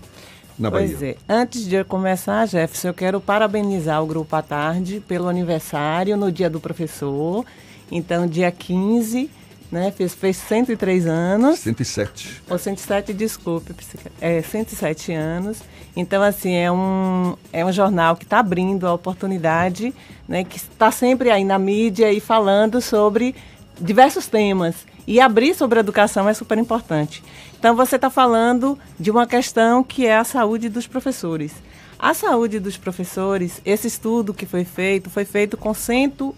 [0.57, 0.87] Na Bahia.
[0.87, 1.15] Pois é.
[1.27, 6.31] Antes de eu começar, Jefferson, eu quero parabenizar o Grupo à Tarde pelo aniversário no
[6.31, 7.45] Dia do Professor.
[7.91, 9.29] Então, dia 15,
[9.71, 11.59] né, fez, fez 103 anos.
[11.59, 12.43] 107.
[12.49, 13.73] Ou 107, desculpe,
[14.19, 15.59] é 107 anos.
[15.95, 19.93] Então, assim, é um, é um jornal que está abrindo a oportunidade,
[20.27, 23.35] né, que está sempre aí na mídia e falando sobre
[23.79, 24.75] diversos temas.
[25.07, 27.23] E abrir sobre a educação é super importante.
[27.61, 31.53] Então, você está falando de uma questão que é a saúde dos professores.
[31.99, 36.33] A saúde dos professores, esse estudo que foi feito, foi feito com 100,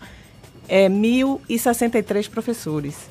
[0.68, 3.08] é, 1.063 professores.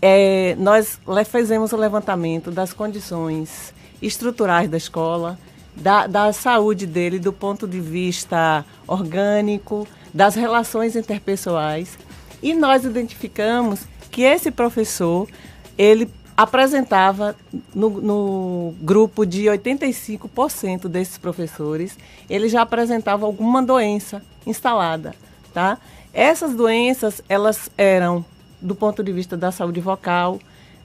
[0.00, 0.98] é, nós
[1.30, 5.38] fizemos o levantamento das condições estruturais da escola,
[5.76, 11.98] da, da saúde dele do ponto de vista orgânico, das relações interpessoais.
[12.42, 13.80] E nós identificamos
[14.10, 15.28] que esse professor,
[15.76, 17.36] ele apresentava
[17.74, 21.98] no, no grupo de 85% desses professores,
[22.28, 25.14] ele já apresentava alguma doença instalada,
[25.52, 25.78] tá?
[26.12, 28.24] Essas doenças, elas eram
[28.60, 30.38] do ponto de vista da saúde vocal,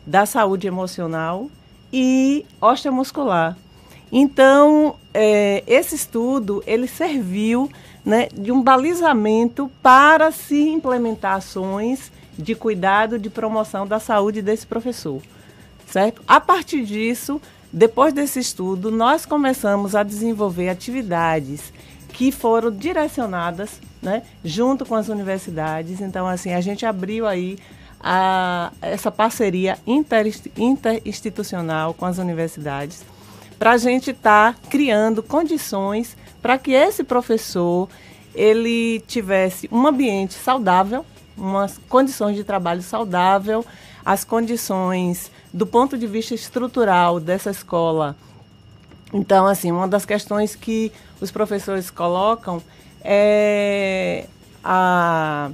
[0.06, 1.50] da saúde emocional
[1.92, 3.58] e osteomuscular.
[4.12, 7.70] Então, eh, esse estudo, ele serviu
[8.06, 14.68] né, de um balizamento para se implementar ações de cuidado, de promoção da saúde desse
[14.68, 15.22] professor,
[15.88, 16.22] certo?
[16.28, 17.42] A partir disso,
[17.72, 21.74] depois desse estudo, nós começamos a desenvolver atividades
[22.10, 26.00] que foram direcionadas, né, junto com as universidades.
[26.00, 27.58] Então, assim, a gente abriu aí
[28.00, 33.04] a, essa parceria interinsti- interinstitucional com as universidades
[33.58, 37.90] para a gente estar criando condições para que esse professor
[38.34, 41.06] ele tivesse um ambiente saudável,
[41.38, 43.66] umas condições de trabalho saudável,
[44.06, 48.14] as condições do ponto de vista estrutural dessa escola.
[49.14, 50.92] Então, assim, uma das questões que
[51.22, 52.62] os professores colocam
[53.02, 54.26] é
[54.62, 55.50] a,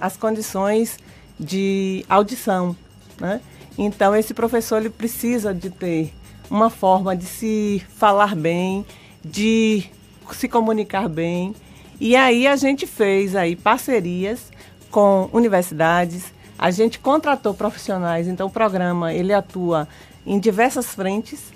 [0.00, 0.98] as condições
[1.38, 2.74] de audição,
[3.20, 3.40] né?
[3.78, 6.12] Então, esse professor ele precisa de ter
[6.50, 8.84] uma forma de se falar bem,
[9.24, 9.84] de
[10.32, 11.54] se comunicar bem.
[12.00, 14.50] E aí a gente fez aí parcerias
[14.90, 19.86] com universidades, a gente contratou profissionais, então o programa ele atua
[20.26, 21.52] em diversas frentes.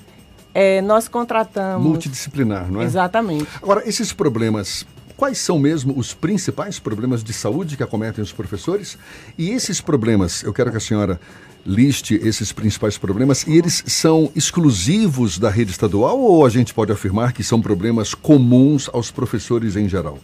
[0.52, 2.84] É, nós contratamos Multidisciplinar, não é?
[2.84, 3.48] Exatamente.
[3.62, 4.86] Agora, esses problemas,
[5.16, 8.98] quais são mesmo os principais problemas de saúde que acometem os professores?
[9.38, 11.18] E esses problemas, eu quero que a senhora
[11.64, 16.92] liste esses principais problemas, e eles são exclusivos da rede estadual ou a gente pode
[16.92, 20.18] afirmar que são problemas comuns aos professores em geral?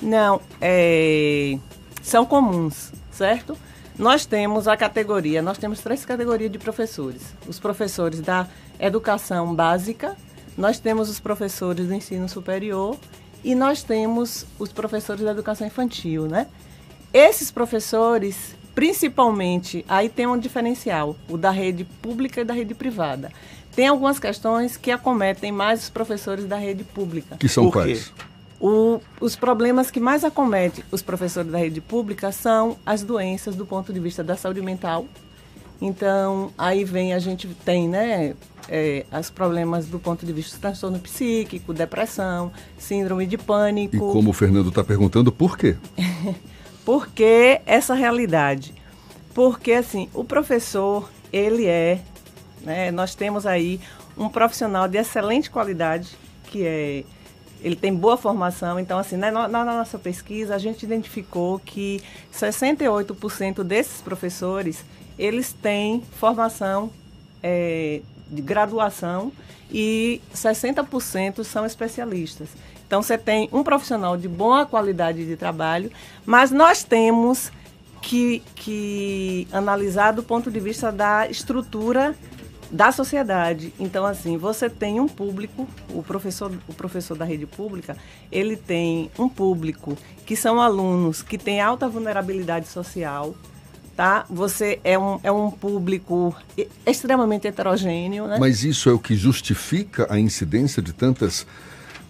[0.00, 1.58] Não, é,
[2.00, 3.58] são comuns, certo?
[4.00, 7.20] Nós temos a categoria, nós temos três categorias de professores.
[7.46, 8.48] Os professores da
[8.78, 10.16] educação básica,
[10.56, 12.96] nós temos os professores do ensino superior
[13.44, 16.46] e nós temos os professores da educação infantil, né?
[17.12, 23.30] Esses professores, principalmente, aí tem um diferencial, o da rede pública e da rede privada.
[23.76, 27.36] Tem algumas questões que acometem mais os professores da rede pública.
[27.36, 28.10] Que são quais?
[28.60, 33.64] O- os problemas que mais acometem os professores da rede pública são as doenças do
[33.64, 35.06] ponto de vista da saúde mental.
[35.80, 38.34] Então, aí vem, a gente tem, né,
[38.68, 43.96] é, os problemas do ponto de vista do transtorno psíquico, depressão, síndrome de pânico.
[43.96, 45.76] E como o Fernando está perguntando, por quê?
[46.84, 48.74] Por que essa realidade?
[49.34, 52.00] Porque, assim, o professor, ele é,
[52.62, 53.78] né, nós temos aí
[54.18, 56.08] um profissional de excelente qualidade,
[56.44, 57.04] que é,
[57.62, 58.78] ele tem boa formação.
[58.78, 64.84] Então, assim, né, na, na nossa pesquisa, a gente identificou que 68% desses professores,
[65.18, 66.90] eles têm formação
[67.42, 69.32] é, de graduação
[69.70, 72.48] e 60% são especialistas.
[72.86, 75.92] Então, você tem um profissional de boa qualidade de trabalho,
[76.26, 77.52] mas nós temos
[78.02, 82.16] que, que analisar do ponto de vista da estrutura
[82.70, 83.74] da sociedade.
[83.78, 87.96] Então, assim, você tem um público, o professor, o professor da rede pública,
[88.30, 93.34] ele tem um público que são alunos que têm alta vulnerabilidade social,
[93.96, 94.24] tá?
[94.30, 96.34] Você é um, é um público
[96.86, 98.36] extremamente heterogêneo, né?
[98.38, 101.44] Mas isso é o que justifica a incidência de tantas,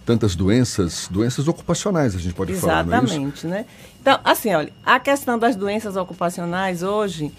[0.05, 2.97] tantas doenças, doenças ocupacionais, a gente pode falar, não é?
[2.97, 3.65] Exatamente, né?
[3.99, 7.31] Então, assim, olha, a questão das doenças ocupacionais hoje,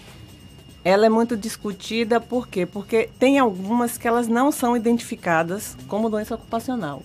[0.83, 2.65] ela é muito discutida, por quê?
[2.65, 7.01] Porque tem algumas que elas não são identificadas como doença ocupacional,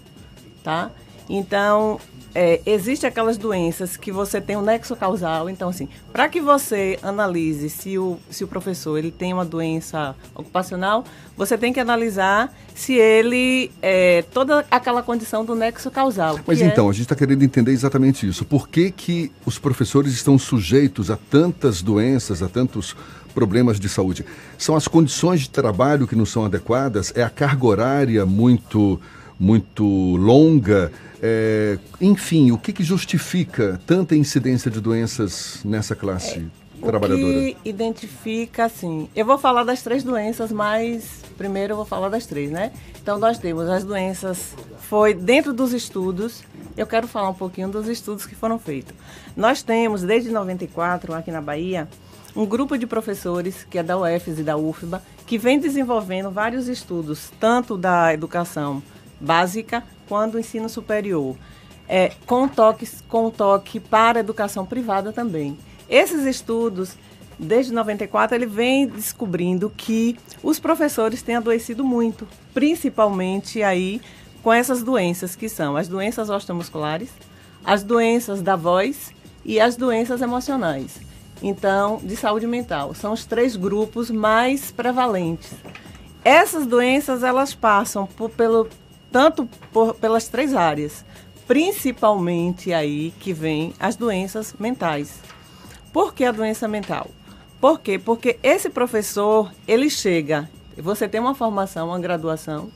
[0.64, 0.90] tá?
[1.28, 2.00] Então,
[2.34, 6.98] é, existe aquelas doenças que você tem um nexo causal, então assim, para que você
[7.02, 11.04] analise se o, se o professor ele tem uma doença ocupacional,
[11.36, 16.38] você tem que analisar se ele é toda aquela condição do nexo causal.
[16.46, 18.44] Mas é- então, a gente está querendo entender exatamente isso.
[18.44, 22.94] Por que, que os professores estão sujeitos a tantas doenças, a tantos
[23.38, 24.24] problemas de saúde?
[24.58, 27.12] São as condições de trabalho que não são adequadas?
[27.14, 29.00] É a carga horária muito,
[29.38, 29.84] muito
[30.16, 30.90] longa?
[31.22, 36.48] É, enfim, o que, que justifica tanta incidência de doenças nessa classe
[36.80, 37.28] trabalhadora?
[37.28, 42.08] O que identifica, assim, eu vou falar das três doenças, mas primeiro eu vou falar
[42.08, 42.72] das três, né?
[43.00, 46.42] Então nós temos as doenças, foi dentro dos estudos,
[46.76, 48.96] eu quero falar um pouquinho dos estudos que foram feitos.
[49.36, 51.88] Nós temos, desde 94, aqui na Bahia,
[52.34, 56.68] um grupo de professores, que é da UFES e da UFBA, que vem desenvolvendo vários
[56.68, 58.82] estudos, tanto da educação
[59.20, 61.36] básica quanto do ensino superior,
[61.88, 65.58] é, com, toque, com toque para a educação privada também.
[65.88, 66.96] Esses estudos,
[67.38, 74.00] desde 94, ele vem descobrindo que os professores têm adoecido muito, principalmente aí
[74.42, 77.10] com essas doenças que são as doenças osteomusculares,
[77.64, 79.12] as doenças da voz
[79.44, 81.07] e as doenças emocionais.
[81.42, 85.52] Então, de saúde mental, são os três grupos mais prevalentes.
[86.24, 88.68] Essas doenças elas passam por, pelo
[89.10, 91.04] tanto por, pelas três áreas,
[91.46, 95.20] principalmente aí que vem as doenças mentais.
[95.92, 97.08] Por que a doença mental?
[97.60, 97.98] Por quê?
[97.98, 102.70] Porque esse professor, ele chega, você tem uma formação, uma graduação,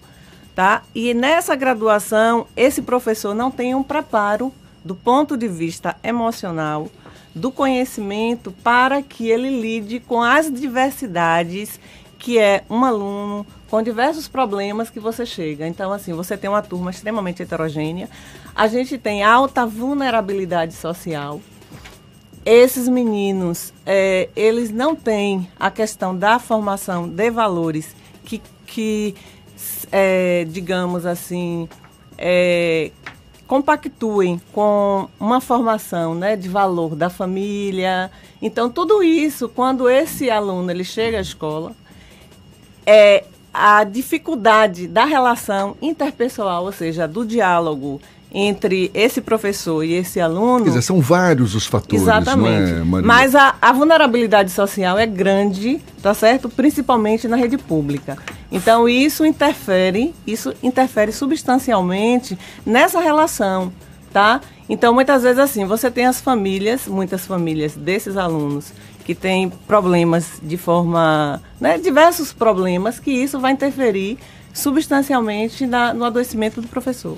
[0.54, 0.82] tá?
[0.94, 4.52] E nessa graduação, esse professor não tem um preparo
[4.84, 6.88] do ponto de vista emocional,
[7.34, 11.80] do conhecimento para que ele lide com as diversidades
[12.22, 15.66] que é um aluno com diversos problemas que você chega.
[15.66, 18.08] Então, assim, você tem uma turma extremamente heterogênea,
[18.54, 21.40] a gente tem alta vulnerabilidade social.
[22.44, 29.16] Esses meninos, é, eles não têm a questão da formação de valores que, que
[29.90, 31.68] é, digamos assim,
[32.16, 32.92] é,
[33.52, 38.10] compactuem com uma formação né, de valor da família.
[38.40, 41.72] Então, tudo isso, quando esse aluno ele chega à escola,
[42.86, 48.00] é a dificuldade da relação interpessoal, ou seja, do diálogo
[48.32, 50.64] entre esse professor e esse aluno.
[50.64, 52.84] Quer dizer, são vários os fatores, Exatamente.
[52.84, 53.02] não é?
[53.02, 56.48] Mas a, a, vulnerabilidade social é grande, tá certo?
[56.48, 58.16] Principalmente na rede pública.
[58.50, 63.72] Então isso interfere, isso interfere substancialmente nessa relação,
[64.12, 64.40] tá?
[64.68, 68.72] Então muitas vezes assim, você tem as famílias, muitas famílias desses alunos
[69.04, 74.16] que têm problemas de forma, né, diversos problemas que isso vai interferir
[74.54, 77.16] substancialmente na, no adoecimento do professor.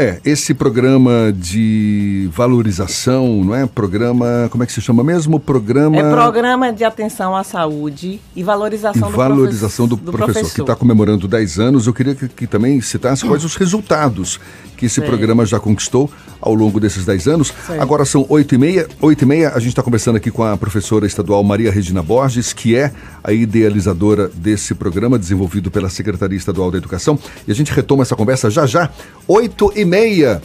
[0.00, 3.66] É, esse programa de valorização, não é?
[3.66, 5.38] Programa, como é que se chama mesmo?
[5.38, 5.94] Programa...
[5.94, 10.54] É Programa de Atenção à Saúde e Valorização, e valorização do, do, professor, professor.
[10.54, 11.86] que está comemorando 10 anos.
[11.86, 14.40] Eu queria que, que também citasse quais os resultados
[14.80, 17.52] que esse programa já conquistou ao longo desses 10 anos.
[17.78, 18.88] Agora são 8 e meia.
[18.98, 22.54] 8 e meia, a gente está conversando aqui com a professora estadual Maria Regina Borges,
[22.54, 22.90] que é
[23.22, 27.18] a idealizadora desse programa desenvolvido pela Secretaria Estadual da Educação.
[27.46, 28.88] E a gente retoma essa conversa já já.
[29.28, 30.40] 8 e meia.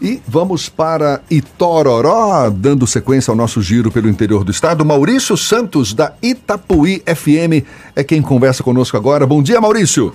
[0.00, 4.84] E vamos para Itororó, dando sequência ao nosso giro pelo interior do estado.
[4.84, 7.66] Maurício Santos, da Itapuí FM,
[7.96, 9.26] é quem conversa conosco agora.
[9.26, 10.14] Bom dia, Maurício.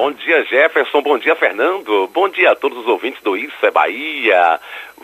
[0.00, 1.02] Bom dia, Jefferson.
[1.02, 2.08] Bom dia, Fernando.
[2.14, 4.58] Bom dia a todos os ouvintes do Isso é Bahia.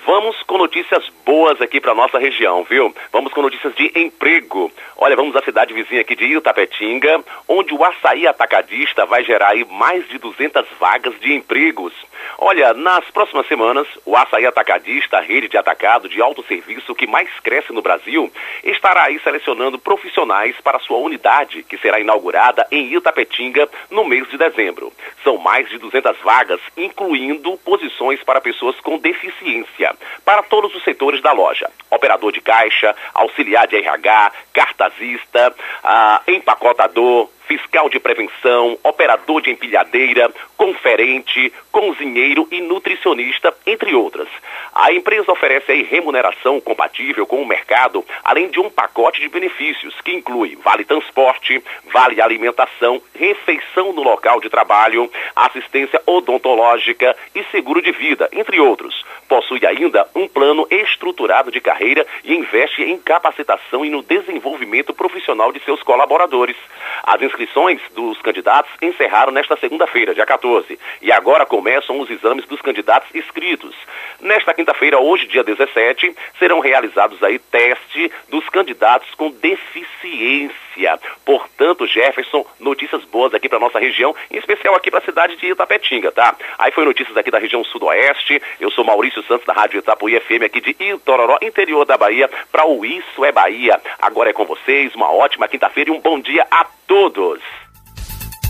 [0.06, 2.94] Vamos com notícias boas aqui para nossa região, viu?
[3.12, 4.73] Vamos com notícias de emprego.
[4.97, 9.66] Olha, vamos à cidade vizinha aqui de Itapetinga, onde o açaí atacadista vai gerar aí
[9.66, 11.93] mais de 200 vagas de empregos.
[12.38, 17.28] Olha, nas próximas semanas, o açaí atacadista, a rede de atacado de autosserviço que mais
[17.40, 18.30] cresce no Brasil,
[18.62, 24.36] estará aí selecionando profissionais para sua unidade, que será inaugurada em Itapetinga no mês de
[24.36, 24.92] dezembro.
[25.24, 29.94] São mais de 200 vagas, incluindo posições para pessoas com deficiência
[30.24, 37.30] para todos os setores da loja: operador de caixa, auxiliar de RH, cartazista, ah, empacotador,
[37.47, 44.28] fiscal de prevenção, operador de empilhadeira, conferente, cozinheiro e nutricionista, entre outras.
[44.74, 49.94] A empresa oferece aí remuneração compatível com o mercado, além de um pacote de benefícios
[50.02, 51.62] que inclui vale transporte,
[51.93, 59.05] vale alimentação, refeição no local de trabalho, assistência odontológica e seguro de vida, entre outros.
[59.28, 65.52] Possui ainda um plano estruturado de carreira e investe em capacitação e no desenvolvimento profissional
[65.52, 66.56] de seus colaboradores.
[67.02, 72.62] As inscrições dos candidatos encerraram nesta segunda-feira, dia 14, e agora começam os exames dos
[72.62, 73.76] candidatos inscritos.
[74.20, 80.98] Nesta quinta-feira, hoje, dia 17, serão realizados aí teste dos candidatos com deficiência.
[81.26, 85.50] Portanto, Jefferson, notícias boas aqui para nossa região, em especial aqui para a cidade de
[85.50, 86.34] Itapetinga, tá?
[86.58, 88.40] Aí foi notícias aqui da região sudoeste.
[88.58, 92.66] Eu sou Maurício Santos da Rádio Itapuí FM aqui de Itororó, interior da Bahia, para
[92.66, 93.78] o Isso é Bahia.
[94.00, 97.40] Agora é com vocês, uma ótima quinta-feira e um bom dia a todos.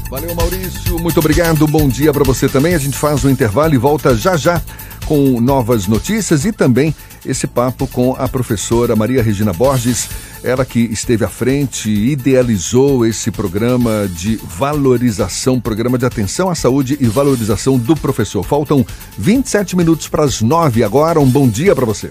[0.09, 0.99] Valeu, Maurício.
[1.01, 1.67] Muito obrigado.
[1.67, 2.75] Bom dia para você também.
[2.75, 4.63] A gente faz o um intervalo e volta já já
[5.05, 6.95] com novas notícias e também
[7.25, 10.09] esse papo com a professora Maria Regina Borges
[10.43, 16.55] Ela que esteve à frente e idealizou esse programa de valorização, programa de atenção à
[16.55, 18.45] saúde e valorização do professor.
[18.45, 18.85] Faltam
[19.19, 21.19] 27 minutos para as 9 agora.
[21.19, 22.11] Um bom dia para você.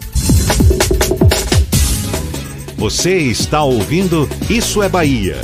[2.78, 5.40] Você está ouvindo Isso é Bahia.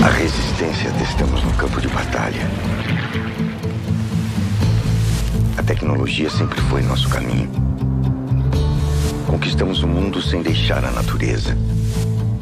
[0.00, 2.48] A resistência testamos no campo de batalha.
[5.56, 7.50] A tecnologia sempre foi nosso caminho.
[9.26, 11.56] Conquistamos o mundo sem deixar a natureza.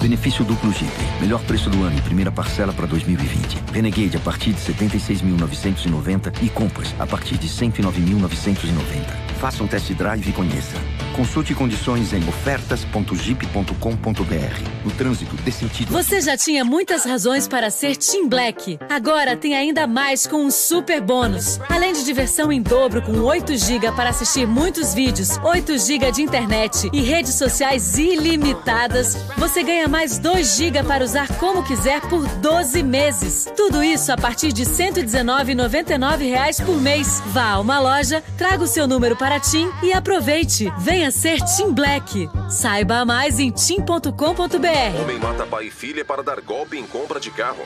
[0.01, 0.93] Benefício duplo Jeep.
[1.19, 3.59] Melhor preço do ano e primeira parcela para 2020.
[3.73, 9.36] Renegade a partir de 76.990 e Compass a partir de 109.990.
[9.47, 10.75] Faça um test drive e conheça.
[11.15, 14.85] Consulte condições em ofertas.jeep.com.br.
[14.85, 15.93] No trânsito, dê sentido.
[15.93, 18.77] Você já tinha muitas razões para ser Team Black.
[18.91, 21.61] Agora tem ainda mais com um super bônus.
[21.71, 26.23] Além de diversão em dobro com 8 GB para assistir muitos vídeos, 8 GB de
[26.23, 32.27] internet e redes sociais ilimitadas, você ganha mais 2 GB para usar como quiser por
[32.27, 33.47] 12 meses.
[33.57, 37.23] Tudo isso a partir de R$ 119,99 por mês.
[37.27, 40.73] Vá a uma loja, traga o seu número para Tim e aproveite.
[40.79, 42.29] Venha ser Tim Black.
[42.51, 45.03] Saiba mais em tim.com.br.
[45.03, 47.65] Homem mata pai e filha para dar golpe em compra de carro.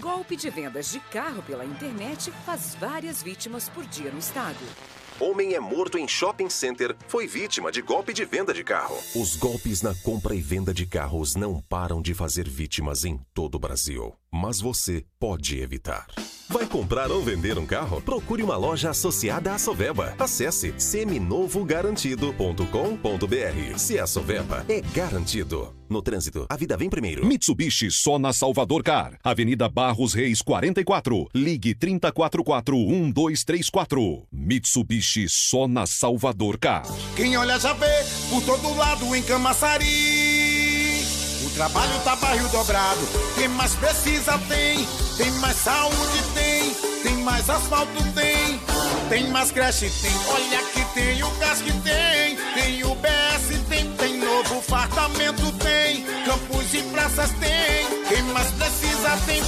[0.00, 4.58] Golpe de vendas de carro pela internet faz várias vítimas por dia no estado.
[5.20, 6.94] Homem é morto em shopping center.
[7.08, 8.96] Foi vítima de golpe de venda de carro.
[9.16, 13.56] Os golpes na compra e venda de carros não param de fazer vítimas em todo
[13.56, 14.14] o Brasil.
[14.32, 16.06] Mas você pode evitar.
[16.50, 18.00] Vai comprar ou vender um carro?
[18.00, 20.14] Procure uma loja associada à Soveba.
[20.18, 23.78] Acesse seminovogarantido.com.br.
[23.78, 25.74] Se é a Soveba, é garantido.
[25.90, 27.26] No trânsito, a vida vem primeiro.
[27.26, 29.18] Mitsubishi só na Salvador Car.
[29.22, 31.28] Avenida Barros Reis 44.
[31.34, 34.22] Ligue 3044-1234.
[34.32, 36.86] Mitsubishi só na Salvador Car.
[37.14, 40.37] Quem olha já vê por todo lado em Camaçari.
[41.58, 43.00] Trabalho tá barril dobrado.
[43.34, 44.86] Quem mais precisa tem.
[45.16, 46.72] Tem mais saúde tem.
[47.02, 48.60] Tem mais asfalto tem.
[49.08, 50.12] Tem mais creche tem.
[50.28, 52.36] Olha que tem o gás que tem.
[52.54, 53.90] Tem o BS tem.
[53.94, 56.04] Tem novo fartamento tem.
[56.24, 58.06] Campos e praças tem.
[58.08, 59.42] Quem mais precisa tem.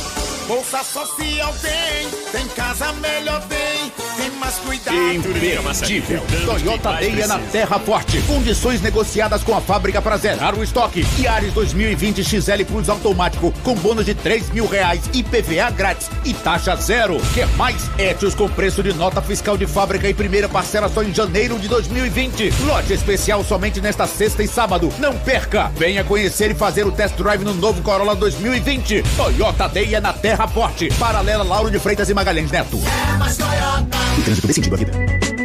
[0.47, 2.09] Bolsa social tem.
[2.33, 3.93] Tem casa melhor tem.
[4.17, 4.97] Tem mais cuidado.
[4.97, 6.23] Imperdível.
[6.45, 8.21] Toyota Day é na Terra Forte.
[8.23, 11.07] Condições negociadas com a fábrica para zerar o estoque.
[11.19, 16.35] Yaris 2020 XL Plus automático com bônus de 3 mil reais e PVA grátis e
[16.35, 17.21] taxa zero.
[17.35, 17.89] Quer mais?
[17.99, 21.69] Etios com preço de nota fiscal de fábrica e primeira parcela só em janeiro de
[21.69, 22.53] 2020.
[22.65, 24.93] Lote especial somente nesta sexta e sábado.
[24.99, 25.71] Não perca!
[25.77, 29.03] Venha conhecer e fazer o test drive no novo Corolla 2020.
[29.17, 29.40] Toyota
[29.73, 30.89] Day é na Terra Forte.
[30.99, 32.79] Paralela Lauro de Freitas e Magalhães Neto.
[32.79, 33.99] É mais Toyota.
[34.19, 34.93] O trânsito desse sentido à vida.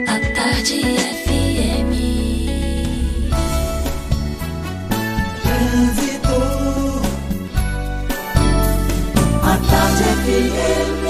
[0.08, 0.82] A tarde
[1.24, 1.92] FM.
[5.44, 6.36] Trânsito.
[9.42, 11.05] A tarde FM.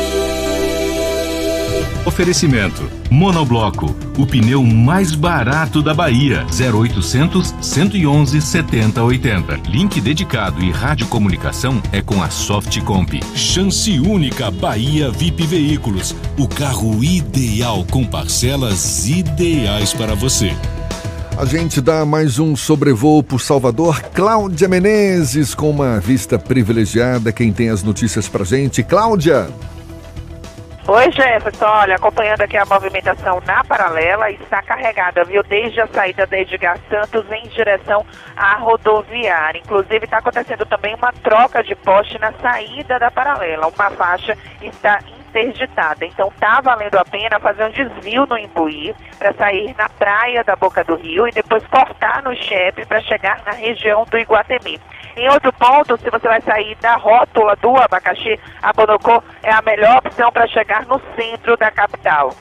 [2.05, 6.45] Oferecimento: Monobloco, o pneu mais barato da Bahia.
[6.45, 9.61] 0800 111 7080.
[9.67, 13.19] Link dedicado e radiocomunicação é com a Softcomp.
[13.33, 16.15] Chance única Bahia VIP Veículos.
[16.37, 20.55] O carro ideal com parcelas ideais para você.
[21.37, 24.01] A gente dá mais um sobrevoo por Salvador.
[24.13, 27.33] Cláudia Menezes com uma vista privilegiada.
[27.33, 28.81] Quem tem as notícias pra gente?
[28.83, 29.49] Cláudia!
[30.87, 31.65] Oi, Jefferson.
[31.65, 35.41] Olha, acompanhando aqui a movimentação na paralela, está carregada, viu?
[35.41, 38.05] Desde a saída da Edgar Santos em direção
[38.35, 39.57] à rodoviária.
[39.57, 43.65] Inclusive, está acontecendo também uma troca de poste na saída da paralela.
[43.65, 44.99] Uma faixa está
[45.35, 46.05] interditada.
[46.05, 50.55] Então, está valendo a pena fazer um desvio no Imbuí para sair na praia da
[50.55, 54.79] Boca do Rio e depois cortar no Chepe para chegar na região do Iguatemi.
[55.17, 59.61] Em outro ponto, se você vai sair da rótula do abacaxi, a Bonocô é a
[59.61, 62.33] melhor opção para chegar no centro da capital.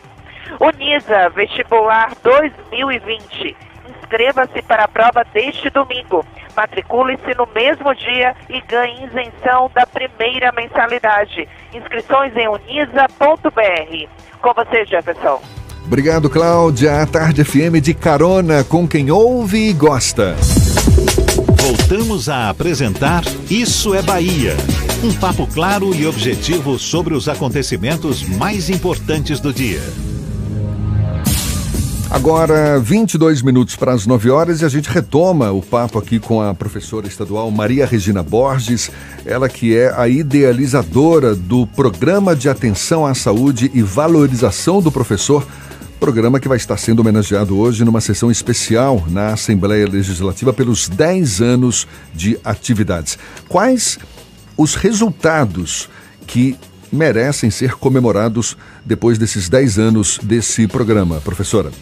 [0.58, 3.56] Unisa Vestibular 2020.
[3.88, 6.24] Inscreva-se para a prova deste domingo.
[6.56, 11.48] Matricule-se no mesmo dia e ganhe isenção da primeira mensalidade.
[11.72, 14.08] Inscrições em unisa.br.
[14.40, 15.63] Com você, Jefferson.
[15.86, 17.02] Obrigado, Cláudia.
[17.02, 20.34] A Tarde FM de carona com quem ouve e gosta.
[21.60, 24.56] Voltamos a apresentar Isso é Bahia.
[25.02, 29.82] Um papo claro e objetivo sobre os acontecimentos mais importantes do dia.
[32.10, 36.40] Agora, 22 minutos para as 9 horas e a gente retoma o papo aqui com
[36.40, 38.90] a professora estadual Maria Regina Borges,
[39.26, 45.44] ela que é a idealizadora do Programa de Atenção à Saúde e Valorização do Professor,
[46.04, 51.40] Programa que vai estar sendo homenageado hoje numa sessão especial na Assembleia Legislativa pelos 10
[51.40, 53.18] anos de atividades.
[53.48, 53.98] Quais
[54.54, 55.88] os resultados
[56.26, 56.58] que
[56.92, 58.54] merecem ser comemorados
[58.84, 61.72] depois desses 10 anos desse programa, professora?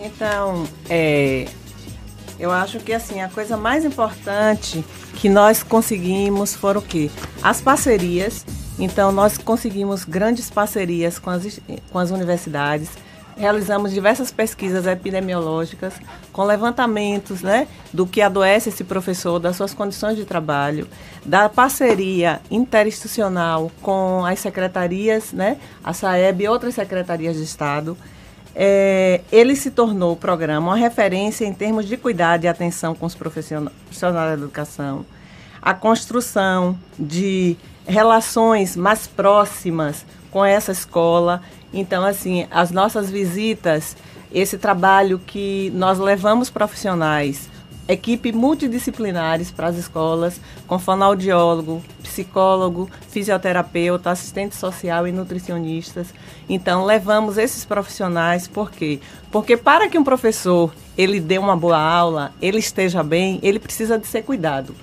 [0.00, 1.46] Então, é,
[2.40, 7.08] eu acho que assim, a coisa mais importante que nós conseguimos foram o quê?
[7.40, 8.44] As parcerias.
[8.80, 11.60] Então, nós conseguimos grandes parcerias com as,
[11.92, 12.88] com as universidades,
[13.36, 15.94] realizamos diversas pesquisas epidemiológicas
[16.32, 20.88] com levantamentos né, do que adoece esse professor, das suas condições de trabalho,
[21.24, 27.96] da parceria interinstitucional com as secretarias, né, a SAEB e outras secretarias de Estado.
[28.56, 33.04] É, ele se tornou o programa uma referência em termos de cuidado e atenção com
[33.04, 35.04] os profissionais da educação,
[35.60, 37.56] a construção de
[37.86, 41.42] relações mais próximas com essa escola.
[41.74, 43.96] Então, assim, as nossas visitas,
[44.32, 47.52] esse trabalho que nós levamos profissionais
[47.86, 56.08] equipe multidisciplinares para as escolas, com fonoaudiólogo, psicólogo, fisioterapeuta, assistente social e nutricionistas.
[56.48, 59.00] Então, levamos esses profissionais, por quê?
[59.30, 63.98] Porque para que um professor ele dê uma boa aula, ele esteja bem, ele precisa
[63.98, 64.74] de ser cuidado.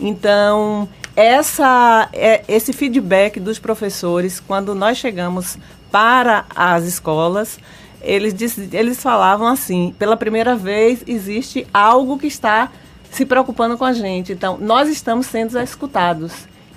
[0.00, 5.58] Então, essa, é, esse feedback dos professores, quando nós chegamos
[5.90, 7.58] para as escolas,
[8.00, 12.70] eles, eles falavam assim: pela primeira vez existe algo que está
[13.10, 14.32] se preocupando com a gente.
[14.32, 16.32] Então, nós estamos sendo escutados.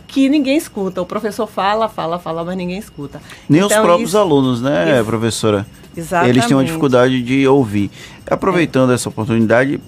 [0.07, 1.01] Que ninguém escuta.
[1.01, 3.21] O professor fala, fala, fala, mas ninguém escuta.
[3.47, 5.65] Nem então, os próprios isso, alunos, né, isso, professora?
[5.95, 6.29] Exatamente.
[6.35, 7.89] Eles têm uma dificuldade de ouvir.
[8.29, 8.95] Aproveitando é.
[8.95, 9.79] essa oportunidade,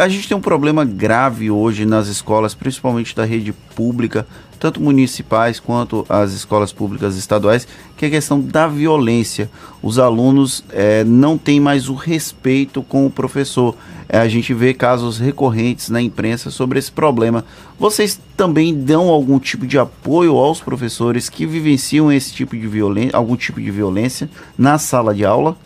[0.00, 4.26] a gente tem um problema grave hoje nas escolas, principalmente da rede pública,
[4.62, 7.66] tanto municipais quanto as escolas públicas estaduais,
[7.96, 9.50] que é a questão da violência.
[9.82, 13.74] Os alunos é, não têm mais o respeito com o professor.
[14.08, 17.44] É, a gente vê casos recorrentes na imprensa sobre esse problema.
[17.76, 23.16] Vocês também dão algum tipo de apoio aos professores que vivenciam esse tipo de violência,
[23.16, 25.56] algum tipo de violência na sala de aula?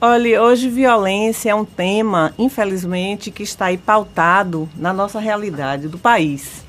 [0.00, 5.98] Olha, hoje violência é um tema, infelizmente, que está aí pautado na nossa realidade do
[5.98, 6.61] país.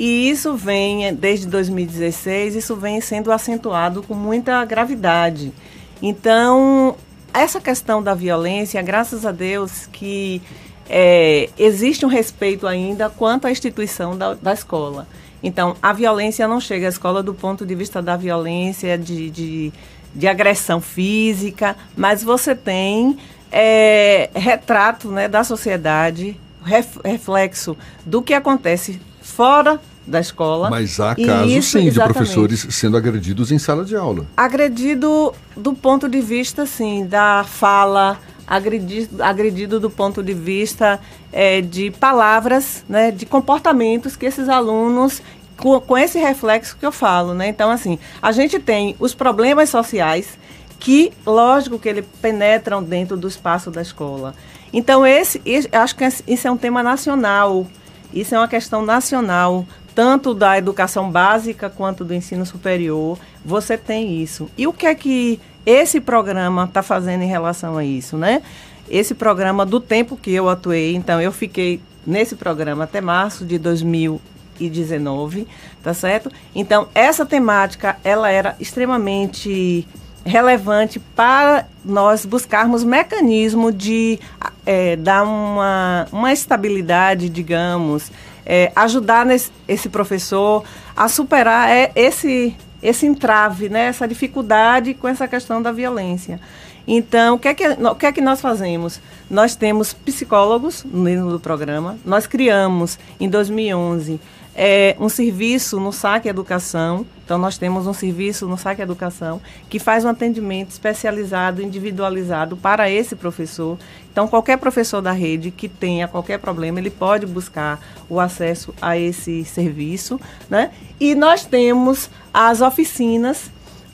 [0.00, 5.52] E isso vem, desde 2016, isso vem sendo acentuado com muita gravidade.
[6.00, 6.96] Então,
[7.34, 10.40] essa questão da violência, graças a Deus que
[10.88, 15.06] é, existe um respeito ainda quanto à instituição da, da escola.
[15.42, 19.72] Então, a violência não chega à escola do ponto de vista da violência, de, de
[20.14, 23.18] de agressão física, mas você tem
[23.50, 30.68] é, retrato né, da sociedade, ref, reflexo do que acontece fora da escola.
[30.68, 31.92] Mas há casos, isso, sim, exatamente.
[31.92, 34.26] de professores sendo agredidos em sala de aula.
[34.36, 41.00] Agredido do ponto de vista, sim, da fala, agredido, agredido do ponto de vista
[41.32, 45.22] é, de palavras, né, de comportamentos que esses alunos
[45.56, 47.48] com, com esse reflexo que eu falo, né?
[47.48, 50.38] Então, assim, a gente tem os problemas sociais
[50.78, 54.34] que, lógico, que eles penetram dentro do espaço da escola.
[54.72, 57.66] Então, esse, esse acho que isso é um tema nacional,
[58.12, 59.66] isso é uma questão nacional,
[60.00, 64.48] tanto da educação básica quanto do ensino superior, você tem isso.
[64.56, 68.40] E o que é que esse programa está fazendo em relação a isso, né?
[68.88, 73.58] Esse programa, do tempo que eu atuei, então eu fiquei nesse programa até março de
[73.58, 74.18] 2000
[74.58, 75.46] 2019,
[75.82, 76.32] tá certo?
[76.54, 79.86] Então, essa temática, ela era extremamente
[80.24, 84.18] relevante para nós buscarmos mecanismo de
[84.64, 88.10] é, dar uma, uma estabilidade, digamos,
[88.52, 90.64] é, ajudar nesse, esse professor
[90.96, 92.52] a superar é, esse,
[92.82, 96.40] esse entrave, né, essa dificuldade com essa questão da violência.
[96.84, 99.00] Então, o que, é que, o que é que nós fazemos?
[99.30, 104.18] Nós temos psicólogos no do programa, nós criamos em 2011
[104.56, 107.06] é, um serviço no Saque Educação.
[107.30, 112.90] Então, nós temos um serviço no Saque Educação que faz um atendimento especializado, individualizado para
[112.90, 113.78] esse professor.
[114.10, 117.78] Então, qualquer professor da rede que tenha qualquer problema, ele pode buscar
[118.08, 120.20] o acesso a esse serviço.
[120.48, 120.72] Né?
[120.98, 123.48] E nós temos as oficinas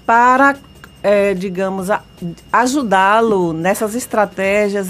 [0.06, 0.56] para,
[1.02, 1.88] é, digamos,
[2.50, 4.88] ajudá-lo nessas estratégias,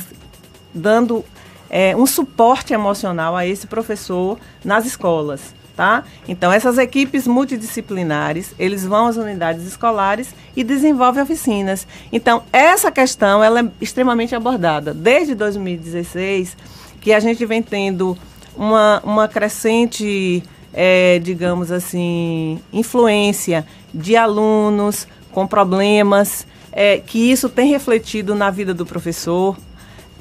[0.73, 1.25] dando
[1.69, 6.05] é, um suporte emocional a esse professor nas escolas tá?
[6.27, 11.87] Então, essas equipes multidisciplinares, eles vão às unidades escolares e desenvolvem oficinas.
[12.11, 14.95] Então, essa questão, ela é extremamente abordada.
[14.95, 16.57] Desde 2016,
[17.01, 18.17] que a gente vem tendo
[18.57, 20.43] uma, uma crescente,
[20.73, 28.73] é, digamos assim, influência de alunos com problemas é, que isso tem refletido na vida
[28.73, 29.57] do professor.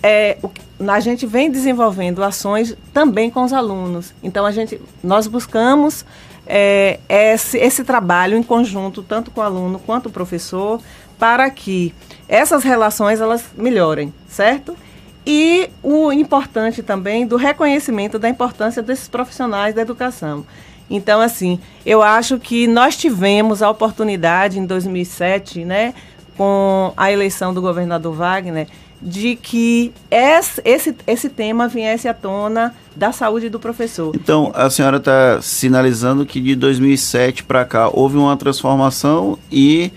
[0.07, 0.37] É,
[0.87, 4.13] a gente vem desenvolvendo ações também com os alunos.
[4.21, 6.05] Então a gente, nós buscamos
[6.45, 10.79] é, esse, esse trabalho em conjunto, tanto com o aluno quanto o professor,
[11.17, 11.91] para que
[12.29, 14.77] essas relações elas melhorem, certo?
[15.25, 20.45] E o importante também do reconhecimento da importância desses profissionais da educação.
[20.87, 25.95] Então, assim, eu acho que nós tivemos a oportunidade em 2007, né,
[26.37, 28.67] com a eleição do governador Wagner,
[29.01, 34.15] de que esse, esse, esse tema viesse à tona da saúde do professor.
[34.15, 39.91] Então, a senhora está sinalizando que de 2007 para cá houve uma transformação e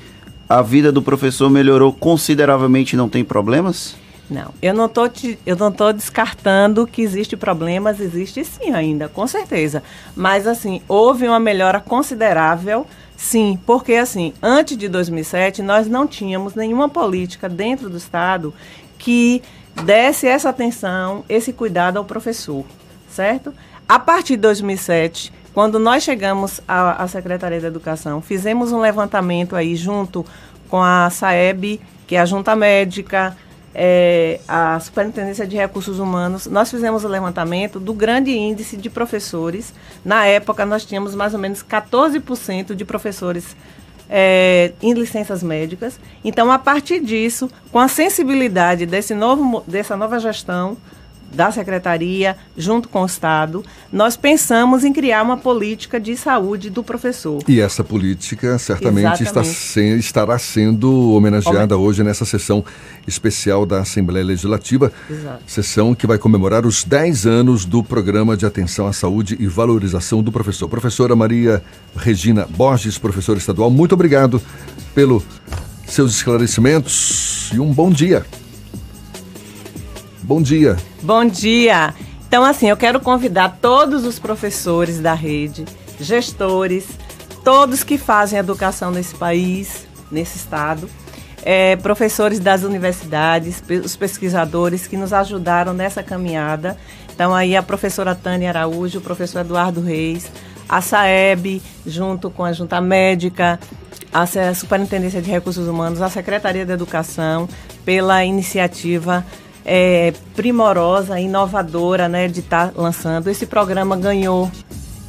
[0.48, 3.94] a vida do professor melhorou consideravelmente e não tem problemas?
[4.30, 9.08] Não, eu não tô te, eu não tô descartando que existe problemas, existe sim ainda,
[9.08, 9.82] com certeza.
[10.14, 16.54] Mas assim, houve uma melhora considerável, sim, porque assim, antes de 2007 nós não tínhamos
[16.54, 18.52] nenhuma política dentro do estado
[18.98, 19.42] que
[19.84, 22.64] desse essa atenção, esse cuidado ao professor,
[23.08, 23.54] certo?
[23.88, 29.56] A partir de 2007, quando nós chegamos à, à Secretaria da Educação, fizemos um levantamento
[29.56, 30.26] aí junto
[30.68, 33.36] com a SAEB, que é a Junta Médica,
[33.74, 39.72] é, a Superintendência de Recursos Humanos, nós fizemos o levantamento do grande índice de professores.
[40.04, 43.56] Na época, nós tínhamos mais ou menos 14% de professores
[44.08, 45.98] é, em licenças médicas.
[46.24, 50.76] Então, a partir disso, com a sensibilidade desse novo, dessa nova gestão,
[51.32, 56.82] da secretaria, junto com o Estado, nós pensamos em criar uma política de saúde do
[56.82, 57.42] professor.
[57.46, 61.88] E essa política certamente está se, estará sendo homenageada Homem.
[61.88, 62.64] hoje nessa sessão
[63.06, 65.42] especial da Assembleia Legislativa, Exato.
[65.46, 70.22] sessão que vai comemorar os 10 anos do Programa de Atenção à Saúde e Valorização
[70.22, 70.68] do Professor.
[70.68, 71.62] Professora Maria
[71.96, 74.40] Regina Borges, professora estadual, muito obrigado
[74.94, 75.22] pelos
[75.86, 78.24] seus esclarecimentos e um bom dia.
[80.28, 80.76] Bom dia.
[81.00, 81.94] Bom dia.
[82.28, 85.64] Então, assim, eu quero convidar todos os professores da rede,
[85.98, 86.86] gestores,
[87.42, 90.86] todos que fazem educação nesse país, nesse estado,
[91.42, 96.76] é, professores das universidades, os pesquisadores que nos ajudaram nessa caminhada.
[97.14, 100.30] Então, aí a professora Tânia Araújo, o professor Eduardo Reis,
[100.68, 103.58] a SAEB, junto com a Junta Médica,
[104.12, 107.48] a Superintendência de Recursos Humanos, a Secretaria de Educação,
[107.82, 109.24] pela iniciativa
[109.70, 113.28] é, primorosa, inovadora, né, de estar tá lançando.
[113.28, 114.50] Esse programa ganhou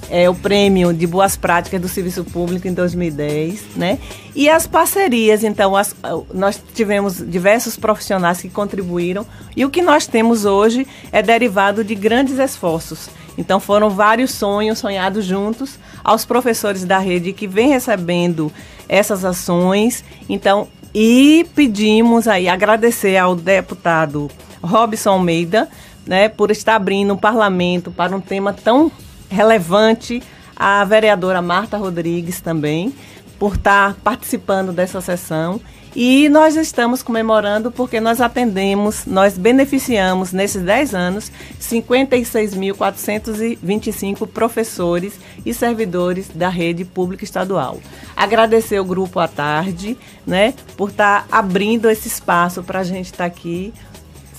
[0.09, 3.97] é, o prêmio de boas práticas do serviço público em 2010, né?
[4.35, 5.95] E as parcerias, então, as,
[6.33, 9.25] nós tivemos diversos profissionais que contribuíram
[9.55, 13.09] e o que nós temos hoje é derivado de grandes esforços.
[13.37, 18.51] Então, foram vários sonhos sonhados juntos aos professores da rede que vêm recebendo
[18.89, 20.03] essas ações.
[20.27, 24.29] Então, e pedimos aí agradecer ao deputado
[24.61, 25.69] Robson Almeida,
[26.05, 28.91] né, por estar abrindo o parlamento para um tema tão
[29.29, 30.21] relevante,
[30.55, 32.93] a vereadora Marta Rodrigues também,
[33.37, 35.61] por estar participando dessa sessão.
[35.95, 45.51] E nós estamos comemorando porque nós atendemos, nós beneficiamos nesses 10 anos 56.425 professores e
[45.53, 47.79] servidores da rede pública estadual.
[48.15, 53.25] Agradecer o grupo à tarde, né, por estar abrindo esse espaço para a gente estar
[53.25, 53.73] aqui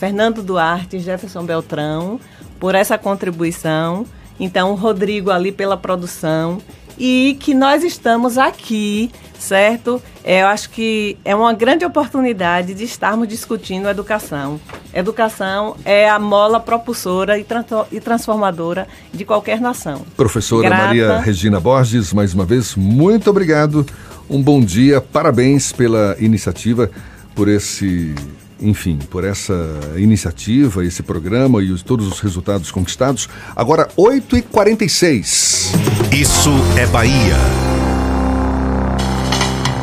[0.01, 2.19] Fernando Duarte Jefferson Beltrão
[2.59, 4.07] por essa contribuição.
[4.41, 6.57] Então, o Rodrigo ali pela produção.
[6.99, 10.03] E que nós estamos aqui, certo?
[10.25, 14.59] É, eu acho que é uma grande oportunidade de estarmos discutindo educação.
[14.95, 17.47] Educação é a mola propulsora e,
[17.93, 20.07] e transformadora de qualquer nação.
[20.17, 20.87] Professora Grata.
[20.87, 23.85] Maria Regina Borges, mais uma vez, muito obrigado.
[24.31, 26.91] Um bom dia, parabéns pela iniciativa,
[27.35, 28.15] por esse
[28.61, 29.55] enfim, por essa
[29.97, 33.29] iniciativa, esse programa e os, todos os resultados conquistados.
[33.57, 35.73] Agora, 8h46.
[36.13, 37.37] Isso é Bahia.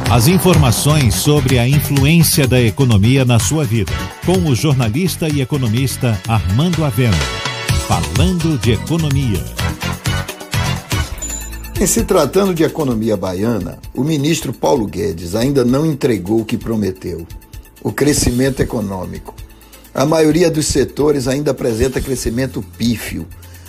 [0.10, 3.92] As informações sobre a influência da economia na sua vida.
[4.26, 7.18] Com o jornalista e economista Armando Avena.
[7.88, 9.44] Falando de economia.
[11.80, 16.58] Em se tratando de economia baiana, o ministro Paulo Guedes ainda não entregou o que
[16.58, 17.28] prometeu
[17.88, 19.34] o crescimento econômico.
[19.96, 23.26] A maioria dos setores ainda apresenta crescimento pífio.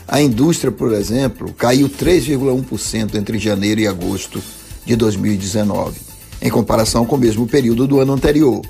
[0.08, 4.42] A indústria, por exemplo, caiu 3,1% entre janeiro e agosto
[4.84, 6.00] de 2019,
[6.42, 8.60] em comparação com o mesmo período do ano anterior.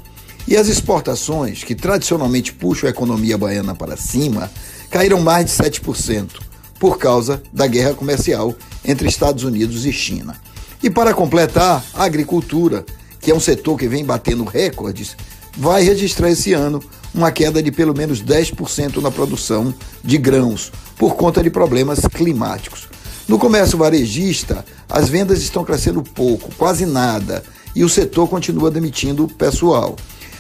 [0.47, 4.51] E as exportações, que tradicionalmente puxam a economia baiana para cima,
[4.91, 6.43] caíram mais de 7%,
[6.79, 8.55] por causa da guerra comercial
[8.85, 10.39] entre Estados Unidos e China.
[10.83, 12.85] E para completar, a agricultura,
[13.19, 15.17] que é um setor que vem batendo recordes,
[15.59, 16.81] vai registrar esse ano
[17.13, 19.75] uma queda de pelo menos 10% na produção
[20.05, 22.89] de grãos, por conta de problemas climáticos.
[23.27, 27.43] No comércio varejista, as vendas estão crescendo pouco, quase nada,
[27.75, 29.97] e o setor continua demitindo pessoal.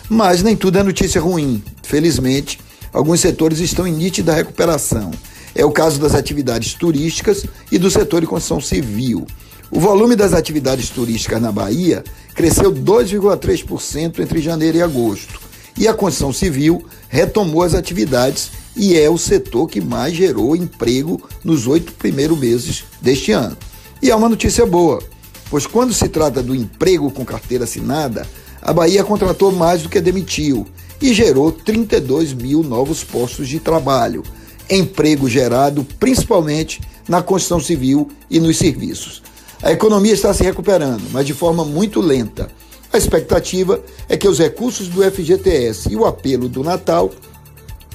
[0.09, 1.63] Mas nem tudo é notícia ruim.
[1.83, 2.61] Felizmente,
[2.93, 5.11] alguns setores estão em nítida recuperação.
[5.55, 9.27] É o caso das atividades turísticas e do setor de construção civil.
[9.71, 12.03] O volume das atividades turísticas na Bahia
[12.35, 15.39] cresceu 2,3% entre janeiro e agosto.
[15.77, 21.21] E a construção civil retomou as atividades e é o setor que mais gerou emprego
[21.45, 23.57] nos oito primeiros meses deste ano.
[24.01, 25.03] E é uma notícia boa,
[25.51, 28.27] pois quando se trata do emprego com carteira assinada,
[28.63, 30.67] a Bahia contratou mais do que demitiu
[31.01, 34.23] e gerou 32 mil novos postos de trabalho,
[34.71, 39.23] emprego gerado principalmente na construção civil e nos serviços.
[39.63, 42.49] A economia está se recuperando, mas de forma muito lenta.
[42.93, 47.11] A expectativa é que os recursos do FGTS e o apelo do Natal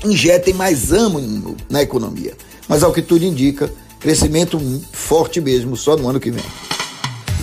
[0.03, 2.33] injetem mais ânimo na economia.
[2.67, 4.59] Mas ao que tudo indica, crescimento
[4.91, 6.43] forte mesmo só no ano que vem.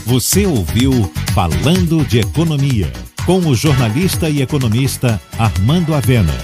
[0.07, 2.93] Você ouviu Falando de Economia,
[3.25, 6.35] com o jornalista e economista Armando Avena.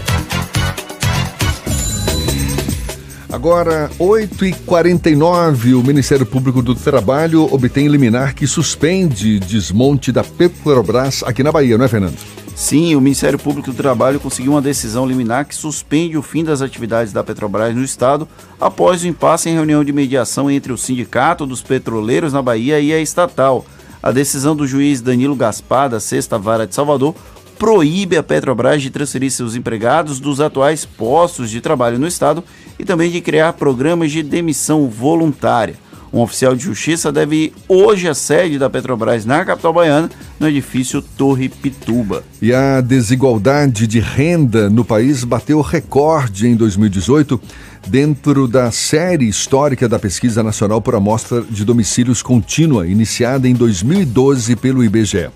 [3.36, 11.42] Agora, 8h49, o Ministério Público do Trabalho obtém liminar que suspende desmonte da Petrobras aqui
[11.42, 12.16] na Bahia, não é, Fernando?
[12.54, 16.62] Sim, o Ministério Público do Trabalho conseguiu uma decisão liminar que suspende o fim das
[16.62, 18.26] atividades da Petrobras no estado
[18.58, 22.90] após o impasse em reunião de mediação entre o Sindicato dos Petroleiros na Bahia e
[22.90, 23.66] a estatal.
[24.02, 27.14] A decisão do juiz Danilo Gaspar, da Sexta Vara de Salvador,
[27.58, 32.42] proíbe a Petrobras de transferir seus empregados dos atuais postos de trabalho no estado
[32.78, 35.74] e também de criar programas de demissão voluntária.
[36.12, 40.08] Um oficial de justiça deve ir hoje à sede da Petrobras na capital baiana,
[40.38, 42.24] no edifício Torre Pituba.
[42.40, 47.40] E a desigualdade de renda no país bateu recorde em 2018
[47.86, 54.56] dentro da série histórica da Pesquisa Nacional por Amostra de Domicílios Contínua, iniciada em 2012
[54.56, 55.28] pelo IBGE.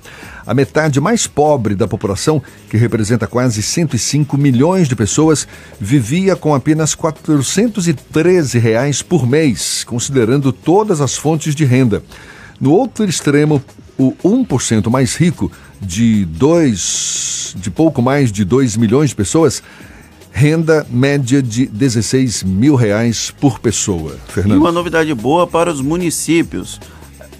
[0.50, 5.46] A metade mais pobre da população, que representa quase 105 milhões de pessoas,
[5.80, 12.02] vivia com apenas 413 reais por mês, considerando todas as fontes de renda.
[12.60, 13.62] No outro extremo,
[13.96, 19.62] o 1% mais rico, de, dois, de pouco mais de 2 milhões de pessoas,
[20.32, 24.16] renda média de 16 mil reais por pessoa.
[24.26, 24.56] Fernando.
[24.56, 26.80] E uma novidade boa para os municípios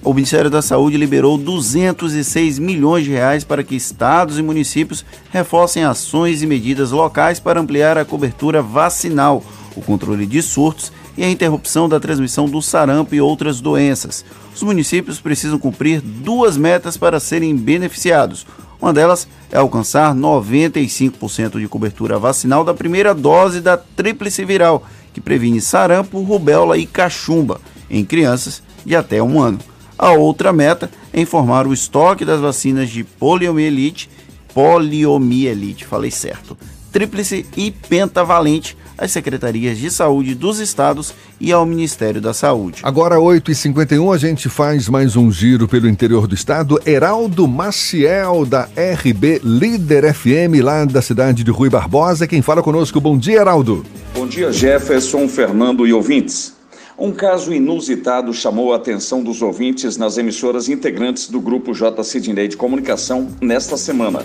[0.02, 5.84] o Ministério da Saúde liberou 206 milhões de reais para que estados e municípios reforcem
[5.84, 9.44] ações e medidas locais para ampliar a cobertura vacinal,
[9.76, 14.24] o controle de surtos e a interrupção da transmissão do sarampo e outras doenças.
[14.54, 18.46] Os municípios precisam cumprir duas metas para serem beneficiados.
[18.80, 24.82] Uma delas é alcançar 95% de cobertura vacinal da primeira dose da tríplice viral,
[25.12, 27.60] que previne sarampo, rubéola e cachumba,
[27.90, 29.58] em crianças de até um ano.
[30.02, 34.08] A outra meta é informar o estoque das vacinas de poliomielite,
[34.54, 36.56] poliomielite, falei certo,
[36.90, 42.80] tríplice e pentavalente às secretarias de saúde dos estados e ao Ministério da Saúde.
[42.82, 46.80] Agora, 8h51, a gente faz mais um giro pelo interior do estado.
[46.86, 48.70] Heraldo Maciel, da
[49.04, 52.26] RB Líder FM, lá da cidade de Rui Barbosa.
[52.26, 53.84] Quem fala conosco, bom dia, Heraldo.
[54.14, 56.58] Bom dia, Jefferson, Fernando e ouvintes.
[57.00, 62.04] Um caso inusitado chamou a atenção dos ouvintes nas emissoras integrantes do grupo J.
[62.04, 64.22] Sidney de Comunicação nesta semana.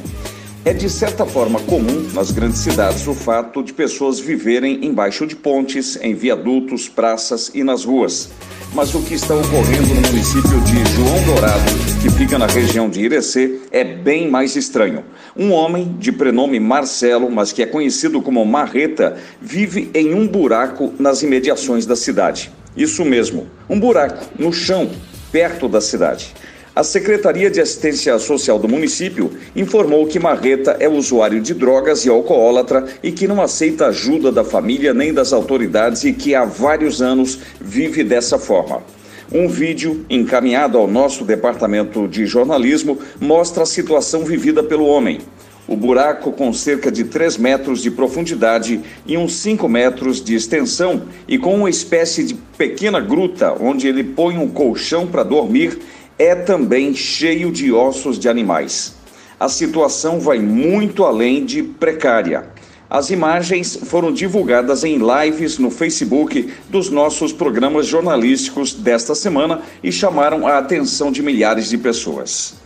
[0.65, 5.37] É de certa forma comum nas grandes cidades o fato de pessoas viverem embaixo de
[5.37, 8.29] pontes, em viadutos, praças e nas ruas.
[8.73, 11.71] Mas o que está ocorrendo no município de João Dourado,
[12.01, 15.05] que fica na região de Irecê, é bem mais estranho.
[15.33, 20.93] Um homem de prenome Marcelo, mas que é conhecido como Marreta, vive em um buraco
[20.99, 22.51] nas imediações da cidade.
[22.75, 24.89] Isso mesmo, um buraco no chão,
[25.31, 26.33] perto da cidade.
[26.75, 32.09] A Secretaria de Assistência Social do município informou que Marreta é usuário de drogas e
[32.09, 37.01] alcoólatra e que não aceita ajuda da família nem das autoridades e que há vários
[37.01, 38.83] anos vive dessa forma.
[39.31, 45.21] Um vídeo encaminhado ao nosso departamento de jornalismo mostra a situação vivida pelo homem.
[45.67, 51.03] O buraco, com cerca de 3 metros de profundidade e uns 5 metros de extensão,
[51.27, 55.79] e com uma espécie de pequena gruta onde ele põe um colchão para dormir,
[56.19, 58.95] é também cheio de ossos de animais.
[59.39, 62.45] A situação vai muito além de precária.
[62.87, 69.91] As imagens foram divulgadas em lives no Facebook dos nossos programas jornalísticos desta semana e
[69.91, 72.64] chamaram a atenção de milhares de pessoas.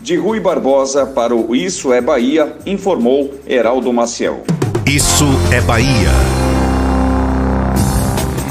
[0.00, 4.44] De Rui Barbosa para o Isso é Bahia, informou Heraldo Maciel.
[4.86, 6.10] Isso é Bahia.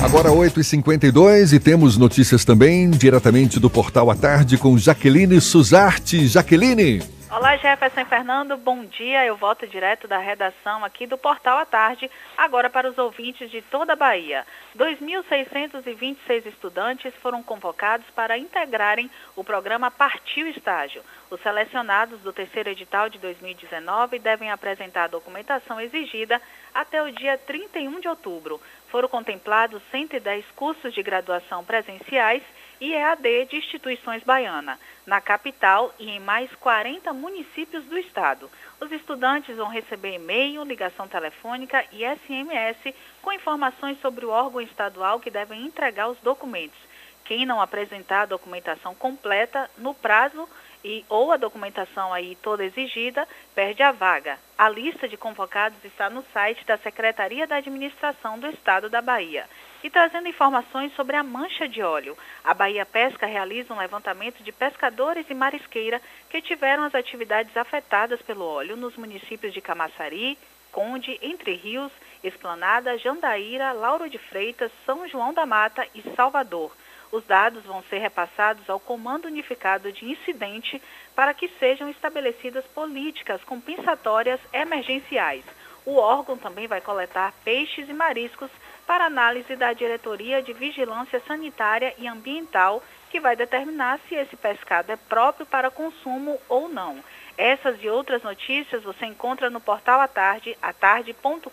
[0.04, 6.28] Agora 8h52 e temos notícias também diretamente do Portal à Tarde com Jaqueline Suzarte.
[6.28, 7.02] Jaqueline.
[7.30, 9.26] Olá, Jefferson Fernando, bom dia.
[9.26, 13.62] Eu volto direto da redação aqui do Portal à Tarde, agora para os ouvintes de
[13.64, 14.48] toda a Bahia.
[14.78, 21.04] 2.626 estudantes foram convocados para integrarem o programa Partiu Estágio.
[21.30, 26.42] Os selecionados do terceiro edital de 2019 devem apresentar a documentação exigida
[26.74, 28.62] até o dia 31 de outubro.
[28.88, 32.42] Foram contemplados 110 cursos de graduação presenciais
[32.80, 38.50] e EAD de instituições baianas, na capital e em mais 40 municípios do estado.
[38.80, 45.20] Os estudantes vão receber e-mail, ligação telefônica e SMS com informações sobre o órgão estadual
[45.20, 46.80] que devem entregar os documentos.
[47.26, 50.48] Quem não apresentar a documentação completa no prazo
[50.84, 54.40] e ou a documentação aí toda exigida, perde a vaga.
[54.58, 59.46] A lista de convocados está no site da Secretaria da Administração do Estado da Bahia.
[59.84, 64.52] E trazendo informações sobre a mancha de óleo, a Bahia Pesca realiza um levantamento de
[64.52, 70.38] pescadores e marisqueira que tiveram as atividades afetadas pelo óleo nos municípios de Camaçari,
[70.72, 71.92] Conde, Entre Rios,
[72.24, 76.72] Esplanada, Jandaíra, Lauro de Freitas, São João da Mata e Salvador.
[77.12, 80.82] Os dados vão ser repassados ao Comando Unificado de Incidente
[81.16, 85.46] para que sejam estabelecidas políticas compensatórias emergenciais.
[85.86, 88.52] O órgão também vai coletar peixes e mariscos
[88.88, 92.82] para análise da Diretoria de Vigilância Sanitária e Ambiental,
[93.12, 96.98] que vai determinar se esse pescado é próprio para consumo ou não.
[97.38, 101.52] Essas e outras notícias você encontra no portal à tarde, atarde.com.br.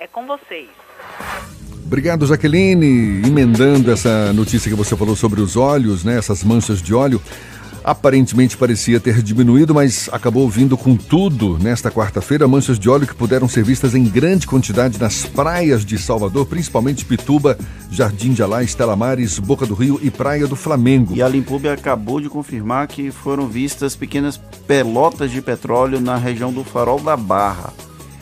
[0.00, 0.70] É com vocês.
[1.86, 3.22] Obrigado, Jaqueline.
[3.26, 6.18] Emendando essa notícia que você falou sobre os olhos, né?
[6.18, 7.20] Essas manchas de óleo.
[7.84, 12.48] Aparentemente parecia ter diminuído, mas acabou vindo com tudo nesta quarta-feira.
[12.48, 17.04] Manchas de óleo que puderam ser vistas em grande quantidade nas praias de Salvador, principalmente
[17.04, 17.58] Pituba,
[17.90, 21.14] Jardim de Alá, Estela Mares, Boca do Rio e Praia do Flamengo.
[21.14, 26.50] E a Limpub acabou de confirmar que foram vistas pequenas pelotas de petróleo na região
[26.50, 27.70] do Farol da Barra.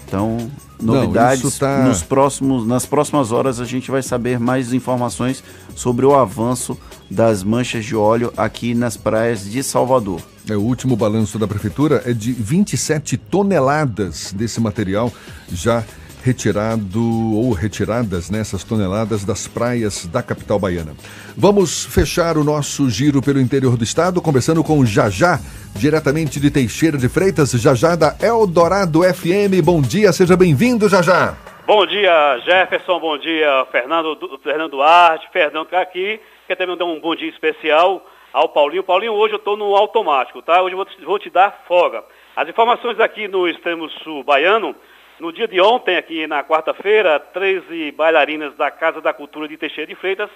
[0.08, 1.44] Então, novidades.
[1.44, 1.84] Não, tá...
[1.84, 5.42] nos próximos, nas próximas horas a gente vai saber mais informações
[5.76, 6.76] sobre o avanço
[7.12, 10.20] das manchas de óleo aqui nas praias de Salvador.
[10.48, 15.12] É, o último balanço da prefeitura é de 27 toneladas desse material
[15.52, 15.84] já
[16.24, 17.00] retirado
[17.34, 20.94] ou retiradas nessas toneladas das praias da capital baiana.
[21.36, 25.40] Vamos fechar o nosso giro pelo interior do estado, conversando com o Jajá,
[25.74, 29.62] diretamente de Teixeira de Freitas, Jajá da Eldorado FM.
[29.64, 31.36] Bom dia, seja bem-vindo, Jajá.
[31.66, 36.20] Bom dia, Jefferson, bom dia, Fernando, Fernando Duarte, Fernando tá aqui.
[36.46, 38.82] Quer também dar um bom dia especial ao Paulinho.
[38.82, 40.60] Paulinho, hoje eu estou no automático, tá?
[40.60, 42.04] Hoje eu vou te, vou te dar folga.
[42.34, 44.74] As informações aqui no extremo sul baiano,
[45.20, 49.86] no dia de ontem, aqui na quarta-feira, 13 bailarinas da Casa da Cultura de Teixeira
[49.86, 50.30] de Freitas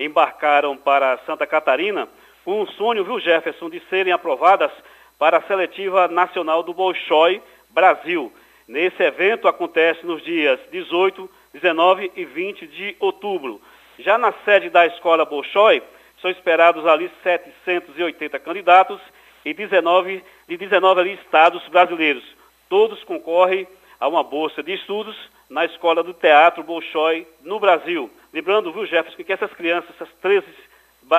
[0.00, 2.08] embarcaram para Santa Catarina
[2.44, 4.72] com um sonho, viu, Jefferson, de serem aprovadas
[5.16, 7.40] para a seletiva nacional do Bolshoi
[7.70, 8.32] Brasil.
[8.66, 13.60] Nesse evento acontece nos dias 18, 19 e 20 de outubro.
[14.02, 15.80] Já na sede da Escola Bolshoi,
[16.20, 19.00] são esperados ali 780 candidatos
[19.44, 22.24] e 19, de 19 ali estados brasileiros.
[22.68, 23.66] Todos concorrem
[24.00, 25.16] a uma bolsa de estudos
[25.48, 28.10] na Escola do Teatro Bolshoi no Brasil.
[28.32, 30.46] Lembrando, viu, Jefferson, que essas crianças, essas 13,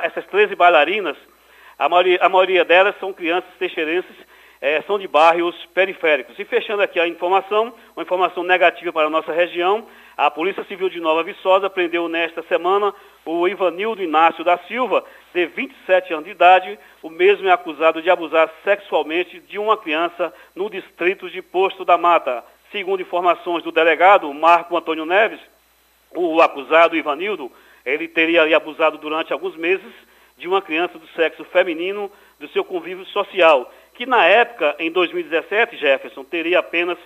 [0.03, 1.15] essas 13 bailarinas,
[1.79, 4.15] a maioria, a maioria delas são crianças teixeirenses,
[4.59, 6.37] é, são de bairros periféricos.
[6.37, 10.89] E fechando aqui a informação, uma informação negativa para a nossa região, a Polícia Civil
[10.89, 12.93] de Nova Viçosa prendeu nesta semana
[13.25, 15.03] o Ivanildo Inácio da Silva,
[15.33, 16.77] de 27 anos de idade.
[17.01, 21.97] O mesmo é acusado de abusar sexualmente de uma criança no distrito de Posto da
[21.97, 22.43] Mata.
[22.71, 25.39] Segundo informações do delegado Marco Antônio Neves,
[26.15, 27.51] o acusado Ivanildo,
[27.83, 29.91] ele teria abusado durante alguns meses
[30.37, 35.77] de uma criança do sexo feminino do seu convívio social, que na época, em 2017,
[35.77, 36.97] Jefferson, teria apenas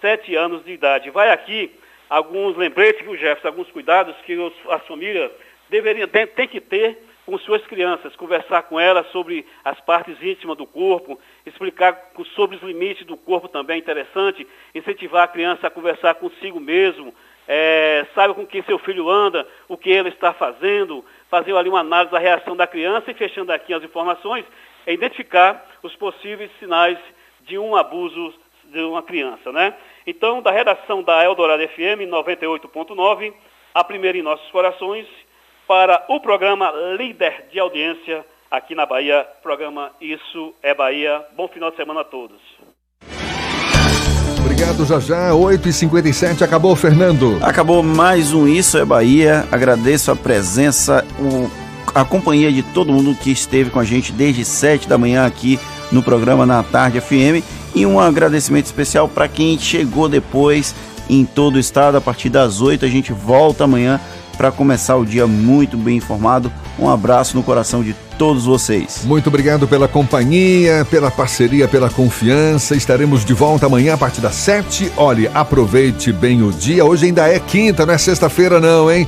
[0.00, 1.10] sete anos de idade.
[1.10, 1.70] Vai aqui
[2.14, 5.32] alguns lembretes, viu, Jefferson, alguns cuidados que os, as famílias
[5.68, 6.96] deveriam, tem, que ter
[7.26, 12.62] com suas crianças, conversar com elas sobre as partes íntimas do corpo, explicar sobre os
[12.62, 17.12] limites do corpo também é interessante, incentivar a criança a conversar consigo mesmo,
[17.48, 21.80] é, saiba com quem seu filho anda, o que ele está fazendo, fazer ali uma
[21.80, 24.44] análise da reação da criança e fechando aqui as informações,
[24.86, 26.98] é identificar os possíveis sinais
[27.40, 28.32] de um abuso
[28.66, 29.74] de uma criança, né?
[30.06, 33.32] Então, da redação da Eldorado FM 98.9,
[33.74, 35.06] a primeira em nossos corações,
[35.66, 39.26] para o programa Líder de Audiência, aqui na Bahia.
[39.42, 41.24] Programa Isso é Bahia.
[41.34, 42.38] Bom final de semana a todos.
[44.40, 45.30] Obrigado, já já.
[45.30, 47.38] 8h57, acabou, Fernando.
[47.42, 49.48] Acabou mais um Isso é Bahia.
[49.50, 51.50] Agradeço a presença, o,
[51.98, 55.58] a companhia de todo mundo que esteve com a gente desde 7 da manhã aqui
[55.90, 57.63] no programa Na Tarde FM.
[57.74, 60.74] E um agradecimento especial para quem chegou depois
[61.08, 61.96] em todo o estado.
[61.96, 64.00] A partir das 8 a gente volta amanhã
[64.36, 66.52] para começar o dia muito bem informado.
[66.78, 69.02] Um abraço no coração de todos vocês.
[69.04, 72.74] Muito obrigado pela companhia, pela parceria, pela confiança.
[72.76, 74.92] Estaremos de volta amanhã a partir das 7.
[74.96, 76.84] Olhe, aproveite bem o dia.
[76.84, 79.06] Hoje ainda é quinta, não é sexta-feira não, hein?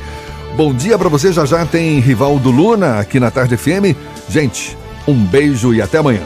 [0.57, 1.33] Bom dia para você.
[1.33, 3.95] Já já tem Rivaldo Luna aqui na Tarde FM.
[4.29, 4.77] Gente,
[5.07, 6.23] um beijo e até amanhã.